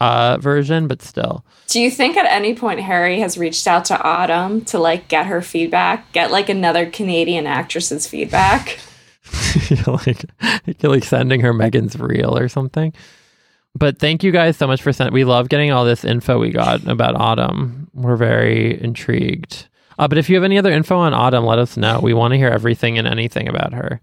uh, 0.00 0.38
version, 0.38 0.86
but 0.86 1.02
still. 1.02 1.44
Do 1.66 1.80
you 1.80 1.90
think 1.90 2.16
at 2.16 2.26
any 2.26 2.54
point 2.54 2.80
Harry 2.80 3.20
has 3.20 3.36
reached 3.36 3.66
out 3.66 3.84
to 3.86 4.00
Autumn 4.00 4.64
to 4.66 4.78
like 4.78 5.08
get 5.08 5.26
her 5.26 5.42
feedback, 5.42 6.12
get 6.12 6.30
like 6.30 6.48
another 6.48 6.88
Canadian 6.88 7.46
actress's 7.46 8.06
feedback? 8.06 8.78
like, 9.86 10.24
like 10.82 11.04
sending 11.04 11.40
her 11.40 11.52
Meghan's 11.52 11.98
reel 11.98 12.36
or 12.36 12.48
something. 12.48 12.92
But 13.74 13.98
thank 13.98 14.24
you 14.24 14.32
guys 14.32 14.56
so 14.56 14.66
much 14.66 14.82
for 14.82 14.92
sending. 14.92 15.14
We 15.14 15.24
love 15.24 15.48
getting 15.48 15.70
all 15.70 15.84
this 15.84 16.04
info 16.04 16.38
we 16.38 16.50
got 16.50 16.86
about 16.86 17.14
Autumn. 17.14 17.90
We're 17.92 18.16
very 18.16 18.80
intrigued. 18.82 19.68
Uh, 19.98 20.08
but 20.08 20.18
if 20.18 20.28
you 20.28 20.36
have 20.36 20.44
any 20.44 20.58
other 20.58 20.70
info 20.70 20.96
on 20.96 21.12
Autumn, 21.12 21.44
let 21.44 21.58
us 21.58 21.76
know. 21.76 22.00
We 22.00 22.14
want 22.14 22.32
to 22.32 22.38
hear 22.38 22.48
everything 22.48 22.98
and 22.98 23.06
anything 23.06 23.48
about 23.48 23.72
her. 23.74 24.00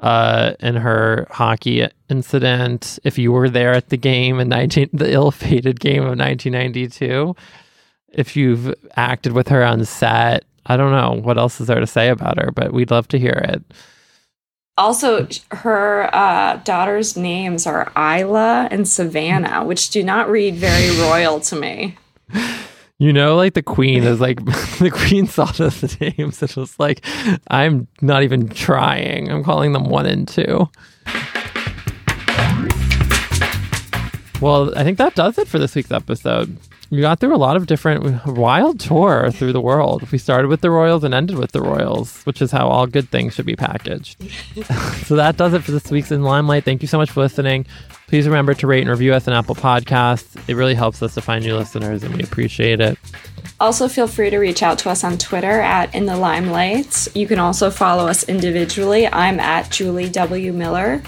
Uh, 0.00 0.54
and 0.60 0.76
her 0.78 1.28
hockey 1.30 1.86
incident. 2.12 2.98
If 3.02 3.18
you 3.18 3.32
were 3.32 3.50
there 3.50 3.72
at 3.72 3.88
the 3.88 3.96
game 3.96 4.38
in 4.38 4.48
19, 4.48 4.90
the 4.92 5.12
ill-fated 5.12 5.80
game 5.80 6.02
of 6.02 6.18
1992, 6.18 7.34
if 8.12 8.36
you've 8.36 8.72
acted 8.96 9.32
with 9.32 9.48
her 9.48 9.64
on 9.64 9.84
set, 9.84 10.44
I 10.66 10.76
don't 10.76 10.92
know 10.92 11.20
what 11.20 11.38
else 11.38 11.60
is 11.60 11.66
there 11.66 11.80
to 11.80 11.86
say 11.86 12.08
about 12.08 12.38
her, 12.38 12.52
but 12.52 12.72
we'd 12.72 12.90
love 12.90 13.08
to 13.08 13.18
hear 13.18 13.40
it. 13.48 13.64
Also, 14.78 15.26
her 15.50 16.14
uh, 16.14 16.56
daughter's 16.64 17.16
names 17.16 17.66
are 17.66 17.92
Isla 17.96 18.68
and 18.70 18.88
Savannah, 18.88 19.64
which 19.64 19.90
do 19.90 20.02
not 20.02 20.30
read 20.30 20.54
very 20.54 20.90
royal 21.08 21.40
to 21.40 21.56
me. 21.56 21.96
You 22.98 23.12
know, 23.12 23.34
like 23.34 23.54
the 23.54 23.62
queen 23.62 24.04
is 24.04 24.20
like 24.20 24.44
the 24.78 24.90
queen 24.92 25.26
saw 25.26 25.46
those 25.46 26.00
names 26.18 26.40
and 26.40 26.54
was 26.54 26.78
like, 26.78 27.04
I'm 27.48 27.88
not 28.00 28.22
even 28.22 28.48
trying. 28.48 29.30
I'm 29.30 29.42
calling 29.42 29.72
them 29.72 29.86
one 29.86 30.06
and 30.06 30.28
two. 30.28 30.68
Well, 34.42 34.76
I 34.76 34.82
think 34.82 34.98
that 34.98 35.14
does 35.14 35.38
it 35.38 35.46
for 35.46 35.60
this 35.60 35.76
week's 35.76 35.92
episode. 35.92 36.56
We 36.90 37.00
got 37.00 37.20
through 37.20 37.32
a 37.32 37.38
lot 37.38 37.56
of 37.56 37.68
different 37.68 38.26
wild 38.26 38.80
tour 38.80 39.30
through 39.30 39.52
the 39.52 39.60
world. 39.60 40.10
We 40.10 40.18
started 40.18 40.48
with 40.48 40.62
the 40.62 40.70
Royals 40.70 41.04
and 41.04 41.14
ended 41.14 41.38
with 41.38 41.52
the 41.52 41.62
Royals, 41.62 42.24
which 42.24 42.42
is 42.42 42.50
how 42.50 42.66
all 42.66 42.88
good 42.88 43.08
things 43.08 43.34
should 43.34 43.46
be 43.46 43.54
packaged. 43.54 44.20
so 45.06 45.14
that 45.14 45.36
does 45.36 45.54
it 45.54 45.62
for 45.62 45.70
this 45.70 45.88
week's 45.92 46.10
In 46.10 46.24
Limelight. 46.24 46.64
Thank 46.64 46.82
you 46.82 46.88
so 46.88 46.98
much 46.98 47.12
for 47.12 47.20
listening. 47.20 47.66
Please 48.08 48.26
remember 48.26 48.52
to 48.54 48.66
rate 48.66 48.80
and 48.80 48.90
review 48.90 49.14
us 49.14 49.28
on 49.28 49.32
Apple 49.32 49.54
Podcasts. 49.54 50.36
It 50.48 50.56
really 50.56 50.74
helps 50.74 51.04
us 51.04 51.14
to 51.14 51.20
find 51.20 51.44
new 51.44 51.56
listeners, 51.56 52.02
and 52.02 52.12
we 52.12 52.24
appreciate 52.24 52.80
it. 52.80 52.98
Also, 53.60 53.86
feel 53.86 54.08
free 54.08 54.28
to 54.28 54.38
reach 54.38 54.60
out 54.64 54.76
to 54.80 54.90
us 54.90 55.04
on 55.04 55.18
Twitter 55.18 55.60
at 55.60 55.94
In 55.94 56.06
the 56.06 56.16
Limelight. 56.16 57.06
You 57.14 57.28
can 57.28 57.38
also 57.38 57.70
follow 57.70 58.08
us 58.08 58.24
individually. 58.28 59.06
I'm 59.06 59.38
at 59.38 59.70
Julie 59.70 60.10
W. 60.10 60.52
Miller. 60.52 61.00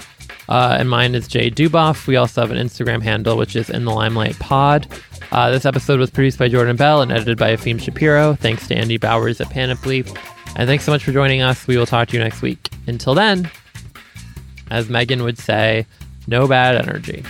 Uh, 0.47 0.77
and 0.79 0.89
mine 0.89 1.15
is 1.15 1.27
Jay 1.27 1.49
Duboff. 1.49 2.07
We 2.07 2.15
also 2.15 2.41
have 2.41 2.51
an 2.51 2.57
Instagram 2.57 3.01
handle, 3.01 3.37
which 3.37 3.55
is 3.55 3.69
In 3.69 3.85
the 3.85 3.91
Limelight 3.91 4.37
Pod. 4.39 4.87
Uh, 5.31 5.49
this 5.51 5.65
episode 5.65 5.99
was 5.99 6.11
produced 6.11 6.37
by 6.37 6.47
Jordan 6.47 6.75
Bell 6.75 7.01
and 7.01 7.11
edited 7.11 7.37
by 7.37 7.55
Efim 7.55 7.81
Shapiro. 7.81 8.35
Thanks 8.35 8.67
to 8.67 8.75
Andy 8.75 8.97
Bowers 8.97 9.41
at 9.41 9.49
Panoply. 9.49 10.05
And 10.55 10.67
thanks 10.67 10.83
so 10.83 10.91
much 10.91 11.03
for 11.03 11.11
joining 11.11 11.41
us. 11.41 11.67
We 11.67 11.77
will 11.77 11.85
talk 11.87 12.09
to 12.09 12.17
you 12.17 12.23
next 12.23 12.41
week. 12.41 12.69
Until 12.87 13.15
then, 13.15 13.49
as 14.69 14.87
Meghan 14.87 15.23
would 15.23 15.37
say, 15.37 15.85
no 16.27 16.47
bad 16.47 16.75
energy. 16.75 17.23